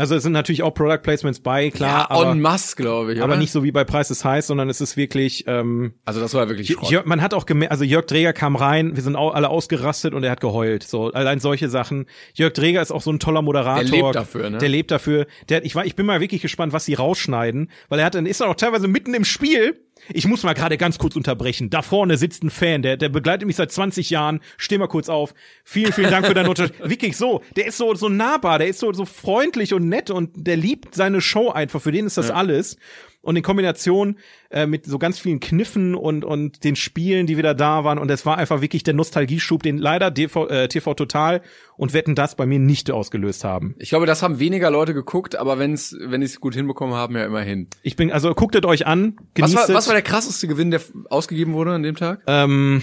[0.00, 3.22] Also es sind natürlich auch Product Placements bei, klar, ja, aber, en masse, glaube ich.
[3.22, 3.40] aber oder?
[3.40, 5.44] nicht so wie bei Preis ist heiß, sondern es ist wirklich...
[5.46, 6.68] Ähm, Also das war wirklich.
[6.88, 10.14] Jörg, man hat auch gemerkt, also Jörg Dreger kam rein, wir sind au- alle ausgerastet
[10.14, 10.82] und er hat geheult.
[10.82, 12.06] So, allein solche Sachen.
[12.34, 13.84] Jörg Dreger ist auch so ein toller Moderator.
[13.84, 14.58] Der lebt dafür, ne?
[14.58, 15.26] Der lebt dafür.
[15.48, 18.26] Der, ich war, ich bin mal wirklich gespannt, was sie rausschneiden, weil er hat, dann
[18.26, 19.78] ist er auch teilweise mitten im Spiel.
[20.08, 21.70] Ich muss mal gerade ganz kurz unterbrechen.
[21.70, 24.40] Da vorne sitzt ein Fan, der, der begleitet mich seit 20 Jahren.
[24.56, 25.34] Steh mal kurz auf.
[25.64, 26.90] Vielen, vielen Dank für deine Unterstützung.
[26.90, 27.42] Wirklich so.
[27.56, 30.94] Der ist so, so nahbar, der ist so, so freundlich und nett und der liebt
[30.94, 31.80] seine Show einfach.
[31.80, 32.76] Für den ist das alles.
[33.22, 34.16] Und in Kombination
[34.50, 37.98] äh, mit so ganz vielen Kniffen und, und den Spielen, die wieder da waren.
[37.98, 41.42] Und es war einfach wirklich der Nostalgieschub, den leider TV, äh, TV Total
[41.76, 43.74] und Wetten das bei mir nicht ausgelöst haben.
[43.78, 47.14] Ich glaube, das haben weniger Leute geguckt, aber wenn's, wenn sie es gut hinbekommen haben,
[47.14, 47.68] ja immerhin.
[47.82, 49.74] Ich bin, also guckt es euch an, Was genießt war, es.
[49.74, 52.22] was war der krasseste Gewinn, der ausgegeben wurde an dem Tag?
[52.26, 52.80] ähm,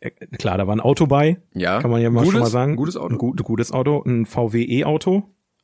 [0.00, 1.80] äh, klar, da war ein Auto bei, Ja.
[1.80, 2.72] kann man ja mal Gutes- schon mal sagen.
[2.72, 3.14] ein gutes Auto?
[3.14, 5.22] Ein gut, gutes Auto, ein VW E-Auto.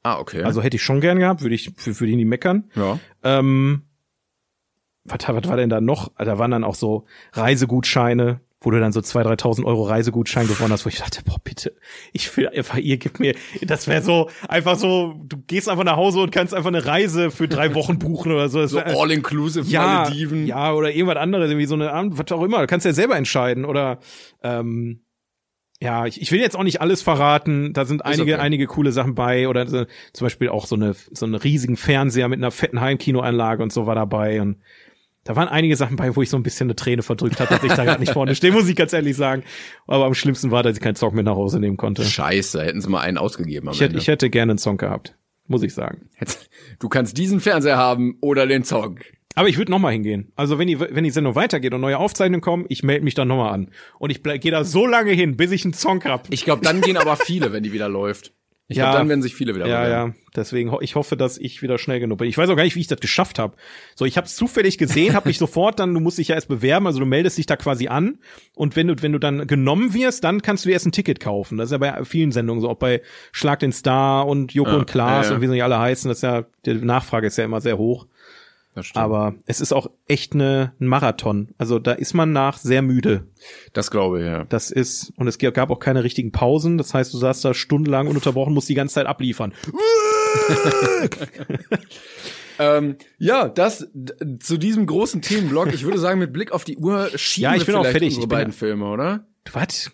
[0.09, 0.43] Ah, okay.
[0.43, 2.71] Also hätte ich schon gern gehabt, würde ich für, für die nicht meckern.
[2.75, 2.99] ja.
[3.23, 3.83] Ähm,
[5.05, 6.13] was, was war denn da noch?
[6.19, 10.73] Da waren dann auch so Reisegutscheine, wo du dann so 2.000, 3.000 Euro Reisegutschein gewonnen
[10.73, 11.75] hast, wo ich dachte, boah, bitte,
[12.13, 15.97] ich will einfach, ihr gebt mir, das wäre so, einfach so, du gehst einfach nach
[15.97, 18.61] Hause und kannst einfach eine Reise für drei Wochen buchen oder so.
[18.61, 20.47] Das So all-inclusive ja, Malediven.
[20.47, 23.65] ja, oder irgendwas anderes, irgendwie so eine, was auch immer, du kannst ja selber entscheiden
[23.65, 23.99] oder,
[24.43, 25.01] ähm,
[25.81, 27.73] ja, ich, ich will jetzt auch nicht alles verraten.
[27.73, 28.43] Da sind einige, okay.
[28.43, 32.29] einige coole Sachen bei oder so, zum Beispiel auch so eine, so einen riesigen Fernseher
[32.29, 34.59] mit einer fetten Heimkinoanlage und so war dabei und
[35.29, 37.63] da waren einige Sachen bei, wo ich so ein bisschen eine Träne verdrückt habe, dass
[37.63, 39.43] ich da gerade nicht vorne stehe, muss ich ganz ehrlich sagen.
[39.87, 42.03] Aber am schlimmsten war, dass ich keinen Zock mit nach Hause nehmen konnte.
[42.03, 43.99] Scheiße, hätten sie mal einen ausgegeben Ich hätte, Ende.
[43.99, 46.09] ich hätte gerne einen Song gehabt, muss ich sagen.
[46.79, 49.01] Du kannst diesen Fernseher haben oder den Song.
[49.39, 50.33] Aber ich würde noch mal hingehen.
[50.37, 53.29] Also wenn die, wenn die Sendung weitergeht und neue Aufzeichnungen kommen, ich melde mich dann
[53.29, 53.71] noch mal an.
[53.99, 56.27] Und ich gehe da so lange hin, bis ich einen Song hab.
[56.33, 58.33] Ich glaube, dann gehen aber viele, wenn die wieder läuft.
[58.71, 58.85] Ich Ja.
[58.85, 60.13] glaube, dann werden sich viele wieder Ja, bewerben.
[60.13, 60.23] ja.
[60.37, 62.29] Deswegen, ho ich hoffe, dass ich wieder schnell genug bin.
[62.29, 63.57] Ich weiß auch gar nicht, wie ich das geschafft habe.
[63.95, 66.49] So, ich habe es zufällig gesehen, habe mich sofort dann, du musst dich ja erst
[66.49, 68.19] bewerben, also du meldest dich da quasi an
[68.55, 71.19] und wenn du wenn du dann genommen wirst, dann kannst du dir erst ein Ticket
[71.19, 71.57] kaufen.
[71.57, 73.01] Das ist ja bei vielen Sendungen so, auch bei
[73.33, 75.37] Schlag den Star und Joko Ja, und Klaas ja, ja.
[75.37, 77.79] und wie sie nicht alle heißen, das ist ja die Nachfrage ist ja immer sehr
[77.79, 78.07] hoch.
[78.95, 81.49] Aber es ist auch echt eine, ein Marathon.
[81.59, 83.27] Also da ist man nach sehr müde.
[83.73, 84.45] das glaube ich, ja.
[84.45, 88.09] Das ist und es gab auch keine richtigen Pausen, das heißt, du saßt da stundenlang
[88.09, 89.53] ununterbrochen, musst die ganze Zeit abliefern.
[92.61, 93.89] Ähm, ja, das
[94.41, 95.73] zu diesem großen Themenblock.
[95.73, 97.93] Ich würde sagen, mit Blick auf die Uhr schieben Ja, ich wir bin auch vielleicht
[97.93, 98.09] fertig.
[98.17, 99.27] unsere Ich beiden Filme, oder?
[99.53, 99.93] Was?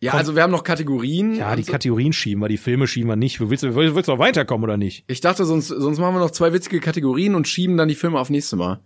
[0.00, 0.18] Ja, Komm.
[0.20, 1.34] also wir haben noch Kategorien.
[1.34, 3.40] Ja, die Also, Kategorien schieben wir, die Filme schieben wir nicht.
[3.40, 5.04] Willst du willst, willst du auch weiterkommen oder nicht?
[5.08, 8.20] ich dachte, sonst, sonst machen wir noch zwei witzige Kategorien und schieben dann die Filme
[8.20, 8.80] auf nächste Mal.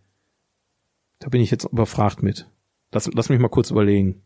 [1.18, 2.46] Da bin ich jetzt überfragt mit.
[2.92, 4.22] Lass, lass mich mal kurz überlegen.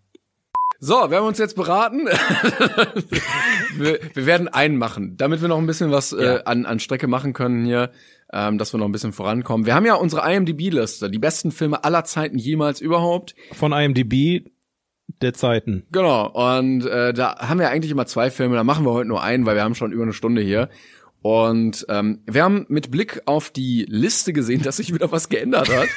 [0.79, 2.07] So, wir haben uns jetzt beraten.
[3.77, 6.37] wir, wir werden einen machen, damit wir noch ein bisschen was Ja.
[6.37, 7.91] äh, an, an Strecke machen können hier,
[8.33, 9.67] ähm, dass wir noch ein bisschen vorankommen.
[9.67, 13.35] Wir haben ja unsere IMDb-Liste, die besten Filme aller Zeiten jemals überhaupt.
[13.53, 14.45] Von IMDb
[15.23, 15.87] der Zeiten.
[15.93, 19.23] Genau, und äh, da haben wir eigentlich immer zwei Filme, da machen wir heute nur
[19.23, 20.69] einen, weil wir haben schon über eine Stunde hier.
[21.23, 25.69] Und ähm, wir haben mit Blick auf die Liste gesehen, dass sich wieder was geändert
[25.75, 25.89] hat.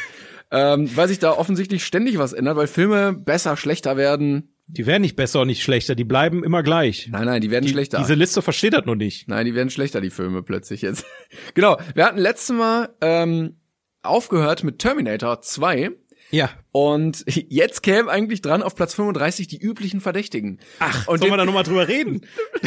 [0.51, 4.53] ähm, weil sich da offensichtlich ständig was ändert, weil Filme besser, schlechter werden.
[4.68, 7.10] Die werden nicht besser und nicht schlechter, die bleiben immer gleich.
[7.12, 7.97] Nein, nein, die werden Die, schlechter.
[7.99, 9.28] diese Liste versteht das noch nicht.
[9.28, 11.05] Nein, die werden schlechter, die Filme plötzlich jetzt.
[11.55, 13.57] genau, wir hatten letztes Mal ähm,
[14.03, 15.91] aufgehört mit Terminator 2
[16.32, 16.49] Ja.
[16.71, 20.59] und jetzt käme eigentlich dran auf Platz 35 die üblichen Verdächtigen.
[20.80, 22.21] Ach, und Sollen den, wir da nochmal drüber reden?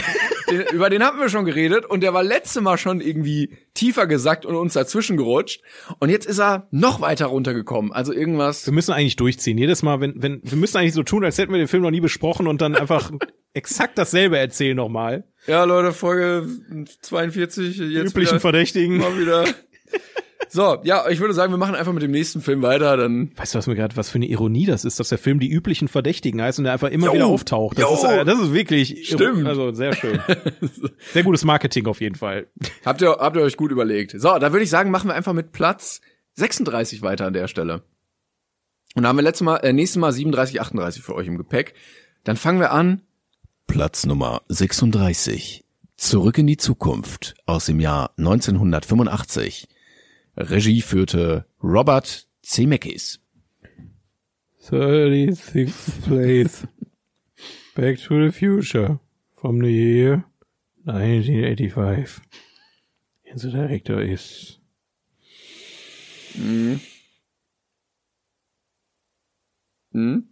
[0.51, 4.07] den, über den hatten wir schon geredet und der war letzte Mal schon irgendwie tiefer
[4.07, 5.63] gesackt und uns dazwischen gerutscht
[6.01, 7.93] und jetzt ist er noch weiter runtergekommen.
[7.93, 8.67] Also irgendwas.
[8.67, 9.59] Wir müssen eigentlich durchziehen.
[9.59, 11.91] Jedes Mal, wenn, wenn, wir müssen eigentlich so tun, als hätten wir den Film noch
[11.91, 13.11] nie besprochen und dann einfach
[13.55, 15.25] exakt dasselbe erzählen nochmal.
[15.47, 16.49] Ja, Leute, Folge
[17.01, 18.99] 42 Die jetzt üblichen wieder, Verdächtigen.
[18.99, 19.45] mal wieder.
[20.49, 23.55] So, ja, ich würde sagen, wir machen einfach mit dem nächsten Film weiter, dann Weißt
[23.55, 25.89] du, was mir gerade, was für eine Ironie das ist, dass der Film die üblichen
[25.89, 27.79] Verdächtigen heißt und der einfach immer Jo, wieder auftaucht.
[27.79, 27.95] Das jo.
[27.95, 29.47] ist, äh, das ist wirklich, Stimmt.
[29.47, 30.21] also sehr schön.
[31.13, 32.47] Sehr gutes Marketing auf jeden Fall.
[32.85, 34.13] Habt ihr, habt ihr euch gut überlegt.
[34.13, 36.01] So, da würde ich sagen, machen wir einfach mit Platz
[36.35, 37.83] 36 weiter an der Stelle.
[38.95, 41.75] Und da haben wir letztes Mal, äh, nächstes Mal 37, 38 für euch im Gepäck.
[42.25, 43.03] Dann fangen wir an.
[43.67, 45.65] Platz Nummer 36.
[45.97, 49.69] Zurück in die Zukunft aus dem Jahr 1985.
[50.37, 53.21] Regie führte Robert Zemeckis.
[54.63, 56.67] 36th place.
[57.75, 58.99] Back to the future.
[59.35, 60.25] From the year
[60.85, 62.21] 1985.
[63.31, 64.59] And the director is
[69.93, 70.25] Hm?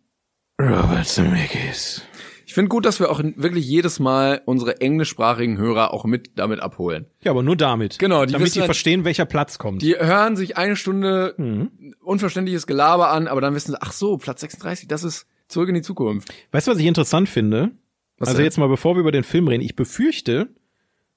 [0.59, 2.03] Robert Zemeckis.
[2.51, 6.59] Ich finde gut, dass wir auch wirklich jedes Mal unsere englischsprachigen Hörer auch mit damit
[6.59, 7.07] abholen.
[7.23, 8.01] Ja, aber nur damit.
[8.01, 9.83] Genau, die Damit wissen die dann- verstehen, welcher Platz kommt.
[9.83, 11.71] Die hören sich eine Stunde Mhm.
[12.03, 15.77] unverständliches Gelaber an, aber dann wissen sie, ach so, Platz 36, das ist zurück in
[15.77, 16.29] die Zukunft.
[16.51, 17.71] Weißt du, was ich interessant finde?
[18.19, 18.47] Was also denn?
[18.47, 20.49] jetzt mal, bevor wir über den Film reden, ich befürchte,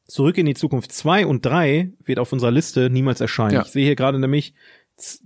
[0.05, 3.53] Zurück in die Zukunft 2 und 3 wird auf unserer Liste niemals erscheinen.
[3.53, 3.61] Ja.
[3.61, 4.53] Ich sehe hier gerade nämlich,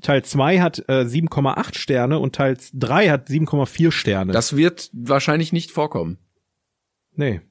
[0.02, 4.32] Teil 2 hat äh, 7,8 Sterne und Teil 3 hat 7,4 Sterne.
[4.34, 6.18] Das wird wahrscheinlich nicht vorkommen.
[7.16, 7.42] nee.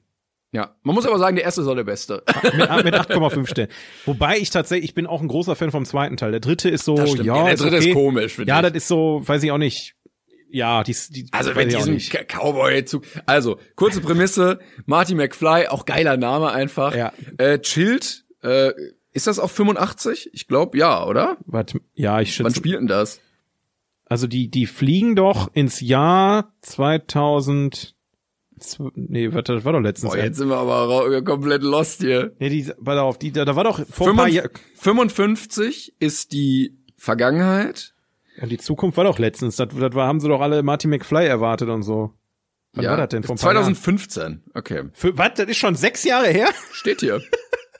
[0.53, 2.23] Ja, man muss aber sagen, der erste ist auch der beste.
[2.41, 2.53] Mit,
[2.85, 3.71] mit 8,5 Sternen.
[4.05, 6.31] Wobei ich tatsächlich, ich bin auch ein großer Fan vom zweiten Teil.
[6.31, 7.89] Der dritte ist so, ja, Ja, der ist dritte okay.
[7.89, 8.63] ist komisch, finde Ja, ich.
[8.67, 9.95] das ist so, weiß ich auch nicht.
[10.49, 13.03] Ja, die, die Also mit diesem Cowboy-Zug.
[13.25, 16.95] Also, kurze Prämisse, Marty McFly, auch geiler Name einfach.
[16.95, 17.11] Ja.
[17.37, 18.71] Äh, chillt, äh,
[19.17, 20.29] ist das auch 85?
[20.33, 21.37] Ich glaube ja, oder?
[21.45, 22.57] Warte, ja, ich Wann schätze.
[22.59, 23.19] spielt denn das?
[24.05, 27.95] Also die, die fliegen doch ins Jahr 2000.
[28.59, 30.13] zw- Nee, warte, das war doch letztens.
[30.13, 32.33] Boah, jetzt sind wir aber komplett lost hier.
[32.39, 34.49] Nee, die, warte auf, die, da, da war doch vor ein paar Jahren.
[34.75, 37.93] 55 ist die Vergangenheit.
[38.39, 39.55] Ja, die Zukunft war doch letztens.
[39.57, 42.13] Das, das war, haben sie doch alle Marty McFly erwartet und so.
[42.73, 43.23] Wann war das denn?
[43.23, 44.43] Paar 2015.
[44.53, 44.83] Okay.
[44.93, 45.33] Für, was?
[45.35, 46.49] Das ist schon sechs Jahre her?
[46.71, 47.21] Steht hier.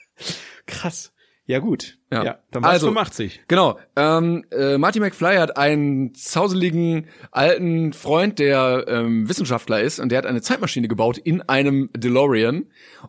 [0.66, 1.12] Krass.
[1.48, 1.96] Ja, gut.
[2.12, 2.24] Ja.
[2.24, 3.40] Ja, dann war Also- es 85.
[3.48, 3.78] Genau.
[3.96, 10.18] Ähm, äh, Marty McFly hat einen zauseligen alten Freund, der ähm, Wissenschaftler ist und der
[10.18, 12.66] hat eine Zeitmaschine gebaut in einem DeLorean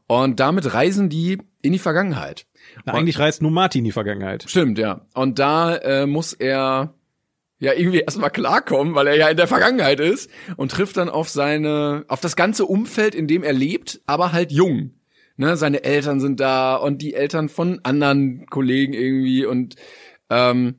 [0.07, 2.45] und damit reisen die in die Vergangenheit.
[2.85, 4.45] Na, eigentlich reist nur Marty in die Vergangenheit.
[4.47, 5.05] Stimmt, ja.
[5.13, 6.93] Und da äh, muss er
[7.59, 11.27] ja irgendwie erstmal klarkommen, weil er ja in der Vergangenheit ist und trifft dann auf
[11.27, 14.91] seine, auf das ganze Umfeld, in dem er lebt, aber halt jung.
[15.39, 19.77] Ne, seine Eltern sind da und die Eltern von anderen Kollegen irgendwie und
[20.29, 20.75] ähm,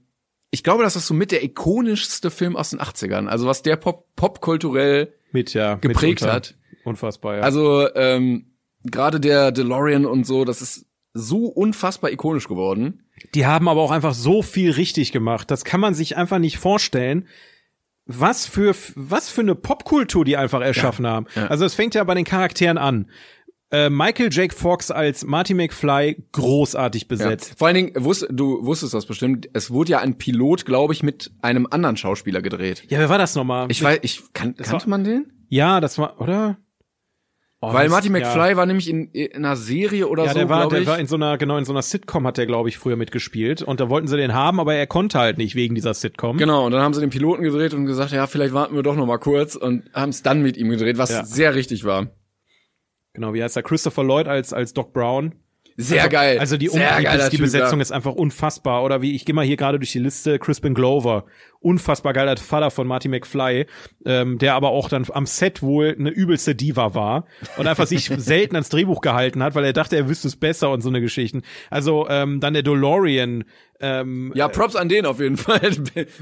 [0.51, 3.27] ich glaube, das ist so mit der ikonischste Film aus den 80ern.
[3.27, 5.77] Also was der Pop popkulturell Mit, ja.
[5.77, 6.35] Geprägt mitunter.
[6.35, 6.55] hat.
[6.85, 7.41] Unfassbar, ja.
[7.41, 8.51] Also ähm,
[8.85, 10.85] gerade der DeLorean und so, das ist
[11.15, 13.05] so unfassbar ikonisch geworden.
[13.35, 15.51] Die haben aber auch einfach so viel richtig gemacht.
[15.51, 17.27] Das kann man sich einfach nicht vorstellen.
[18.05, 21.29] Was für, was für eine Popkultur die einfach erschaffen haben.
[21.35, 21.47] ja.
[21.47, 23.09] Also es fängt ja bei den Charakteren an.
[23.73, 27.09] Äh, Michael Jake Fox als Marty McFly großartig Ja.
[27.09, 27.55] besetzt.
[27.57, 31.03] Vor allen Dingen, wusst, du wusstest das bestimmt, es wurde ja ein Pilot, glaube ich,
[31.05, 32.83] mit einem anderen Schauspieler gedreht.
[32.89, 33.67] Ja, wer war das nochmal?
[33.71, 35.33] Ich weiß, ich kann, kannte war- man den?
[35.49, 36.59] Ja, das war, oder?
[37.63, 38.13] Oh, Weil Marty ja.
[38.13, 41.07] McFly war nämlich in, in einer Serie oder Ja, so, der war, der war in
[41.07, 43.61] so einer, genau, in so einer Sitcom hat der, glaube ich, früher mitgespielt.
[43.61, 46.39] Und da wollten sie den haben, aber er konnte halt nicht wegen dieser Sitcom.
[46.39, 48.97] Genau, und dann haben sie den Piloten gedreht und gesagt, ja, vielleicht warten wir doch
[48.97, 51.25] noch mal kurz und haben es dann mit ihm gedreht, was Ja.
[51.25, 52.09] sehr richtig war.
[53.21, 53.63] Genau, wie heißt er?
[53.63, 55.35] Christopher Lloyd als, als Doc Brown.
[55.77, 56.39] Sehr also, geil.
[56.39, 57.83] Also die, um, die, die Typ, Besetzung ja.
[57.83, 58.83] ist einfach unfassbar.
[58.83, 61.27] Oder wie, ich gehe mal hier gerade durch die Liste, Crispin Glover.
[61.59, 63.67] Unfassbar geiler Vater von Marty McFly,
[64.07, 67.27] ähm, der aber auch dann am Set wohl eine übelste Diva war
[67.59, 70.71] und einfach sich selten ans Drehbuch gehalten hat, weil er dachte, er wüsste es besser
[70.71, 71.43] und so eine Geschichten.
[71.69, 73.45] Also ähm, dann der DeLorean,
[73.81, 75.61] ähm, Ja, Props an den auf jeden Fall.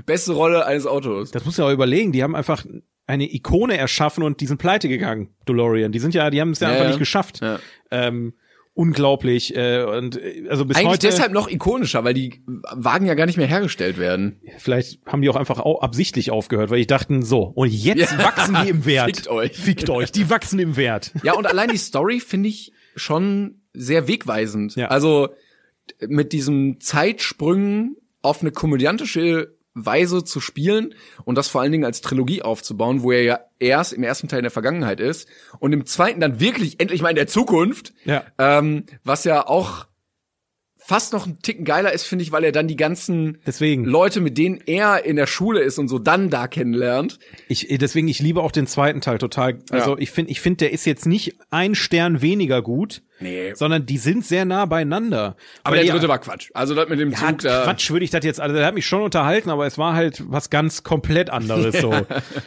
[0.04, 1.30] Beste Rolle eines Autos.
[1.30, 2.64] das muss ja auch überlegen, die haben einfach
[3.08, 5.90] eine Ikone erschaffen und die sind pleite gegangen, DeLorean.
[5.92, 7.40] Die sind ja, die haben es ja, Ja, einfach nicht geschafft.
[7.40, 7.58] Ja.
[7.90, 8.34] Ähm,
[8.74, 9.56] unglaublich.
[9.56, 11.06] Äh, und äh, also bis Eigentlich heute.
[11.08, 14.40] deshalb noch ikonischer, weil die Wagen ja gar nicht mehr hergestellt werden.
[14.58, 18.18] Vielleicht haben die auch einfach au absichtlich aufgehört, weil ich dachten, so, und jetzt Ja.
[18.18, 19.06] wachsen die im Wert.
[19.16, 19.56] Fickt euch.
[19.56, 21.12] Fickt euch, die wachsen im Wert.
[21.24, 24.76] Ja, und allein die Story finde ich schon sehr wegweisend.
[24.76, 24.88] Ja.
[24.88, 25.30] Also
[26.06, 29.56] mit diesen Zeitsprüngen auf eine komödiantische
[29.86, 33.92] Weise zu spielen und das vor allen Dingen als Trilogie aufzubauen, wo er ja erst
[33.92, 37.16] im ersten Teil in der Vergangenheit ist und im zweiten dann wirklich endlich mal in
[37.16, 38.24] der Zukunft, Ja.
[38.38, 39.86] ähm, was ja auch
[40.80, 43.84] fast noch ein Ticken geiler ist, finde ich, weil er dann die ganzen Deswegen.
[43.84, 47.18] Leute, mit denen er in der Schule ist und so dann da kennenlernt.
[47.48, 49.58] Ich, deswegen, ich liebe auch den zweiten Teil total.
[49.70, 49.98] Also Ja.
[49.98, 53.52] ich finde, ich finde, der ist jetzt nicht ein Stern weniger gut, Nee.
[53.54, 55.36] sondern die sind sehr nah beieinander.
[55.64, 56.50] Aber der dritte war Quatsch.
[56.54, 57.64] Also das mit dem Ja, Zug da.
[57.64, 60.22] Quatsch würde ich das jetzt, also der hat mich schon unterhalten, aber es war halt
[60.28, 61.92] was ganz komplett anderes so.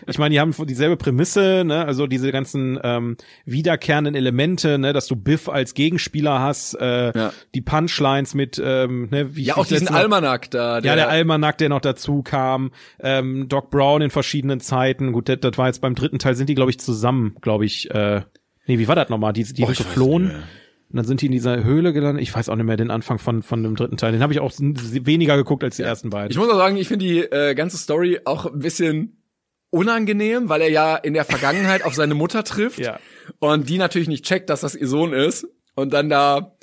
[0.07, 5.07] Ich meine, die haben dieselbe Prämisse, ne, also diese ganzen ähm, wiederkehrenden Elemente, ne, dass
[5.07, 7.33] du Biff als Gegenspieler hast, äh, Ja.
[7.53, 10.79] die Punchlines mit, ähm, ne, wie Ja, auch diesen Almanack da.
[10.79, 15.11] Ja, der Almanack, der noch dazu kam, ähm, Doc Brown in verschiedenen Zeiten.
[15.11, 17.91] Gut, das, das war jetzt beim dritten Teil, sind die, glaube ich, zusammen, glaube ich,
[17.91, 18.21] äh,
[18.67, 19.33] nee, wie war das nochmal?
[19.33, 20.31] Die, die Oh, sind geflohen.
[20.31, 22.21] Und dann sind die in dieser Höhle gelandet.
[22.21, 24.11] Ich weiß auch nicht mehr den Anfang von, von dem dritten Teil.
[24.11, 26.31] Den habe ich auch weniger geguckt als die ersten beiden.
[26.31, 29.23] Ich muss auch sagen, ich finde die äh, ganze Story auch ein bisschen
[29.69, 32.99] unangenehm, weil er ja in der Vergangenheit auf seine Mutter trifft Ja.
[33.39, 36.57] und die natürlich nicht checkt, dass das ihr Sohn ist und dann da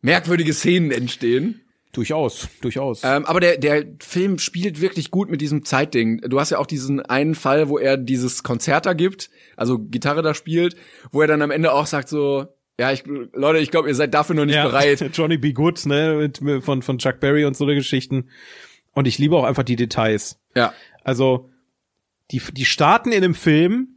[0.00, 1.60] merkwürdige Szenen entstehen.
[1.96, 3.02] Durchaus, durchaus.
[3.04, 6.20] Ähm, aber der, der Film spielt wirklich gut mit diesem Zeitding.
[6.20, 10.22] Du hast ja auch diesen einen Fall, wo er dieses Konzert da gibt, also Gitarre
[10.22, 10.76] da spielt,
[11.10, 12.46] wo er dann am Ende auch sagt so,
[12.78, 15.10] ja, ich, Leute, ich glaube, ihr seid dafür noch nicht bereit.
[15.14, 15.52] Johnny B.
[15.52, 18.28] Good, ne, mit, von, von Chuck Berry und so eine Geschichten.
[18.92, 20.38] Und ich liebe auch einfach die Details.
[20.54, 20.74] Ja.
[21.02, 21.50] Also,
[22.30, 23.88] die, die starten in dem Film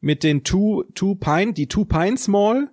[0.00, 2.70] mit den Two, Two Pine, die Two Pines Mall.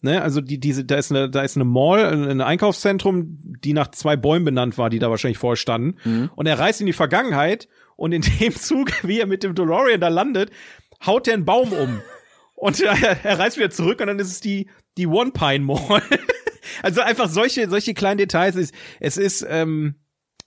[0.00, 3.72] Ne, also die, diese, da ist eine, da ist eine Mall, ein ein Einkaufszentrum, die
[3.72, 5.96] nach zwei Bäumen benannt war, die da wahrscheinlich vorher standen.
[6.36, 10.00] Und er reist in die Vergangenheit und in dem Zug, wie er mit dem DeLorean
[10.00, 10.50] da landet,
[11.04, 12.00] haut er einen Baum um.
[12.60, 16.02] Und er, er reist wieder zurück und dann ist es die, die One Pine Mall.
[16.82, 18.56] also einfach solche, solche kleinen Details.
[18.56, 19.94] Es, es ist ähm,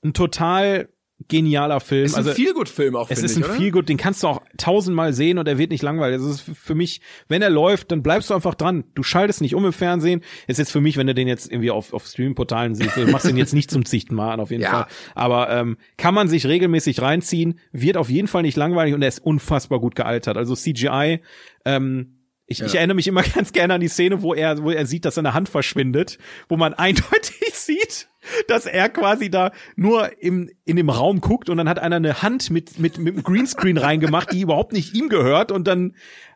[0.04, 0.90] ein total
[1.28, 2.06] genialer Film.
[2.06, 5.14] Ist also, ein Feelgood-Film auch, es ist ich, ein gut, den kannst du auch tausendmal
[5.14, 6.20] sehen und er wird nicht langweilig.
[6.22, 8.84] Es ist für mich, wenn er läuft, dann bleibst du einfach dran.
[8.96, 10.22] Du schaltest nicht um im Fernsehen.
[10.48, 13.28] Ist jetzt für mich, wenn du den jetzt irgendwie auf, auf Streaming-Portalen siehst, du machst
[13.28, 14.72] den jetzt nicht zum zichten Mal an, auf jeden Ja.
[14.72, 14.88] Fall.
[15.16, 19.08] Aber ähm, kann man sich regelmäßig reinziehen, wird auf jeden Fall nicht langweilig und er
[19.10, 20.38] ist unfassbar gut gealtert.
[20.38, 21.22] Also CGI,
[21.66, 22.18] ähm,
[22.52, 25.06] ich, ich erinnere mich immer ganz gerne an die Szene, wo er, wo er sieht,
[25.06, 26.18] dass seine Hand verschwindet,
[26.50, 28.10] wo man eindeutig sieht,
[28.48, 32.22] dass er quasi da nur im, in dem Raum guckt und dann hat einer eine
[32.22, 35.96] Hand mit, mit, mit einem Greenscreen reingemacht, die überhaupt nicht ihm gehört und dann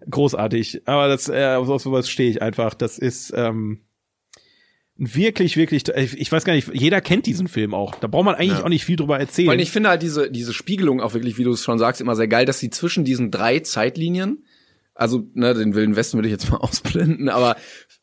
[0.10, 0.82] großartig.
[0.86, 2.74] Aber das, äh, auf sowas stehe ich einfach.
[2.74, 3.82] Das ist, ähm,
[4.98, 7.96] wirklich, wirklich, ich ich weiß gar nicht, jeder kennt diesen Film auch.
[7.96, 8.64] Da braucht man eigentlich Ja.
[8.64, 9.50] auch nicht viel drüber erzählen.
[9.50, 12.16] Weil ich finde halt diese, diese Spiegelung auch wirklich, wie du es schon sagst, immer
[12.16, 14.46] sehr geil, dass sie zwischen diesen drei Zeitlinien,
[14.94, 17.58] also ne, den Wilden Westen würde ich jetzt mal ausblenden, aber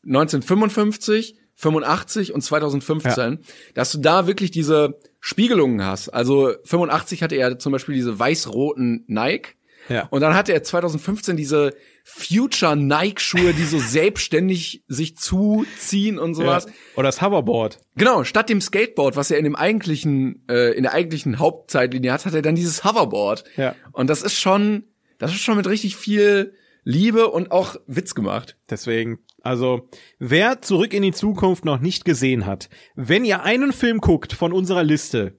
[0.05, 3.39] 1955, 85 und 2015,
[3.73, 6.09] dass du da wirklich diese Spiegelungen hast.
[6.09, 9.55] Also 85 hatte er zum Beispiel diese weiß-roten Nike.
[9.89, 10.07] Ja.
[10.11, 11.73] Und dann hatte er 2015 diese
[12.03, 16.65] Future Nike-Schuhe, die so selbstständig sich zuziehen und sowas.
[16.65, 16.71] ja.
[16.95, 17.79] Oder das Hoverboard.
[17.95, 22.25] Genau, statt dem Skateboard, was er in dem eigentlichen, äh, in der eigentlichen Hauptzeitlinie hat,
[22.25, 23.45] hat er dann dieses Hoverboard.
[23.55, 23.75] Ja.
[23.91, 24.85] Und das ist schon,
[25.17, 26.53] das ist schon mit richtig viel
[26.83, 28.57] Liebe und auch Witz gemacht.
[28.69, 29.87] Deswegen, also,
[30.17, 34.51] wer zurück in die Zukunft noch nicht gesehen hat, wenn ihr einen Film guckt von
[34.53, 35.37] unserer Liste,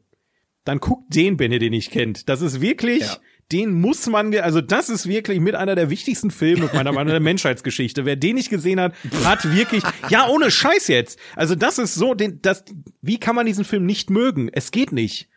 [0.65, 2.29] dann guckt den, wenn ihr den nicht kennt.
[2.29, 3.17] Das ist wirklich, Ja.
[3.53, 7.15] den muss man, also das ist wirklich mit einer der wichtigsten Filme meiner Meinung nach
[7.15, 8.05] der Menschheitsgeschichte.
[8.05, 8.95] Wer den nicht gesehen hat,
[9.25, 11.19] hat wirklich, ja, ohne Scheiß jetzt.
[11.35, 12.65] Also das ist so, den, das,
[13.01, 14.51] wie kann man diesen Film nicht mögen?
[14.53, 15.29] Es geht nicht.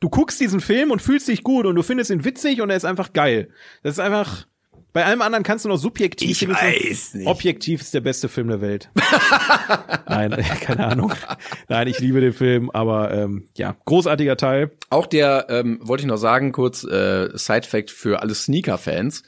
[0.00, 2.76] Du guckst diesen Film und fühlst dich gut und du findest ihn witzig und er
[2.76, 3.50] ist einfach geil.
[3.84, 4.47] Das ist einfach,
[4.98, 6.42] bei allem anderen kannst du noch subjektiv.
[6.42, 7.28] Ich weiß nicht.
[7.28, 8.90] Objektiv ist der beste Film der Welt.
[10.08, 11.12] Nein, keine Ahnung.
[11.68, 14.72] Nein, ich liebe den Film, aber ähm, ja, großartiger Teil.
[14.90, 19.22] Auch der, ähm, wollte ich noch sagen, kurz äh, Side-Fact für alle Sneaker-Fans.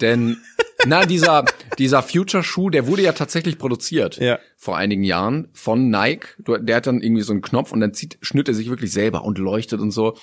[0.00, 0.36] Denn,
[0.86, 1.44] na, dieser,
[1.76, 4.18] dieser Future-Schuh, der wurde ja tatsächlich produziert.
[4.18, 4.38] Ja.
[4.56, 6.36] Vor einigen Jahren von Nike.
[6.38, 9.24] Der hat dann irgendwie so einen Knopf und dann zieht, schnürt er sich wirklich selber
[9.24, 10.16] und leuchtet und so.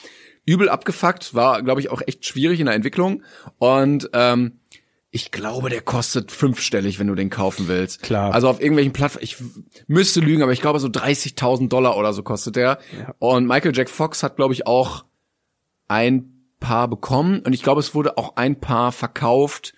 [0.45, 3.23] Übel abgefuckt, war, glaube ich, auch echt schwierig in der Entwicklung.
[3.59, 4.59] Und ähm,
[5.15, 8.01] ich glaube, der kostet fünfstellig, wenn du den kaufen willst.
[8.01, 8.33] Klar.
[8.33, 9.37] Also auf irgendwelchen Plattformen, ich
[9.87, 12.79] müsste lügen, aber ich glaube so 30.000 Dollar oder so kostet der.
[13.19, 15.05] Und Michael Jack Fox hat, glaube ich, auch
[15.87, 17.41] ein Paar bekommen.
[17.41, 19.73] Und ich glaube, es wurde auch ein Paar verkauft,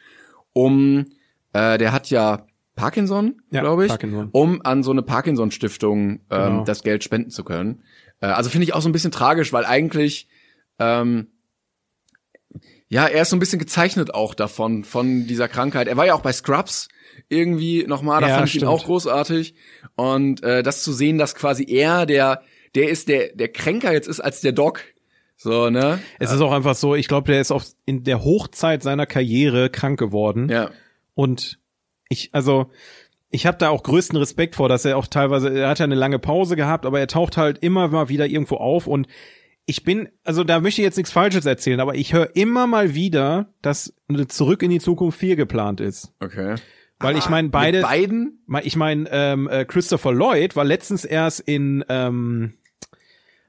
[0.54, 1.06] um,
[1.52, 2.46] äh, der hat ja
[2.76, 4.30] Parkinson, Ja, glaube ich, Parkinson.
[4.32, 6.64] um an so eine Parkinson-Stiftung ähm, Genau.
[6.64, 7.84] das Geld spenden zu können.
[8.22, 10.30] Äh, also finde ich auch so ein bisschen tragisch, weil eigentlich
[10.80, 11.28] ähm,
[12.96, 15.88] ja, er ist so ein bisschen gezeichnet auch davon, von dieser Krankheit.
[15.88, 16.88] Er war ja auch bei Scrubs
[17.30, 18.72] irgendwie nochmal, da Ja, fand ich ihn stimmt.
[18.72, 19.54] auch großartig.
[19.96, 22.42] Und äh, das zu sehen, dass quasi er, der,
[22.74, 24.82] der ist, der, der kränker jetzt ist als der Doc.
[25.38, 26.00] So, ne?
[26.20, 29.70] Es ist auch einfach so, ich glaube, der ist auf, in der Hochzeit seiner Karriere
[29.70, 30.48] krank geworden.
[30.50, 30.72] Ja.
[31.14, 31.60] Und
[32.08, 32.72] ich, also,
[33.30, 35.96] ich habe da auch größten Respekt vor, dass er auch teilweise, er hat ja eine
[35.96, 39.08] lange Pause gehabt, aber er taucht halt immer mal wieder irgendwo auf und
[39.66, 42.94] ich bin, also da möchte ich jetzt nichts Falsches erzählen, aber ich höre immer mal
[42.94, 46.14] wieder, dass eine Zurück in die Zukunft 4 geplant ist.
[46.20, 46.56] Okay.
[47.00, 48.46] Weil ich meine, beide, beiden?
[48.64, 52.54] Ich meine, ähm, äh, Christopher Lloyd war letztens erst in ähm,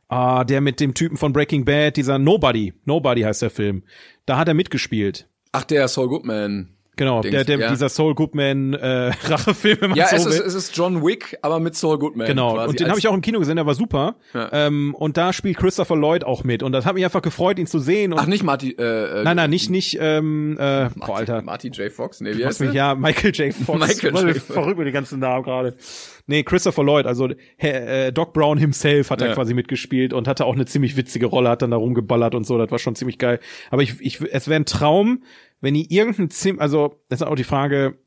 [0.09, 3.85] ah, der mit dem Typen von Breaking Bad, dieser Nobody, Nobody heißt der Film.
[4.25, 5.29] Da hat er mitgespielt.
[5.53, 6.76] Ach, der Saul Goodman.
[6.97, 7.71] Genau, Dings, der, der ja.
[7.71, 11.37] dieser Saul Goodman äh, Rachefilm, wenn man Ja, so es ist, es ist John Wick,
[11.43, 12.27] aber mit Saul Goodman.
[12.27, 14.17] Genau, quasi und den habe ich auch im Kino gesehen, der war super.
[14.33, 14.49] Ja.
[14.53, 16.63] Ähm, und da spielt Christopher Lloyd auch mit.
[16.63, 18.15] Und das hat mich einfach gefreut, ihn zu sehen.
[18.17, 21.43] Ach, nicht Marty, äh, äh, nein, nein, nicht, nicht, ähm, äh, Marty, boah, Alter.
[21.43, 21.93] Marty J.
[21.93, 23.55] Fox, nee, wie heißt mich, ja, Michael J.
[23.55, 23.79] Fox.
[23.87, 24.37] Michael J.
[24.39, 24.55] Fox.
[24.55, 25.77] Verrückt mit den ganzen Namen gerade.
[26.27, 27.29] Nee, Christopher Lloyd, also
[27.59, 29.35] äh, Doc Brown himself hat da Ja.
[29.35, 32.59] quasi mitgespielt und hatte auch eine ziemlich witzige Rolle, hat dann da rumgeballert und so,
[32.59, 33.39] das war schon ziemlich geil.
[33.71, 35.23] Aber ich, ich es wäre ein Traum,
[35.61, 37.99] wenn die irgendein Zim, also das ist auch die Frage,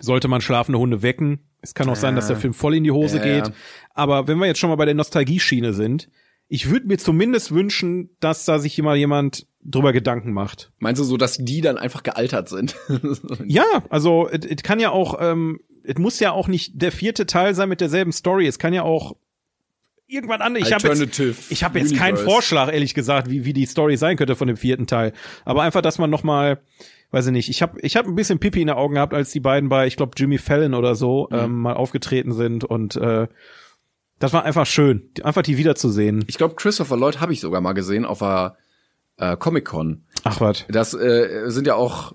[0.00, 1.40] sollte man schlafende Hunde wecken?
[1.62, 3.48] Es kann auch sein, dass der Film voll in die Hose Ja, geht.
[3.48, 3.54] ja.
[3.92, 6.08] Aber wenn wir jetzt schon mal bei der Nostalgie-Schiene sind,
[6.48, 10.72] ich würde mir zumindest wünschen, dass da sich immer jemand drüber Gedanken macht.
[10.78, 12.76] Meinst du so, dass die dann einfach gealtert sind?
[13.46, 17.26] Ja, also es es kann ja auch, ähm, es muss ja auch nicht der vierte
[17.26, 18.46] Teil sein mit derselben Story.
[18.46, 19.16] Es kann ja auch
[20.10, 20.66] irgendwann anders.
[20.66, 22.16] Ich habe jetzt, ich hab jetzt keinen.
[22.16, 25.12] Vorschlag, ehrlich gesagt, wie, wie die Story sein könnte von dem vierten Teil.
[25.44, 26.60] Aber einfach, dass man noch mal,
[27.10, 29.30] weiß ich nicht, ich habe ich hab ein bisschen Pipi in den Augen gehabt, als
[29.30, 31.38] die beiden bei, ich glaube, Jimmy Fallon oder so Mhm.
[31.38, 33.26] ähm, mal aufgetreten sind und äh,
[34.18, 36.24] das war einfach schön, einfach die wiederzusehen.
[36.26, 38.56] Ich glaube, Christopher Lloyd habe ich sogar mal gesehen auf einer
[39.16, 40.04] äh, Comic-Con.
[40.24, 40.66] Ach was.
[40.68, 42.14] Das äh, sind ja auch,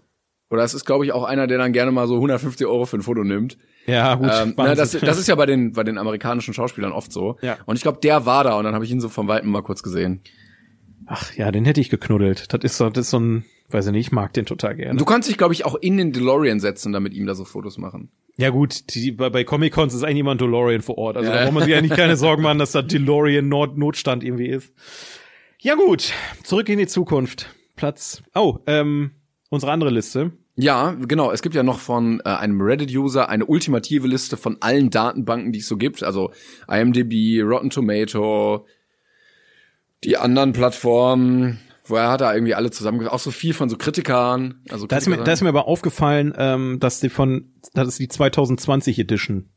[0.51, 2.97] oder das ist, glaube ich, auch einer, der dann gerne mal so 150 Euro für
[2.97, 3.57] ein Foto nimmt.
[3.87, 4.29] Ja, gut.
[4.33, 7.37] Ähm, na, das, das ist ja bei den, bei den amerikanischen Schauspielern oft so.
[7.41, 7.57] Ja.
[7.65, 9.61] Und ich glaube, der war da und dann habe ich ihn so vom Weiten mal
[9.61, 10.21] kurz gesehen.
[11.05, 12.51] Ach ja, den hätte ich geknuddelt.
[12.53, 14.97] Das ist so, das ist so ein, weiß ich nicht, ich mag den total gerne.
[14.97, 17.77] Du kannst dich, glaube ich, auch in den DeLorean setzen, damit ihm da so Fotos
[17.77, 18.09] machen.
[18.37, 21.17] Ja gut, die, bei, bei Comic-Cons ist eigentlich immer ein DeLorean vor Ort.
[21.17, 21.37] Also Ja.
[21.37, 24.73] da braucht man sich eigentlich keine Sorgen machen, dass da DeLorean Not Notstand irgendwie ist.
[25.61, 26.11] Ja gut,
[26.43, 27.53] zurück in die Zukunft.
[27.75, 28.23] Platz.
[28.33, 29.11] Oh, ähm,
[29.49, 30.31] unsere andere Liste.
[30.57, 31.31] Ja, genau.
[31.31, 35.59] Es gibt ja noch von äh, einem Reddit-User eine ultimative Liste von allen Datenbanken, die
[35.59, 36.01] es so gibt.
[36.03, 36.31] Also
[36.69, 38.65] IMDb, Rotten Tomato,
[40.03, 41.59] die anderen Plattformen.
[41.87, 44.61] Woher hat er irgendwie alle zusammen, auch so viel von so Kritikern.
[44.69, 47.99] Also Da ist, mir, da ist mir aber aufgefallen, ähm, dass die von, das ist
[47.99, 49.49] die 2020 Edition.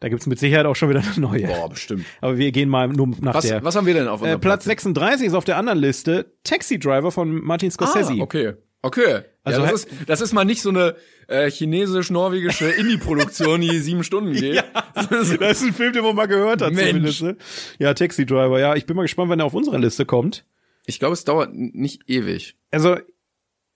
[0.00, 1.44] Da gibt's mit Sicherheit auch schon wieder eine neue.
[1.44, 1.48] Mhm.
[1.48, 2.04] Boah, bestimmt.
[2.20, 3.62] Aber wir gehen mal nur nach Was, der.
[3.64, 6.78] was haben wir denn auf äh, unserem Platz 36 ist auf der anderen Liste Taxi
[6.78, 8.14] Driver von Martin Scorsese.
[8.14, 8.54] Ah, okay.
[8.82, 9.22] Okay.
[9.46, 10.96] Also ja, das, ist, das ist mal nicht so eine
[11.28, 14.62] äh, chinesisch-norwegische Indie-Produktion, die sieben Stunden geht.
[15.10, 16.88] das ist ein Film, den man mal gehört hat Mensch.
[17.18, 17.22] zumindest.
[17.22, 17.36] ne?
[17.78, 18.58] Ja, Taxi Driver.
[18.58, 20.44] Ja, ich bin mal gespannt, wenn er auf unsere Liste kommt.
[20.84, 22.56] Ich glaube, es dauert nicht ewig.
[22.70, 22.96] Also,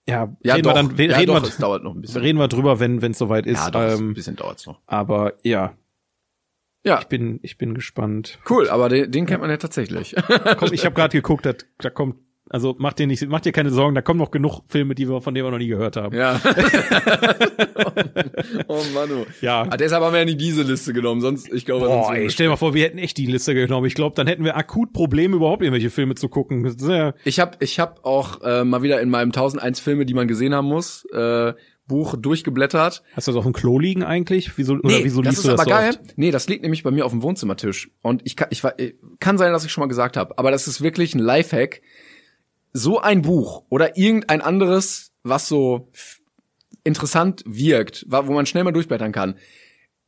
[0.08, 0.70] ja, Ja, reden doch.
[0.70, 2.20] wir dann, wir, ja, reden, doch, wir, es dauert noch ein bisschen.
[2.20, 3.58] reden wir drüber, wenn wenn es soweit ist.
[3.58, 4.80] ja, doch, es- ein ähm, bisschen dauert's noch.
[4.86, 5.76] aber ja,
[6.84, 8.38] Ja, ich bin ich bin gespannt.
[8.48, 10.14] cool, aber den, den kennt man ja tatsächlich.
[10.58, 12.16] Komm, ich habe gerade geguckt, da, da kommt
[12.52, 15.20] Also mach dir nicht, mach dir keine Sorgen, da kommen noch genug Filme, die wir,
[15.20, 16.16] von denen wir noch nie gehört haben.
[16.16, 16.40] Ja.
[18.68, 19.10] oh Mann.
[19.12, 19.26] Oh.
[19.40, 19.66] Ja.
[19.70, 22.30] Ah, deshalb haben wir ja nicht diese Liste genommen, sonst, ich glaube, Boah, sonst ey,
[22.30, 23.86] stell dir mal vor, wir hätten echt die Liste genommen.
[23.86, 26.74] Ich glaube, dann hätten wir akut Probleme, überhaupt irgendwelche Filme zu gucken.
[26.80, 30.28] Ja- Ich habe ich hab auch äh, mal wieder in meinem 1001 Filme, die man
[30.28, 31.52] gesehen haben muss, äh,
[31.86, 33.02] Buch durchgeblättert.
[33.14, 34.56] Hast du das auf dem Klo liegen eigentlich?
[34.56, 35.90] Wieso, oder wieso das liest ist du das aber geil.
[35.90, 36.00] oft?
[36.18, 37.90] Nee, das liegt nämlich bei mir auf dem Wohnzimmertisch.
[38.02, 40.50] Und ich kann, ich war, äh, kann sein, dass ich schon mal gesagt habe, aber
[40.52, 41.82] das ist wirklich ein Lifehack.
[42.72, 45.90] So ein Buch oder irgendein anderes, was so
[46.84, 49.36] interessant wirkt, wo man schnell mal durchblättern kann.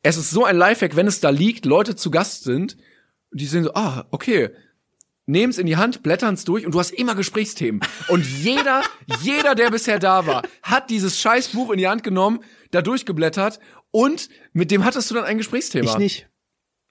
[0.01, 2.77] Es ist so ein Lifehack, wenn es da liegt, Leute zu Gast sind,
[3.31, 4.49] die sehen so, ah, okay,
[5.25, 7.81] nehmen's in die Hand, blättern's durch und du hast immer Gesprächsthemen.
[8.09, 8.83] Und jeder,
[9.21, 13.59] jeder, der bisher da war, hat dieses scheiß Buch in die Hand genommen, da durchgeblättert
[13.91, 15.91] und mit dem hattest du dann ein Gesprächsthema.
[15.91, 16.27] Ich nicht.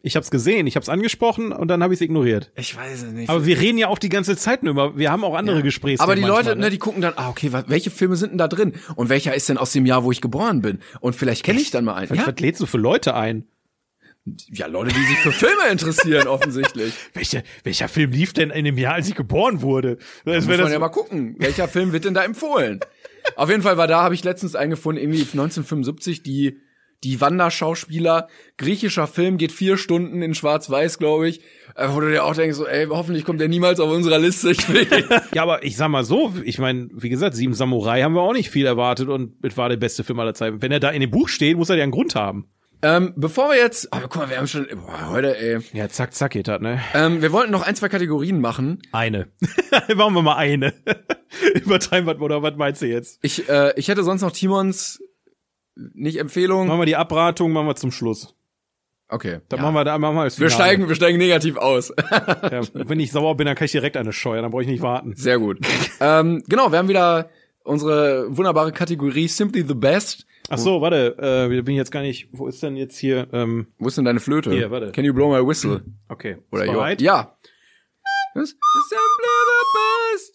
[0.04, 2.50] Ich hab's gesehen, ich hab's angesprochen und dann habe ich es ignoriert.
[2.56, 3.30] Ich weiß es nicht.
[3.30, 6.02] Aber wir reden ja auch die ganze Zeit nur über, wir haben auch andere Gespräche.
[6.02, 8.48] Aber die Leute, manchmal, ne, die gucken dann, ah, okay, welche Filme sind denn da
[8.48, 8.72] drin?
[8.96, 10.80] Und welcher ist denn aus dem Jahr, wo ich geboren bin?
[11.00, 12.10] Und vielleicht kenne ich dann mal einen.
[12.10, 13.44] Was, Ja, was lädst du für Leute ein?
[14.50, 16.94] ja, Leute, die sich für Filme interessieren, offensichtlich.
[17.12, 19.98] Welcher, welcher Film lief denn in dem Jahr, als ich geboren wurde?
[20.24, 22.80] Das Muss man ja mal gucken, welcher Film wird denn da empfohlen?
[23.36, 26.60] Auf jeden Fall war da, habe ich letztens eingefunden, irgendwie 1975, die
[27.04, 31.40] die Wanderschauspieler, griechischer Film, geht vier Stunden in Schwarz-Weiß, glaube ich,
[31.74, 34.52] äh, wo du dir auch denkst, so, ey, hoffentlich kommt der niemals auf unserer Liste.
[35.34, 38.32] Ja, aber ich sag mal so, ich meine, wie gesagt, Sieben Samurai haben wir auch
[38.34, 40.62] nicht viel erwartet und es war der beste Film aller Zeiten.
[40.62, 42.46] Wenn er da in dem Buch steht, muss er ja einen Grund haben.
[42.82, 46.14] ähm, bevor wir jetzt, aber guck mal, wir haben schon, boah, heute, ey, Ja, zack,
[46.14, 46.80] zack geht das, ne?
[46.94, 48.80] ähm, wir wollten noch ein, zwei Kategorien machen.
[48.92, 49.28] Eine.
[49.94, 50.72] Machen wir mal eine.
[51.54, 53.18] Übertreiben wir, oder was meinst du jetzt?
[53.22, 55.01] Ich, äh, ich hätte sonst noch Timons,
[55.74, 56.66] nicht Empfehlung.
[56.68, 58.34] Machen wir die Abratung, machen wir zum Schluss.
[59.08, 59.40] Okay.
[59.48, 59.64] Dann ja.
[59.64, 60.70] machen wir da machen wir als wir Finale.
[60.70, 61.92] steigen, wir steigen negativ aus.
[62.10, 64.82] Ja, wenn ich sauer bin, dann kann ich direkt eine scheuern, dann brauche ich nicht
[64.82, 65.14] warten.
[65.16, 65.58] Sehr gut.
[66.00, 67.30] ähm, genau, wir haben wieder
[67.64, 70.26] unsere wunderbare Kategorie Simply the Best.
[70.48, 73.68] Ach so, warte, äh, bin ich jetzt gar nicht, wo ist denn jetzt hier, ähm,
[73.78, 74.50] Wo ist denn deine Flöte?
[74.50, 74.92] Hier, warte.
[74.92, 75.82] Can you blow my whistle?
[76.08, 76.38] okay.
[76.50, 77.00] Oder Ist bereit?
[77.00, 77.36] Ja.
[78.34, 78.48] Was?
[78.50, 80.32] Simply the best.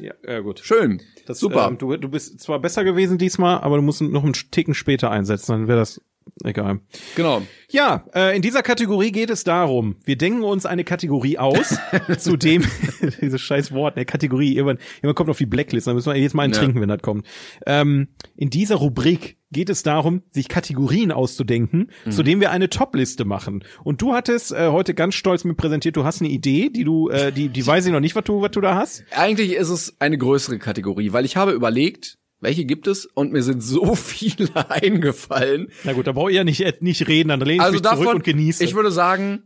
[0.00, 0.60] Ja, ja gut.
[0.60, 1.02] Schön.
[1.26, 1.68] Das, Super.
[1.68, 5.10] Ähm, du, du bist zwar besser gewesen diesmal, aber du musst noch einen Ticken später
[5.10, 6.00] einsetzen, dann wäre das
[6.44, 6.80] egal.
[7.16, 7.42] Genau.
[7.70, 11.76] Ja, äh, in dieser Kategorie geht es darum, wir denken uns eine Kategorie aus,
[12.18, 12.64] zu dem,
[13.20, 16.34] dieses scheiß Wort, ne, Kategorie, irgendwann, irgendwann kommt auf die Blacklist, dann müssen wir jetzt
[16.34, 16.58] mal einen Ja.
[16.60, 17.26] trinken, wenn das kommt.
[17.66, 22.10] Ähm, in dieser Rubrik geht es darum, sich Kategorien auszudenken, Mhm.
[22.10, 23.64] zu denen wir eine Top-Liste machen.
[23.84, 27.08] Und du hattest äh, heute ganz stolz mir präsentiert, du hast eine Idee, die du,
[27.08, 29.04] äh, die, die weiß ich noch nicht, was du, was du da hast.
[29.14, 33.42] Eigentlich ist es eine größere Kategorie, weil ich habe überlegt, welche gibt es und mir
[33.42, 35.68] sind so viele eingefallen.
[35.84, 37.98] Na gut, da brauche ich ja nicht, nicht reden, dann lehne ich Also mich zurück
[37.98, 38.62] davon, und genieße.
[38.64, 39.42] ich würde sagen,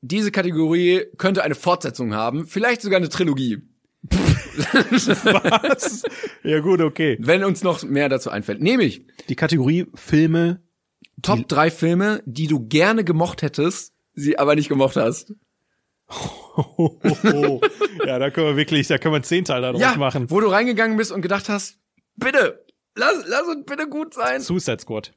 [0.00, 3.58] diese Kategorie könnte eine Fortsetzung haben, vielleicht sogar eine Trilogie,
[4.58, 6.02] Was?
[6.44, 7.16] ja gut, okay.
[7.20, 8.60] wenn uns noch mehr dazu einfällt.
[8.62, 10.62] Nämlich Die Kategorie Filme,
[11.22, 15.34] Top drei Filme, die du gerne gemocht hättest, sie aber nicht gemocht hast.
[18.06, 20.30] ja, da können wir wirklich, da können wir einen Zehnteil daraus Ja, machen.
[20.30, 21.78] wo du reingegangen bist und gedacht hast,
[22.18, 22.64] bitte,
[22.94, 24.40] lass, lass uns bitte gut sein.
[24.40, 25.12] Suicide Squad.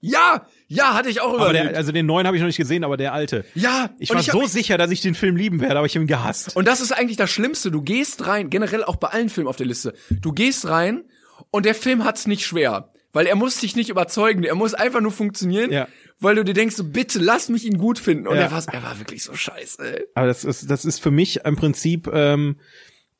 [0.00, 1.70] Ja, ja, hatte ich auch Aber überlegt.
[1.70, 3.44] der, also den neuen habe ich noch nicht gesehen, aber der alte.
[3.54, 6.04] ja, Ich war hab- so sicher, dass ich den Film lieben werde, aber ich habe
[6.04, 6.54] ihn gehasst.
[6.54, 7.70] Und das ist eigentlich das Schlimmste.
[7.70, 9.94] Du gehst rein, generell auch bei allen Filmen auf der Liste.
[10.10, 11.04] Du gehst rein
[11.50, 12.92] und der Film hat's nicht schwer.
[13.12, 14.44] Weil er muss dich nicht überzeugen.
[14.44, 15.72] Er muss einfach nur funktionieren.
[15.72, 15.88] Ja.
[16.20, 18.28] Weil du dir denkst, so, bitte lass mich ihn gut finden.
[18.28, 18.42] Und Ja.
[18.42, 19.96] er, war, er war wirklich so scheiße.
[20.00, 20.04] Ey.
[20.14, 22.56] Aber das ist, das ist für mich im Prinzip, ähm,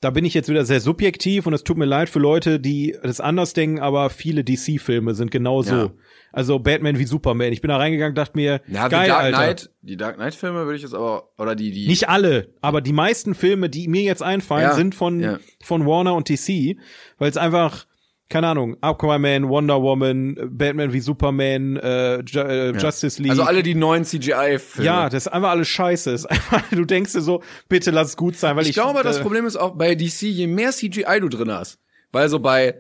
[0.01, 2.97] da bin ich jetzt wieder sehr subjektiv und es tut mir leid für Leute, die
[3.03, 5.75] das anders denken, aber viele DC-Filme sind genau so.
[5.75, 5.91] Ja.
[6.33, 7.53] Also Batman wie Superman.
[7.53, 9.39] Ich bin da reingegangen, dachte mir, Ja, geil, die Dark Alter.
[9.39, 11.87] Knight, die Dark Knight Filme würde ich jetzt aber, oder die, die.
[11.89, 15.39] Nicht alle, aber die meisten Filme, die mir jetzt einfallen, Ja, sind von, ja.
[15.63, 16.77] von Warner und DC,
[17.19, 17.87] weil es einfach,
[18.29, 23.31] keine Ahnung, Aquaman, Wonder Woman, Batman wie Superman, äh, Ju äh, Justice League.
[23.31, 24.85] Also alle die neuen CGI-Filme.
[24.85, 26.11] ja, das ist einfach alles scheiße.
[26.11, 29.03] Ist einfach, du denkst dir so, bitte lass es gut sein, weil ich, ich glaube,
[29.05, 31.79] das äh, Problem ist auch bei DC, je mehr CGI du drin hast,
[32.11, 32.75] weil so bei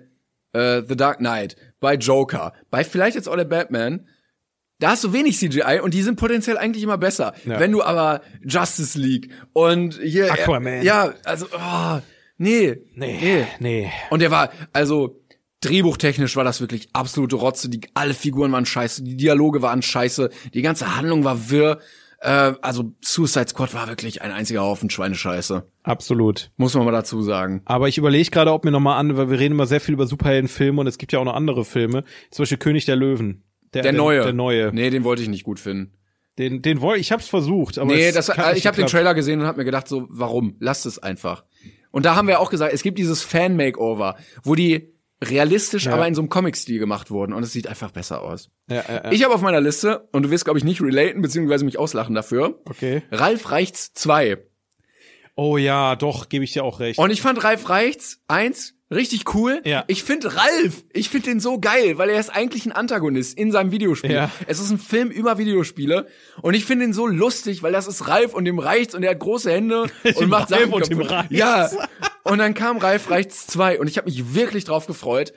[0.52, 4.08] äh, The Dark Knight, bei Joker, bei vielleicht jetzt auch der Batman,
[4.80, 7.34] da hast du wenig CGI und die sind potenziell eigentlich immer besser.
[7.44, 7.60] Ja.
[7.60, 10.82] Wenn du aber Justice League und hier Aquaman.
[10.82, 12.00] ja, also oh,
[12.36, 13.90] nee, Nee, nee.
[14.10, 15.22] Und der war also
[15.68, 17.68] drehbuchtechnisch war das wirklich absolute Rotze.
[17.68, 21.78] Die alle Figuren waren scheiße, die Dialoge waren scheiße, die ganze Handlung war wirr.
[22.20, 25.66] Äh, also Suicide Squad war wirklich ein einziger Haufen Schweinescheiße.
[25.82, 26.50] Absolut.
[26.56, 27.62] Muss man mal dazu sagen.
[27.64, 30.06] Aber ich überlege gerade, ob mir nochmal an, weil wir reden immer sehr viel über
[30.06, 32.04] Superheldenfilme und es gibt ja auch noch andere Filme.
[32.30, 33.44] Zum Beispiel König der Löwen.
[33.74, 34.22] Der neue.
[34.22, 34.70] Der neue.
[34.72, 35.92] Nee, den wollte ich nicht gut finden.
[36.38, 38.86] Den, den wollte ich hab's versucht, aber Nee, es das, ich habe den.
[38.86, 40.56] Trailer gesehen und habe mir gedacht, so, warum?
[40.60, 41.44] Lasst es einfach.
[41.90, 44.92] Und da haben wir auch gesagt, es gibt dieses Fan-Makeover, wo die
[45.24, 45.94] realistisch, Ja.
[45.94, 48.50] aber in so einem Comic-Stil gemacht wurden und es sieht einfach besser aus.
[48.68, 49.12] Ja, ja, ja.
[49.12, 52.14] Ich habe auf meiner Liste, und du wirst, glaube ich, nicht relaten, beziehungsweise mich auslachen
[52.14, 53.02] dafür, Okay.
[53.10, 54.38] Ralf Reichts 2.
[55.34, 56.98] Oh ja, doch, gebe ich dir auch recht.
[56.98, 59.60] Und ich fand Ralf Reichts 1 richtig cool.
[59.64, 59.84] Ja.
[59.88, 63.52] Ich finde Ralf, ich finde den so geil, weil er ist eigentlich ein Antagonist in
[63.52, 64.12] seinem Videospiel.
[64.12, 64.30] Ja.
[64.46, 66.06] Es ist ein Film über Videospiele
[66.42, 69.10] und ich finde ihn so lustig, weil das ist Ralf und dem reicht's und er
[69.10, 71.34] hat große Hände und macht Ralf Sachen und dem reicht's.
[71.34, 71.70] Ja.
[72.24, 75.32] Und dann kam Ralf Reichts 2 und ich habe mich wirklich drauf gefreut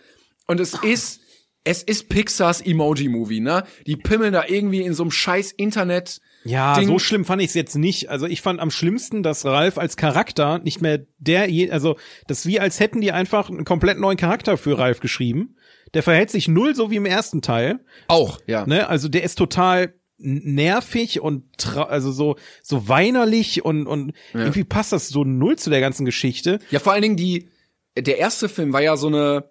[0.48, 1.22] und es ist
[1.64, 3.64] es ist Pixars Emoji Movie, ne?
[3.86, 6.88] Die pimmeln da irgendwie in so einem scheiß Internet Ja, Ding.
[6.88, 8.10] so schlimm fand ich es jetzt nicht.
[8.10, 11.98] Also ich fand am schlimmsten, dass Ralf als Charakter nicht mehr der, je, also
[12.28, 15.56] das wie als hätten die einfach einen komplett neuen Charakter für Ralf geschrieben.
[15.94, 17.80] Der verhält sich null so wie im ersten Teil.
[18.08, 18.66] auch, ja.
[18.66, 18.88] Ne?
[18.88, 24.92] Also der ist total nervig und tra also so so weinerlich und und irgendwie passt
[24.92, 26.60] das so null zu der ganzen Geschichte.
[26.72, 27.50] Ja, vor allen Dingen die,
[27.98, 29.46] der erste Film war ja so eine,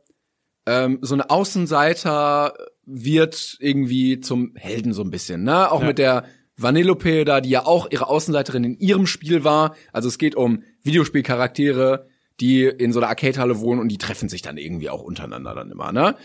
[0.66, 2.55] ähm, so eine Außenseiter
[2.85, 5.70] wird irgendwie zum Helden so ein bisschen, ne?
[5.70, 5.86] Auch Ja.
[5.86, 6.24] mit der
[6.59, 9.74] Vanellope da, die ja auch ihre Außenseiterin in ihrem Spiel war.
[9.93, 12.09] Also es geht um Videospielcharaktere,
[12.40, 15.70] die in so einer Arcade-Halle wohnen und die treffen sich dann irgendwie auch untereinander dann
[15.70, 16.16] immer, ne?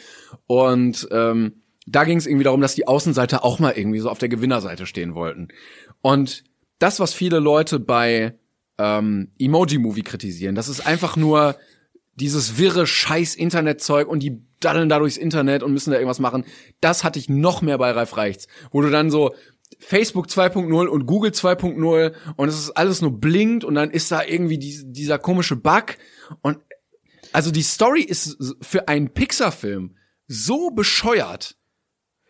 [0.47, 4.19] Und ähm, da ging es irgendwie darum, dass die Außenseiter auch mal irgendwie so auf
[4.19, 5.49] der Gewinnerseite stehen wollten.
[6.01, 6.43] Und
[6.79, 8.35] das, was viele Leute bei
[8.77, 11.55] ähm, Emoji-Movie kritisieren, das ist einfach nur
[12.15, 16.45] dieses wirre scheiß Internetzeug und die daddeln da durchs Internet und müssen da irgendwas machen.
[16.79, 19.33] Das hatte ich noch mehr bei Ralf Reichts, wo du dann so
[19.85, 24.23] Facebook 2.0 und Google 2.0 und es ist alles nur blinkt und dann ist da
[24.23, 25.97] irgendwie die, dieser komische Bug
[26.41, 26.57] und
[27.31, 29.95] also die Story ist für einen Pixar-Film
[30.27, 31.57] so bescheuert,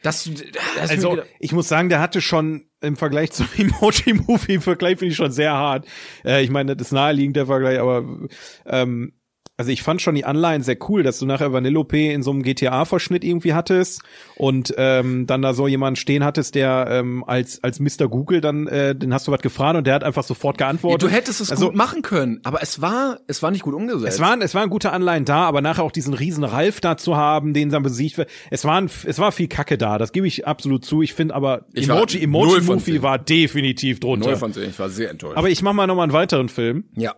[0.01, 4.61] dass du dass Also ich muss sagen, der hatte schon im Vergleich zum Emoji-Movie, im
[4.61, 5.87] Vergleich finde ich schon sehr hart.
[6.25, 8.27] Äh, ich meine, das ist naheliegend der Vergleich, aber
[8.65, 9.13] ähm,
[9.55, 12.41] also ich fand schon die Anleihen sehr cool, dass du nachher Vanellope in so einem
[12.41, 14.01] GTA-Verschnitt irgendwie hattest
[14.35, 18.07] und ähm, dann da so jemanden stehen hattest, der ähm, als als Mr.
[18.09, 21.03] Google dann, äh, den hast du was gefragt und der hat einfach sofort ja, geantwortet.
[21.03, 24.15] du hättest es also, gut machen können, aber es war es war nicht gut umgesetzt.
[24.15, 27.15] es waren, es waren gute Anleihen da, aber nachher auch diesen riesen Ralf da zu
[27.15, 28.29] haben, den dann besiegt wird.
[28.49, 29.99] Es waren, es war viel Kacke da.
[29.99, 31.03] Das gebe ich absolut zu.
[31.03, 34.29] Ich finde aber Ich Emoji, Emoji Movie war definitiv drunter.
[34.29, 35.37] Null von zehn, ich war sehr enttäuscht.
[35.37, 36.85] Aber ich mache mal noch mal einen weiteren Film.
[36.95, 37.13] ja.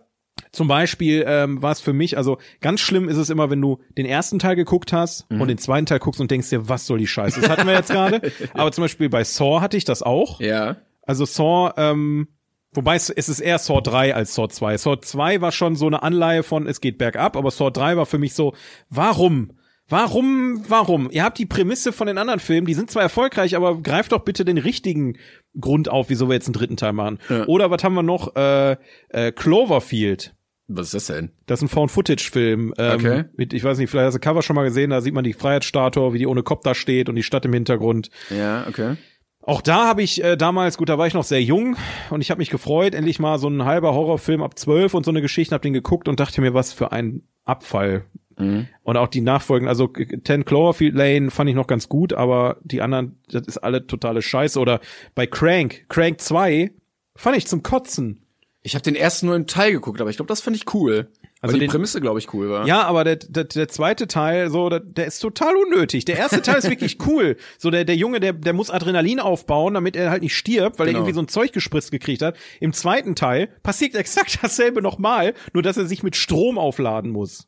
[0.56, 3.78] Zum Beispiel ähm, war es für mich, also ganz schlimm ist es immer, wenn du
[3.98, 5.42] den ersten Teil geguckt hast Mhm.
[5.42, 7.42] und den zweiten Teil guckst und denkst dir, was soll die Scheiße?
[7.42, 8.22] Das hatten wir jetzt gerade.
[8.54, 10.40] Aber zum Beispiel bei Saw hatte ich das auch.
[10.40, 10.76] Ja.
[11.02, 12.28] Also Saw, ähm,
[12.72, 14.78] wobei es, ist eher Saw 3 als Saw 2.
[14.78, 18.06] Saw 2 war schon so eine Anleihe von es geht bergab, aber Saw 3 war
[18.06, 18.54] für mich so,
[18.88, 19.52] warum?
[19.88, 21.08] Warum, warum?
[21.12, 24.24] Ihr habt die Prämisse von den anderen Filmen, die sind zwar erfolgreich, aber greift doch
[24.24, 25.16] bitte den richtigen
[25.60, 27.18] Grund auf, wieso wir jetzt einen dritten Teil machen.
[27.28, 27.46] Ja.
[27.46, 28.34] Oder was haben wir noch?
[28.34, 28.76] Äh,
[29.10, 30.34] äh, Cloverfield.
[30.68, 31.30] Was ist das denn?
[31.46, 32.74] Das ist ein Found-Footage-Film.
[32.76, 33.24] Ähm, Okay.
[33.36, 35.32] mit, ich weiß nicht, vielleicht hast du Cover schon mal gesehen, da sieht man die
[35.32, 38.10] Freiheitsstatue, wie die ohne Kopf da steht und die Stadt im Hintergrund.
[38.30, 38.96] Ja, okay.
[39.42, 41.76] Auch da habe ich äh, damals, gut, da war ich noch sehr jung
[42.10, 45.12] und ich habe mich gefreut, endlich mal so ein halber Horrorfilm ab zwölf und so
[45.12, 48.04] eine Geschichte, hab den geguckt und dachte mir, was für ein Abfall.
[48.38, 48.66] Mhm.
[48.82, 52.82] Und auch die Nachfolgen, also Ten Cloverfield Lane fand ich noch ganz gut, aber die
[52.82, 54.58] anderen, das ist alle totale Scheiße.
[54.58, 54.80] Oder
[55.14, 56.72] bei Crank, Crank 2,
[57.14, 58.25] fand ich zum Kotzen.
[58.66, 61.08] Ich habe den ersten nur im Teil geguckt, aber ich glaube, das fand ich cool.
[61.40, 62.66] Also weil die den- Prämisse, glaube ich, cool war.
[62.66, 66.04] Ja, aber der, der, der zweite Teil, so, der, der ist total unnötig.
[66.04, 67.36] Der erste Teil ist wirklich cool.
[67.58, 70.86] So, der, der Junge, der, der muss Adrenalin aufbauen, damit er halt nicht stirbt, weil
[70.86, 70.98] Genau.
[70.98, 72.36] er irgendwie so ein Zeug gespritzt gekriegt hat.
[72.58, 77.46] Im zweiten Teil passiert exakt dasselbe nochmal, nur dass er sich mit Strom aufladen muss.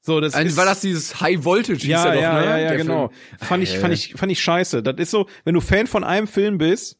[0.00, 2.46] So, das Ein, ist, war das dieses High Voltage hieß ja, er doch, ja, ne?
[2.46, 3.08] ja, ja, genau.
[3.08, 3.38] Film.
[3.48, 4.82] Fand ich, fand ich, fand ich scheiße.
[4.82, 6.96] Das ist so, wenn du Fan von einem Film bist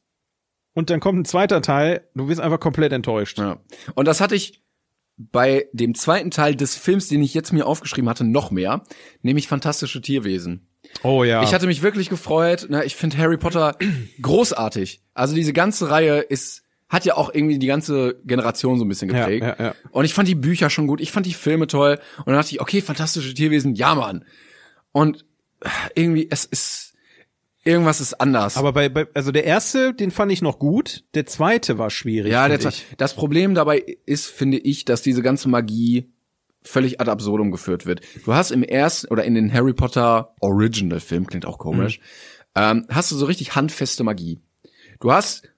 [0.75, 3.39] und dann kommt ein zweiter Teil, du wirst einfach komplett enttäuscht.
[3.39, 3.59] Ja.
[3.95, 4.63] Und das hatte ich
[5.17, 8.83] bei dem zweiten Teil des Films, den ich jetzt mir aufgeschrieben hatte, noch mehr,
[9.23, 10.67] nämlich Fantastische Tierwesen.
[11.03, 11.43] Oh ja.
[11.43, 12.67] Ich hatte mich wirklich gefreut.
[12.69, 12.85] Ne?
[12.85, 13.77] Ich finde Harry Potter
[14.23, 15.01] großartig.
[15.15, 19.09] Also diese ganze Reihe ist hat ja auch irgendwie die ganze Generation so ein bisschen
[19.11, 19.47] ja, geprägt.
[19.59, 19.75] ja, ja.
[19.93, 21.01] Und ich fand die Bücher schon gut.
[21.01, 21.99] Ich fand die Filme toll.
[22.19, 24.27] Und dann dachte ich, okay, fantastische Tierwesen, ja Mann.
[24.93, 25.25] Und
[25.61, 26.92] äh, irgendwie, es ist
[27.65, 28.57] irgendwas ist anders.
[28.57, 31.05] Aber bei, bei, also der erste, den fand ich noch gut.
[31.15, 32.33] Der zweite war schwierig.
[32.33, 32.87] ja, der, ich.
[32.97, 36.11] das Problem dabei ist, finde ich, dass diese ganze Magie
[36.63, 38.03] völlig ad absurdum geführt wird.
[38.25, 42.01] Du hast im ersten oder in den Harry Potter Original Film klingt auch komisch,
[42.55, 44.39] ähm, hast du so richtig handfeste Magie.
[45.01, 45.49] Du hast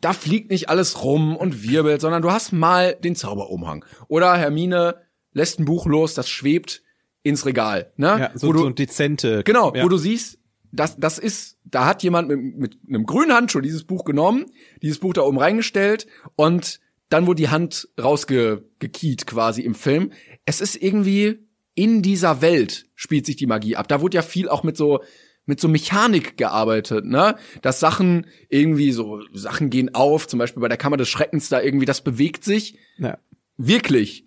[0.00, 3.86] da fliegt nicht alles rum und wirbelt, sondern du hast mal den Zauberumhang.
[4.08, 4.96] Oder Hermine
[5.32, 6.82] lässt ein Buch los, das schwebt
[7.22, 8.16] ins Regal, ne?
[8.18, 9.42] Ja, so, wo du, so dezente.
[9.44, 9.82] Genau, ja.
[9.82, 10.38] wo du siehst,
[10.74, 14.46] das, das ist, da hat jemand mit, mit einem grünen Handschuh dieses Buch genommen,
[14.82, 16.06] dieses Buch da oben reingestellt
[16.36, 20.12] und dann wurde die Hand rausgekiet quasi im Film.
[20.46, 21.38] Es ist irgendwie
[21.74, 23.88] in dieser Welt spielt sich die Magie ab.
[23.88, 25.02] Da wurde ja viel auch mit so
[25.46, 27.36] mit so Mechanik gearbeitet, ne?
[27.60, 31.60] Dass Sachen irgendwie so Sachen gehen auf, zum Beispiel bei der Kammer des Schreckens da
[31.60, 32.78] irgendwie das bewegt sich.
[32.96, 33.18] Ja.
[33.58, 34.26] Wirklich.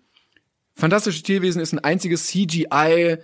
[0.75, 3.17] Fantastische Tierwesen ist ein einziges CGI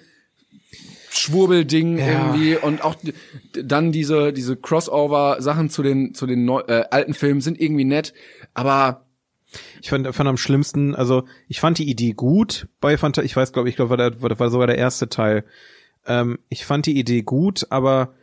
[1.10, 2.08] Schwurbelding Ja.
[2.36, 2.95] irgendwie und auch
[3.54, 7.86] dann diese diese Crossover Sachen zu den zu den neu, äh, alten Filmen sind irgendwie
[7.86, 8.14] nett,
[8.54, 9.06] aber
[9.82, 13.54] Ich fand, fand am schlimmsten, also ich fand die Idee gut bei Fanta, ich weiß,
[13.54, 15.44] glaube ich, glaube, war, der- war, war sogar der erste Teil.
[16.08, 18.16] Ähm, ich fand die Idee gut, aber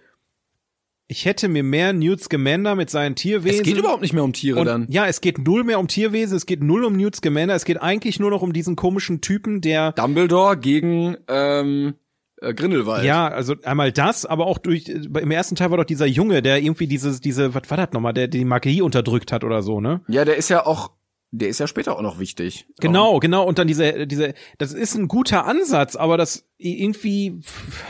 [1.06, 3.60] ich hätte mir mehr Newt Scamander mit seinen Tierwesen.
[3.60, 4.86] es geht überhaupt nicht mehr um Tiere und, dann.
[4.90, 7.80] Ja, es geht null mehr um Tierwesen, es geht null um Newt Scamander, es geht
[7.80, 11.94] eigentlich nur noch um diesen komischen Typen, der Dumbledore gegen ähm,
[12.40, 13.04] äh, Grindelwald.
[13.04, 16.62] Ja, also einmal das, aber auch durch im ersten Teil war doch dieser Junge, der
[16.62, 20.00] irgendwie dieses diese was war das nochmal, der die Magie unterdrückt hat oder so, ne?
[20.08, 20.90] Ja, der ist ja auch
[21.32, 22.66] der ist ja später auch noch wichtig.
[22.80, 27.40] Genau, genau und dann diese diese das ist ein guter Ansatz, aber das irgendwie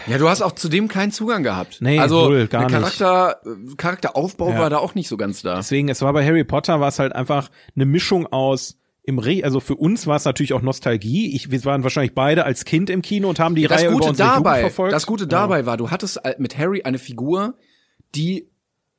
[0.07, 1.79] Ja, du hast auch zu dem keinen Zugang gehabt.
[1.81, 2.99] Nee, also null, gar der nicht.
[2.99, 4.59] Charakter äh, Charakteraufbau Ja.
[4.59, 5.57] war da auch nicht so ganz da.
[5.57, 9.41] deswegen es war bei Harry Potter war es halt einfach eine Mischung aus im Re
[9.45, 11.35] also für uns war es natürlich auch Nostalgie.
[11.35, 13.97] Ich, wir waren wahrscheinlich beide als Kind im Kino und haben die das Reihe über
[13.97, 14.93] Gute unsere Jugend dabei, verfolgt.
[14.93, 17.55] das Gute dabei war, du hattest äh, mit Harry eine Figur,
[18.15, 18.49] die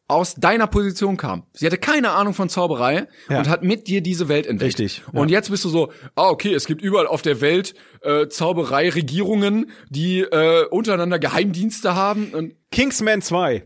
[0.07, 1.43] aus deiner Position kam.
[1.53, 3.39] Sie hatte keine Ahnung von Zauberei Ja.
[3.39, 4.77] und hat mit dir diese Welt entdeckt.
[4.79, 5.19] Richtig, ja.
[5.21, 9.71] Und jetzt bist du so, ah okay, es gibt überall auf der Welt äh, Zauberei-Regierungen,
[9.89, 12.33] die äh, untereinander Geheimdienste haben.
[12.33, 13.63] Und Kingsman 2.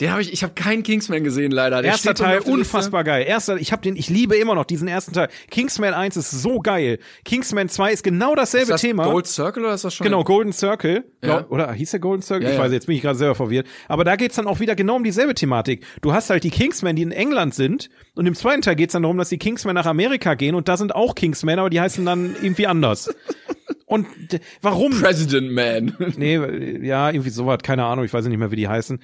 [0.00, 1.82] den habe ich, ich habe keinen Kingsman gesehen leider.
[1.82, 2.50] Der Erster Teil Liste.
[2.50, 3.24] unfassbar geil.
[3.26, 5.28] Erster, ich habe den, ich liebe immer noch diesen ersten Teil.
[5.50, 6.98] Kingsman 1 ist so geil.
[7.24, 9.04] Kingsman 2 ist genau dasselbe Ist das Thema.
[9.04, 10.04] Gold Circle oder ist das schon?
[10.04, 11.04] Genau, Golden Circle.
[11.22, 11.46] Ja.
[11.48, 12.48] Oder hieß der Golden Circle?
[12.48, 13.66] Ja, ich weiß, jetzt bin ich gerade selber verwirrt.
[13.88, 15.84] Aber da geht's dann auch wieder genau um dieselbe Thematik.
[16.00, 17.90] Du hast halt die Kingsmen, die in England sind.
[18.14, 20.54] Und im zweiten Teil geht's dann darum, dass die Kingsmen nach Amerika gehen.
[20.54, 23.14] Und da sind auch Kingsmen, aber die heißen dann irgendwie anders.
[23.86, 24.06] Und
[24.62, 24.92] warum?
[24.92, 25.94] President Man.
[26.16, 26.36] Nee,
[26.86, 28.98] ja, irgendwie sowas, keine Ahnung, ich weiß nicht mehr, wie die heißen.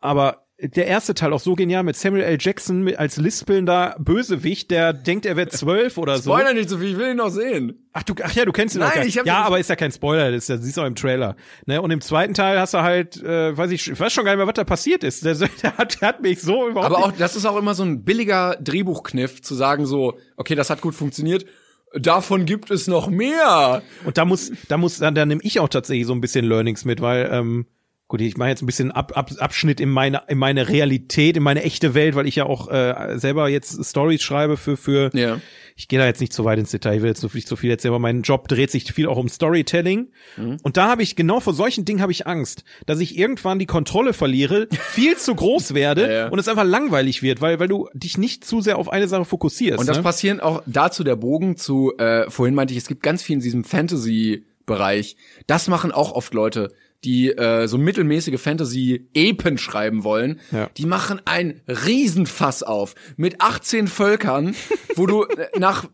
[0.00, 2.36] Aber der erste Teil auch so genial mit Samuel L.
[2.40, 6.32] Jackson als lispelnder Bösewicht, der denkt, er wird zwölf oder so.
[6.32, 7.88] Spoiler nicht so viel, ich will ihn noch sehen.
[7.92, 9.70] Ach du, ach ja, du kennst ihn Nein, auch gar ich hab Ja, aber ist
[9.70, 11.36] ja kein Spoiler, das, ist ja, das siehst du auch im Trailer.
[11.66, 11.80] Ne?
[11.80, 14.38] Und im zweiten Teil hast du halt, äh, weiß ich, ich weiß schon gar nicht
[14.38, 15.24] mehr, was da passiert ist.
[15.24, 17.84] Der, der, hat, der hat mich so überhaupt Aber auch, das ist auch immer so
[17.84, 21.46] ein billiger Drehbuchkniff, zu sagen so, okay, das hat gut funktioniert,
[21.94, 23.82] davon gibt es noch mehr.
[24.04, 26.84] Und da muss, da muss, da, da nehme ich auch tatsächlich so ein bisschen Learnings
[26.84, 27.66] mit, weil, ähm,
[28.08, 31.42] gut, ich mache jetzt ein bisschen Ab, Ab, Abschnitt in meine, in meine Realität, in
[31.42, 35.40] meine echte Welt, weil ich ja auch äh, selber jetzt Stories schreibe für, für Ja.
[35.76, 37.70] ich gehe da jetzt nicht so weit ins Detail, ich will jetzt nicht so viel
[37.70, 40.08] erzählen, aber mein Job dreht sich viel auch um Storytelling.
[40.62, 43.66] Und da habe ich, genau vor solchen Dingen habe ich Angst, dass ich irgendwann die
[43.66, 46.28] Kontrolle verliere, viel zu groß werde Ja, ja.
[46.28, 49.26] und es einfach langweilig wird, weil, weil du dich nicht zu sehr auf eine Sache
[49.26, 49.78] fokussierst.
[49.78, 50.02] Und das ne?
[50.02, 53.40] passieren auch dazu der Bogen zu, äh, vorhin meinte ich, es gibt ganz viel in
[53.40, 55.16] diesem Fantasy-Bereich.
[55.46, 56.72] Das machen auch oft Leute,
[57.04, 60.40] die äh, so mittelmäßige Fantasy-Epen schreiben wollen.
[60.50, 60.68] Ja.
[60.76, 64.54] Die machen ein Riesenfass auf mit 18 Völkern,
[64.96, 65.88] wo du äh, nach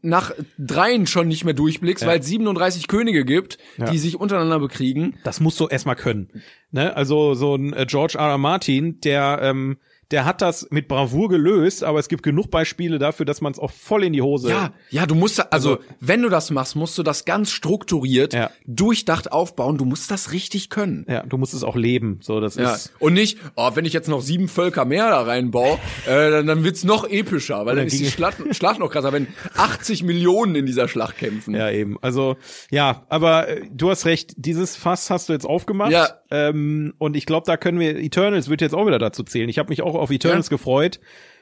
[0.00, 3.90] nach dreien schon nicht mehr durchblickst, weil es 37 Könige gibt, Ja.
[3.90, 5.16] die sich untereinander bekriegen.
[5.24, 6.28] das musst du erstmal können.
[6.70, 6.94] Ne?
[6.96, 8.28] Also so ein äh, George R.
[8.28, 8.38] R.
[8.38, 9.78] Martin, der ähm,
[10.10, 13.58] der hat das mit Bravour gelöst, aber es gibt genug Beispiele dafür, dass man es
[13.58, 14.50] auch voll in die Hose.
[14.50, 18.34] Ja, ja, du musst, also, Also- wenn du das machst, musst du das ganz strukturiert,
[18.34, 18.50] Ja.
[18.66, 19.78] durchdacht aufbauen.
[19.78, 21.06] Du musst das richtig können.
[21.08, 22.18] Ja, du musst es auch leben.
[22.22, 22.74] So, das Ja.
[22.74, 22.92] ist.
[22.98, 26.64] Und nicht, oh, wenn ich jetzt noch sieben Völker mehr da reinbaue, äh, dann, dann
[26.64, 30.66] wird's noch epischer, weil dann ist die Schlacht, Schlacht noch krasser, wenn 80 Millionen in
[30.66, 31.54] dieser Schlacht kämpfen.
[31.54, 31.96] Ja, eben.
[32.02, 32.36] Also,
[32.70, 35.90] ja, aber äh, du hast recht, dieses Fass hast du jetzt aufgemacht.
[35.92, 36.08] Ja.
[36.34, 39.48] Ähm, und ich glaube, da können wir, Eternals wird jetzt auch wieder dazu zählen.
[39.50, 40.56] Ich habe mich auch auf Eternals Ja.
[40.56, 40.98] gefreut.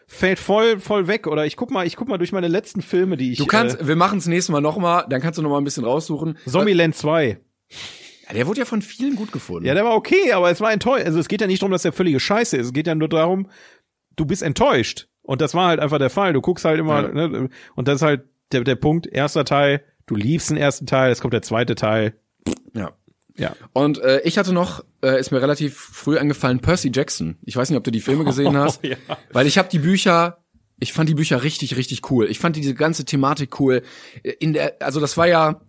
[0.09, 1.29] Fällt voll, voll weg.
[1.29, 3.39] Oder ich guck mal, ich guck mal durch meine letzten Filme, die ich.
[3.39, 5.85] Du kannst, Äh, wir machen's nächstes Mal nochmal, dann kannst du noch mal ein bisschen
[5.85, 6.37] raussuchen.
[6.47, 7.39] Zombieland 2.
[8.27, 9.67] Ja, der wurde ja von vielen gut gefunden.
[9.67, 11.07] Ja, der war okay, aber es war enttäuscht.
[11.07, 12.67] Also es geht ja nicht darum, dass der völlige Scheiße ist.
[12.67, 13.49] Es geht ja nur darum,
[14.17, 15.07] du bist enttäuscht.
[15.23, 16.33] Und das war halt einfach der Fall.
[16.33, 17.29] Du guckst halt immer, Ja.
[17.29, 21.13] ne, und das ist halt der, der Punkt, erster Teil, du liebst den ersten Teil,
[21.13, 22.15] es kommt der zweite Teil.
[22.75, 22.91] ja.
[23.37, 23.55] Ja.
[23.73, 27.37] Und äh, ich hatte noch, äh, ist mir relativ früh eingefallen, Percy Jackson.
[27.45, 28.97] Ich weiß nicht, ob du die Filme gesehen hast, ja.
[29.33, 30.39] weil ich habe die Bücher,
[30.79, 32.31] ich fand die Bücher richtig, richtig cool.
[32.31, 33.83] Ich fand diese ganze Thematik cool.
[34.39, 35.61] In der, also das war ja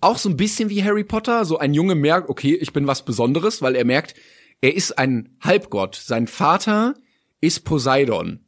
[0.00, 1.44] auch so ein bisschen wie Harry Potter.
[1.44, 4.14] So ein Junge merkt, okay, ich bin was Besonderes, weil er merkt,
[4.60, 5.94] er ist ein Halbgott.
[5.96, 6.94] Sein Vater
[7.40, 8.44] ist Poseidon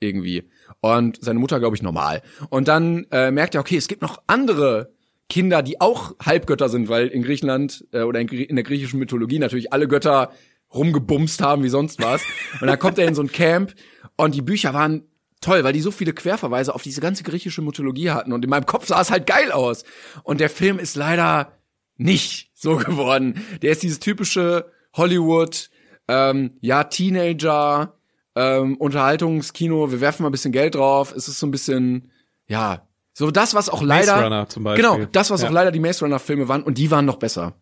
[0.00, 2.22] irgendwie und seine Mutter glaube ich normal.
[2.50, 4.91] Und dann äh, merkt er, okay, es gibt noch andere
[5.28, 9.38] Kinder, die auch Halbgötter sind, weil in Griechenland äh, oder in, in der griechischen Mythologie
[9.38, 10.32] natürlich alle Götter
[10.74, 12.22] rumgebumst haben wie sonst was.
[12.60, 13.74] Und dann kommt er in so ein Camp
[14.16, 15.04] und die Bücher waren
[15.40, 18.66] toll, weil die so viele Querverweise auf diese ganze griechische Mythologie hatten und in meinem
[18.66, 19.84] Kopf sah es halt geil aus.
[20.22, 21.58] Und der Film ist leider
[21.96, 23.42] nicht so geworden.
[23.60, 25.70] Der ist dieses typische Hollywood,
[26.08, 27.98] ähm, ja, Teenager,
[28.34, 31.12] ähm, Unterhaltungskino, wir werfen mal ein bisschen Geld drauf.
[31.14, 32.10] Es ist so ein bisschen,
[32.46, 34.84] ja, so das, was auch leider, Maze Runner zum Beispiel.
[34.90, 35.48] genau, das, was Ja.
[35.48, 37.54] auch leider die Maze Runner Filme waren und die waren noch besser.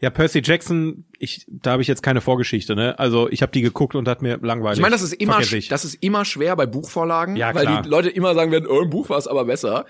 [0.00, 2.98] Ja, Percy Jackson, ich, da habe ich jetzt keine Vorgeschichte, ne?
[2.98, 4.78] Also ich habe die geguckt und hat mir langweilig.
[4.78, 5.68] Ich meine, das ist immer, Vergesslich.
[5.68, 7.82] das ist immer schwer bei Buchvorlagen, Ja, weil klar.
[7.82, 9.84] die Leute immer sagen werden, oh, im Buch war es aber besser.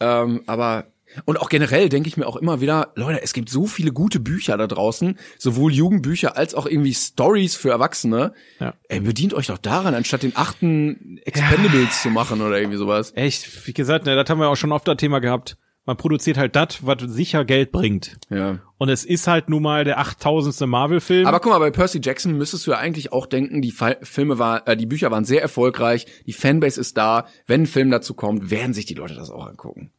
[0.00, 0.86] Ähm, aber
[1.24, 4.20] und auch generell denke ich mir auch immer wieder, Leute, es gibt so viele gute
[4.20, 8.32] Bücher da draußen, sowohl Jugendbücher als auch irgendwie Stories für Erwachsene.
[8.60, 8.74] Ja.
[8.88, 13.12] Ey, bedient euch doch daran, anstatt den achten Expendables zu machen oder irgendwie sowas.
[13.14, 15.56] Echt, wie gesagt, ne, das haben wir auch schon oft das Thema gehabt.
[15.84, 18.16] Man produziert halt das, was sicher Geld bringt.
[18.30, 18.60] Ja.
[18.78, 20.68] Und es ist halt nun mal der 8000.
[20.68, 21.26] Marvel-Film.
[21.26, 24.66] Aber guck mal, bei Percy Jackson müsstest du ja eigentlich auch denken, die Filme war,
[24.68, 27.26] äh, die Bücher waren sehr erfolgreich, die Fanbase ist da.
[27.46, 29.90] Wenn ein Film dazu kommt, werden sich die Leute das auch angucken.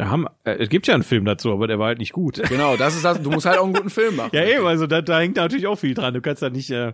[0.00, 2.42] Haben, äh, es gibt ja einen Film dazu, aber der war halt nicht gut.
[2.48, 3.22] Genau, das ist das.
[3.22, 4.30] Du musst halt auch einen guten Film machen.
[4.32, 6.14] Ja, eben, also da, da hängt natürlich auch viel dran.
[6.14, 6.92] Du kannst da nicht, äh,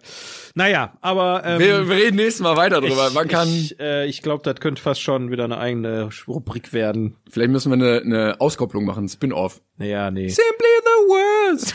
[0.54, 3.08] naja, aber ähm, Wir, wir reden nächstes Mal weiter drüber.
[3.08, 6.74] ich, Man kann, ich, äh, ich glaube, das könnte fast schon wieder eine eigene Rubrik
[6.74, 7.16] werden.
[7.30, 9.62] vielleicht müssen wir eine, eine Auskopplung machen, Spin-off.
[9.78, 10.28] Naja, nee.
[10.28, 11.74] Simply the worst.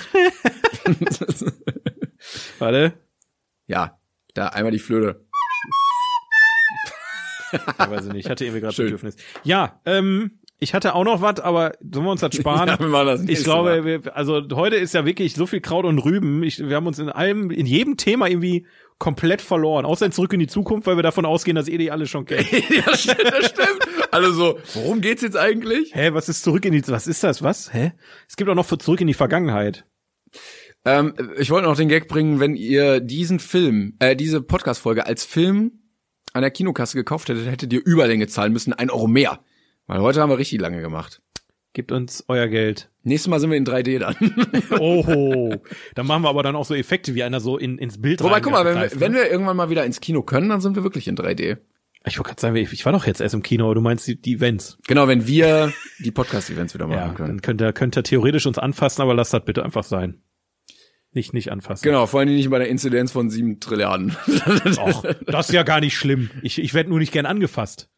[2.60, 2.94] Warte.
[3.66, 3.98] ja,
[4.36, 5.26] da einmal die Flöte.
[7.52, 8.76] Ich weiß ich nicht, ich hatte irgendwie gerade.
[8.84, 9.16] Bedürfnis.
[9.44, 12.68] Ja, ähm, ich hatte auch noch was, aber sollen wir uns das sparen?
[12.68, 13.86] Ja, wir machen das ich glaube, Mal.
[13.86, 16.42] wir, also heute ist ja wirklich so viel Kraut und Rüben.
[16.42, 18.66] Ich, wir haben uns in allem, in jedem Thema irgendwie
[18.98, 19.86] komplett verloren.
[19.86, 22.26] Außer in Zurück in die Zukunft, weil wir davon ausgehen, dass ihr die alle schon
[22.26, 22.52] kennt.
[22.52, 23.88] ja, stimmt, das stimmt.
[24.10, 25.94] Alle so, worum geht's jetzt eigentlich?
[25.94, 27.72] Hä, was ist Zurück in die, was ist das, was?
[27.72, 27.92] Hä?
[28.28, 29.86] Es gibt auch noch für Zurück in die Vergangenheit.
[30.84, 35.26] Ähm, ich wollte noch den Gag bringen, wenn ihr diesen Film, äh, diese Podcast-Folge als
[35.26, 35.74] Film
[36.34, 39.40] an der Kinokasse gekauft hättet, hättet ihr Überlänge zahlen müssen, ein Euro mehr.
[39.88, 41.22] Weil heute haben wir richtig lange gemacht.
[41.74, 42.90] Gebt uns euer Geld.
[43.04, 44.16] Nächstes Mal sind wir in 3D dann.
[44.80, 45.56] Oho.
[45.96, 48.40] dann machen wir aber dann auch so Effekte, wie einer so in, ins Bild Wobei,
[48.40, 50.84] guck mal, wenn, wir- wenn wir irgendwann mal wieder ins Kino können, dann sind wir
[50.84, 51.58] wirklich in 3D.
[52.08, 54.08] Ich wollte gerade sagen, ich, ich war doch jetzt erst im Kino, aber du meinst
[54.08, 54.78] die, die Events.
[54.88, 57.30] Genau, wenn wir die Podcast-Events wieder machen Ja, können.
[57.30, 60.22] dann könnt ihr, könnt ihr theoretisch uns anfassen, aber lasst das bitte einfach sein.
[61.12, 61.84] Nicht, nicht anfassen.
[61.84, 64.16] Genau, vor allem nicht bei der Inzidenz von sieben Trilliarden.
[64.78, 66.30] Och, das ist ja gar nicht schlimm.
[66.42, 67.90] Ich, ich werde nur nicht gern angefasst.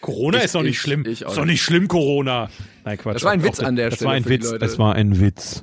[0.00, 1.04] Corona Ich- ist doch nicht ich- schlimm.
[1.06, 2.50] ich auch ist doch nicht schlimm, Corona.
[2.84, 3.16] Nein, Quatsch.
[3.16, 4.52] Das war ein Witz Auch- an der das Stelle war ein Witz.
[4.60, 5.62] Es war ein Witz.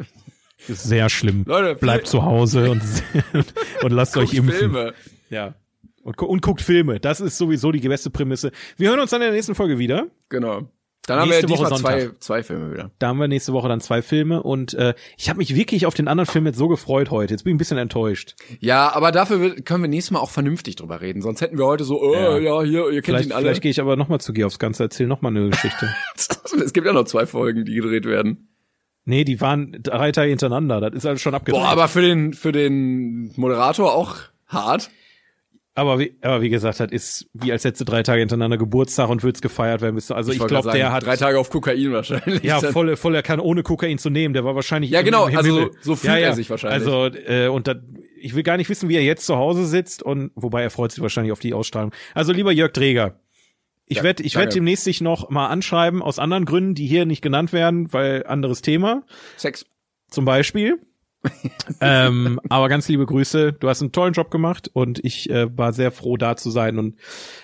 [0.68, 1.44] Das ist sehr schlimm.
[1.46, 2.82] Leute, Bleibt zu Hause und,
[3.84, 4.54] und lasst euch Guckt impfen.
[4.60, 4.94] Filme.
[5.30, 5.56] Ja.
[6.04, 7.00] Und, und guckt Filme.
[7.00, 8.52] Das ist sowieso die beste Prämisse.
[8.78, 10.08] Wir hören uns dann in der nächsten Folge wieder.
[10.30, 10.70] Genau.
[11.06, 12.92] Dann haben Nächste wir Woche diesmal zwei, zwei Filme wieder.
[13.00, 15.94] Da haben wir nächste Woche dann zwei Filme und äh, ich habe mich wirklich auf
[15.94, 17.34] den anderen Film jetzt so gefreut heute.
[17.34, 18.36] Jetzt bin ich ein bisschen enttäuscht.
[18.62, 21.22] Ja, aber dafür wird- können wir nächstes Mal auch vernünftig drüber reden.
[21.22, 22.38] Sonst hätten wir heute so, oh, Ja.
[22.38, 23.44] ja, hier, ihr kennt Vielleicht, ihn alle.
[23.48, 25.94] vielleicht gehe ich aber nochmal zu G aufs Ganze, erzähl nochmal eine Geschichte.
[26.64, 28.48] es gibt ja noch zwei Folgen, die gedreht werden.
[29.04, 30.80] nee, die waren drei Tage hintereinander.
[30.80, 31.62] Das ist alles schon abgedreht.
[31.62, 34.16] Boah, aber für den, für den Moderator auch
[34.48, 34.90] hart.
[35.76, 39.24] Aber wie, aber wie gesagt, das ist wie als du drei Tage hintereinander Geburtstag und
[39.24, 40.00] würdest gefeiert werden.
[40.00, 42.44] Du, also ich, wollte glaube, der hat drei Tage auf Kokain wahrscheinlich.
[42.44, 44.36] ja voll, voll, er kann ohne Kokain zu nehmen.
[44.36, 46.88] Der war wahrscheinlich Ja, genau, im also so fühlt er sich wahrscheinlich.
[46.88, 47.76] Also äh, und da,
[48.20, 50.92] ich will gar nicht wissen, wie er jetzt zu Hause sitzt und wobei er freut
[50.92, 51.92] sich wahrscheinlich auf die Ausstrahlung.
[52.14, 53.20] Also lieber Jörg Träger.
[53.88, 54.56] Ich Ja, werd, ich werd danke.
[54.56, 58.62] demnächst dich noch mal anschreiben aus anderen Gründen, die hier nicht genannt werden, weil anderes
[58.62, 59.04] Thema.
[59.38, 59.66] Sex.
[60.10, 60.80] zum Beispiel.
[61.82, 63.54] ähm, aber ganz liebe Grüße.
[63.54, 66.78] Du hast einen tollen Job gemacht und ich äh, war sehr froh, da zu sein
[66.78, 66.96] und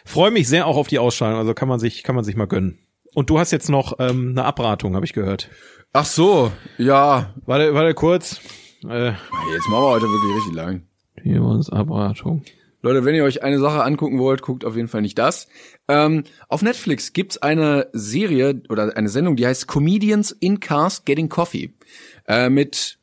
[0.06, 1.40] freue mich sehr auch auf die Ausstrahlung.
[1.40, 2.80] Also kann man sich, kann man sich mal gönnen.
[3.16, 5.50] Und du hast jetzt noch ähm, eine Abratung, habe ich gehört.
[5.94, 7.34] Ach so, ja.
[7.46, 8.40] Warte, warte kurz.
[8.88, 10.84] Äh, Jetzt machen wir heute wirklich richtig lang.
[11.24, 12.44] hier uns Abratung.
[12.82, 15.48] Leute, wenn ihr euch eine Sache angucken wollt, guckt auf jeden Fall nicht das.
[15.90, 21.28] Ähm, auf Netflix gibt's eine Serie oder eine Sendung, die heißt Comedians in Cars Getting
[21.28, 21.74] Coffee.
[22.26, 22.99] Äh, mit,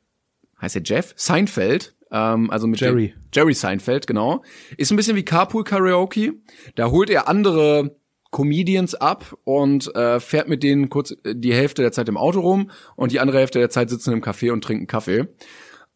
[0.60, 1.14] heißt der Jeff?
[1.16, 1.94] Seinfeld.
[2.10, 3.14] Ähm, also mit Jerry.
[3.34, 4.42] Jerry Seinfeld, genau.
[4.76, 6.34] Ist ein bisschen wie Carpool Karaoke.
[6.74, 7.96] Da holt er andere
[8.30, 12.40] Comedians ab und äh, fährt mit denen kurz äh, die Hälfte der Zeit im Auto
[12.40, 15.28] rum und die andere Hälfte der Zeit sitzen im Café und trinken Kaffee.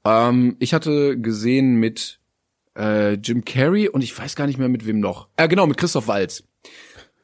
[0.05, 2.21] Ähm, ich hatte gesehen mit
[2.79, 5.29] äh, Jim Carrey und ich weiß gar nicht mehr mit wem noch.
[5.37, 6.45] Äh, genau, mit Christoph Waltz.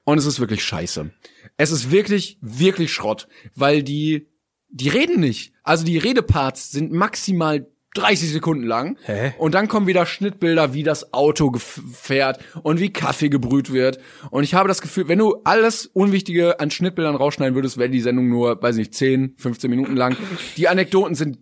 [0.04, 1.10] Und es ist wirklich scheiße.
[1.56, 4.28] Es ist wirklich, wirklich Schrott, weil die,
[4.68, 5.52] die reden nicht.
[5.62, 7.66] Also die Redeparts sind maximal
[7.96, 8.98] 30 Sekunden lang.
[9.04, 9.32] Hä?
[9.38, 13.98] Und dann kommen wieder Schnittbilder, wie das Auto fährt und wie Kaffee gebrüht wird.
[14.30, 18.00] Und ich habe das Gefühl, wenn du alles Unwichtige an Schnittbildern rausschneiden würdest, wäre die
[18.00, 20.16] Sendung nur, weiß nicht, 10, 15 Minuten lang.
[20.56, 21.38] Die Anekdoten sind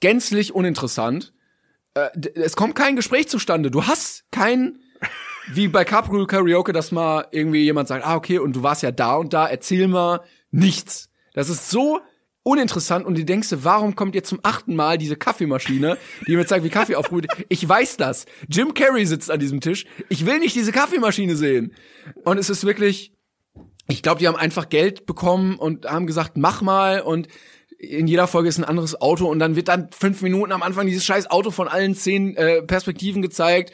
[0.00, 1.32] gänzlich uninteressant.
[1.94, 3.70] äh, es kommt kein Gespräch zustande.
[3.70, 4.80] Du hast kein,
[5.52, 8.90] wie bei Carpool Karaoke, dass mal irgendwie jemand sagt, ah, okay, und du warst ja
[8.90, 10.20] da und da, erzähl mal
[10.50, 11.10] nichts.
[11.34, 12.00] Das ist so
[12.44, 15.96] uninteressant und du denkst, dir, warum kommt jetzt zum achten Mal diese Kaffeemaschine,
[16.26, 17.26] die mir zeigt, wie Kaffee aufbrüht.
[17.48, 18.26] Ich weiß das.
[18.48, 19.86] Jim Carrey sitzt an diesem Tisch.
[20.08, 21.74] Ich will nicht diese Kaffeemaschine sehen.
[22.24, 23.12] Und es ist wirklich,
[23.88, 27.28] ich glaube, die haben einfach Geld bekommen und haben gesagt, mach mal und
[27.78, 30.86] in jeder Folge ist ein anderes Auto und dann wird dann fünf Minuten am Anfang
[30.86, 33.72] dieses scheiß Auto von allen zehn äh, Perspektiven gezeigt.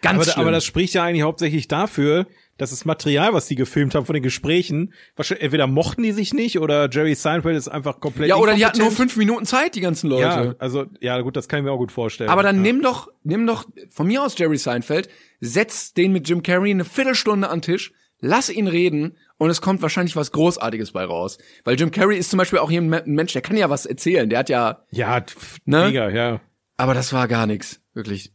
[0.00, 0.42] Ganz Aber, schlimm.
[0.42, 2.26] aber das spricht ja eigentlich hauptsächlich dafür,
[2.60, 6.34] dass das Material, was die gefilmt haben von den Gesprächen, wahrscheinlich, entweder mochten die sich
[6.34, 9.74] nicht oder Jerry Seinfeld ist einfach komplett ja, oder die hatten nur fünf Minuten Zeit,
[9.74, 10.22] die ganzen Leute.
[10.22, 12.28] Ja, also, ja, gut, das kann ich mir auch gut vorstellen.
[12.30, 12.62] Aber dann ja.
[12.62, 15.08] nimm doch, nimm doch von mir aus Jerry Seinfeld,
[15.40, 19.62] setz den mit Jim Carrey eine Viertelstunde an den Tisch, lass ihn reden und es
[19.62, 21.38] kommt wahrscheinlich was Großartiges bei raus.
[21.64, 23.70] Weil Jim Carrey ist zum Beispiel auch hier ein Me- ein Mensch, der kann ja
[23.70, 25.24] was erzählen, der hat ja, Ja,
[25.64, 25.86] Ne?
[25.86, 26.40] mega, ja.
[26.76, 28.32] aber das war gar nichts, wirklich.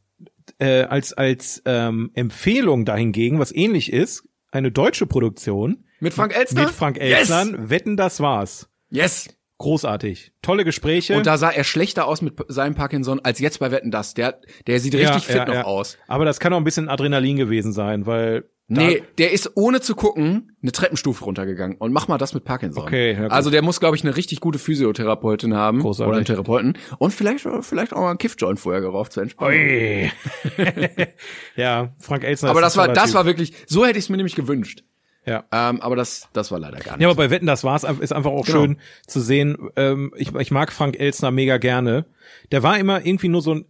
[0.57, 6.61] Äh, als, als, ähm, Empfehlung dahingegen, was ähnlich ist, eine deutsche Produktion Mit Frank Elstner?
[6.61, 8.69] mit Frank Elstner, Wetten, das war's.
[8.89, 9.29] Yes!
[9.57, 10.33] Großartig.
[10.41, 11.15] Tolle Gespräche.
[11.15, 14.13] Und da sah er schlechter aus mit seinem Parkinson als jetzt bei Wetten das.
[14.13, 15.97] Der, der sieht richtig fit noch aus.
[16.07, 19.93] Aber das kann auch ein bisschen Adrenalin gewesen sein, weil Nee, der ist ohne zu
[19.93, 21.77] gucken eine Treppenstufe runtergegangen.
[21.77, 22.83] Und mach mal das mit Parkinson.
[22.83, 23.31] Okay, ja gut.
[23.31, 25.81] Also der muss, glaube ich, eine richtig gute Physiotherapeutin haben.
[25.81, 26.07] Großartig.
[26.07, 26.77] Oder einen Therapeuten.
[26.97, 29.59] Und vielleicht, vielleicht auch mal einen Kiffjoint vorher geraucht zu entspannen.
[29.59, 30.11] Ui.
[31.55, 32.49] ja, Frank Elstner.
[32.49, 34.83] Aber das war, das war wirklich, so hätte ich es mir nämlich gewünscht.
[35.25, 35.43] Ja.
[35.51, 37.01] Ähm, aber das, das war leider gar nicht.
[37.01, 38.61] Ja, aber bei Wetten, das war's, ist einfach auch Genau.
[38.61, 38.77] schön
[39.07, 39.69] zu sehen.
[39.75, 42.05] Ähm, ich, ich mag Frank Elstner mega gerne.
[42.51, 43.65] Der war immer irgendwie nur so ein,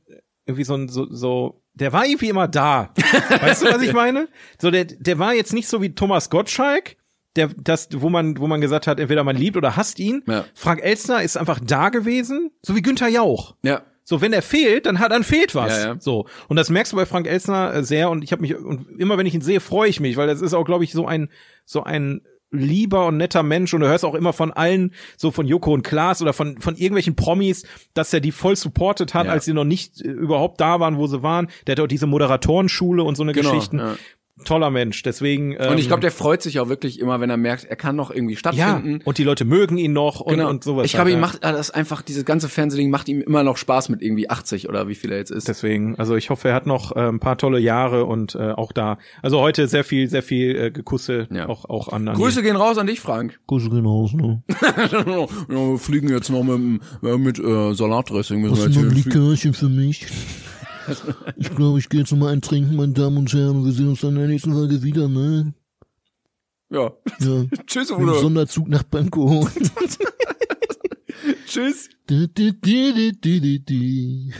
[0.45, 2.91] irgendwie so ein, so, so, der war irgendwie immer da.
[3.41, 4.27] weißt du, was ich meine?
[4.59, 6.95] So, der, der war jetzt nicht so wie Thomas Gottschalk,
[7.35, 10.23] der, das, wo man, wo man gesagt hat, entweder man liebt oder hasst ihn.
[10.27, 10.45] Ja.
[10.53, 13.55] Frank Elstner ist einfach da gewesen, so wie Günther Jauch.
[13.63, 13.81] ja.
[14.07, 15.75] So, wenn er fehlt, dann hat dann fehlt was.
[15.79, 15.95] Ja, ja.
[15.97, 18.87] So und das merkst du bei Frank Elstner äh, sehr und ich habe mich und
[18.99, 21.07] immer wenn ich ihn sehe, freue ich mich, weil das ist auch, glaube ich, so
[21.07, 21.29] ein
[21.65, 22.21] so ein
[22.59, 25.83] lieber und netter Mensch und du hörst auch immer von allen, so von Joko und
[25.83, 29.31] Klaas oder von von irgendwelchen Promis, dass er die voll supportet hat, Ja.
[29.31, 31.47] als sie noch nicht äh, überhaupt da waren, wo sie waren.
[31.67, 33.79] Der hat auch diese Moderatorenschule und so eine Genau, Geschichten.
[33.79, 33.95] ja.
[34.43, 35.53] Toller Mensch, deswegen.
[35.57, 37.95] Ähm, Und ich glaube, der freut sich auch wirklich immer, wenn er merkt, er kann
[37.95, 38.99] noch irgendwie ja stattfinden.
[39.05, 40.49] und die Leute mögen ihn noch und, genau.
[40.49, 40.85] und sowas.
[40.85, 41.27] ich glaube, halt, ihm ja.
[41.27, 44.89] macht das einfach, dieses ganze Fernsehding macht ihm immer noch Spaß mit irgendwie 80 oder
[44.89, 45.47] wie viel er jetzt ist.
[45.47, 48.73] Deswegen, also ich hoffe, er hat noch äh, ein paar tolle Jahre und äh, auch
[48.73, 48.97] da.
[49.21, 51.47] Also heute sehr viel, sehr viel äh, Gekusse Ja.
[51.47, 52.05] auch auch an.
[52.09, 53.39] an Grüße gehen raus an dich, Frank.
[53.47, 54.43] Grüße gehen raus, ne?
[54.49, 58.41] ja, wir fliegen jetzt noch mit, dem- äh, mit äh, Salatdressing.
[58.41, 59.05] Müssen Hast wir du noch ein jetzt.
[59.05, 60.05] Likörchen für mich?
[61.37, 63.65] Ich glaube, ich gehe jetzt noch mal eintrinken, meine Damen und Herren.
[63.65, 65.53] Wir sehen uns dann in der nächsten Folge wieder, ne?
[66.69, 66.91] Ja.
[67.19, 67.45] Ja.
[67.67, 68.19] Tschüss, Udo.
[68.19, 69.49] Sonderzug nach Pankow.
[71.47, 71.89] Tschüss.
[72.07, 74.31] Du, du, du.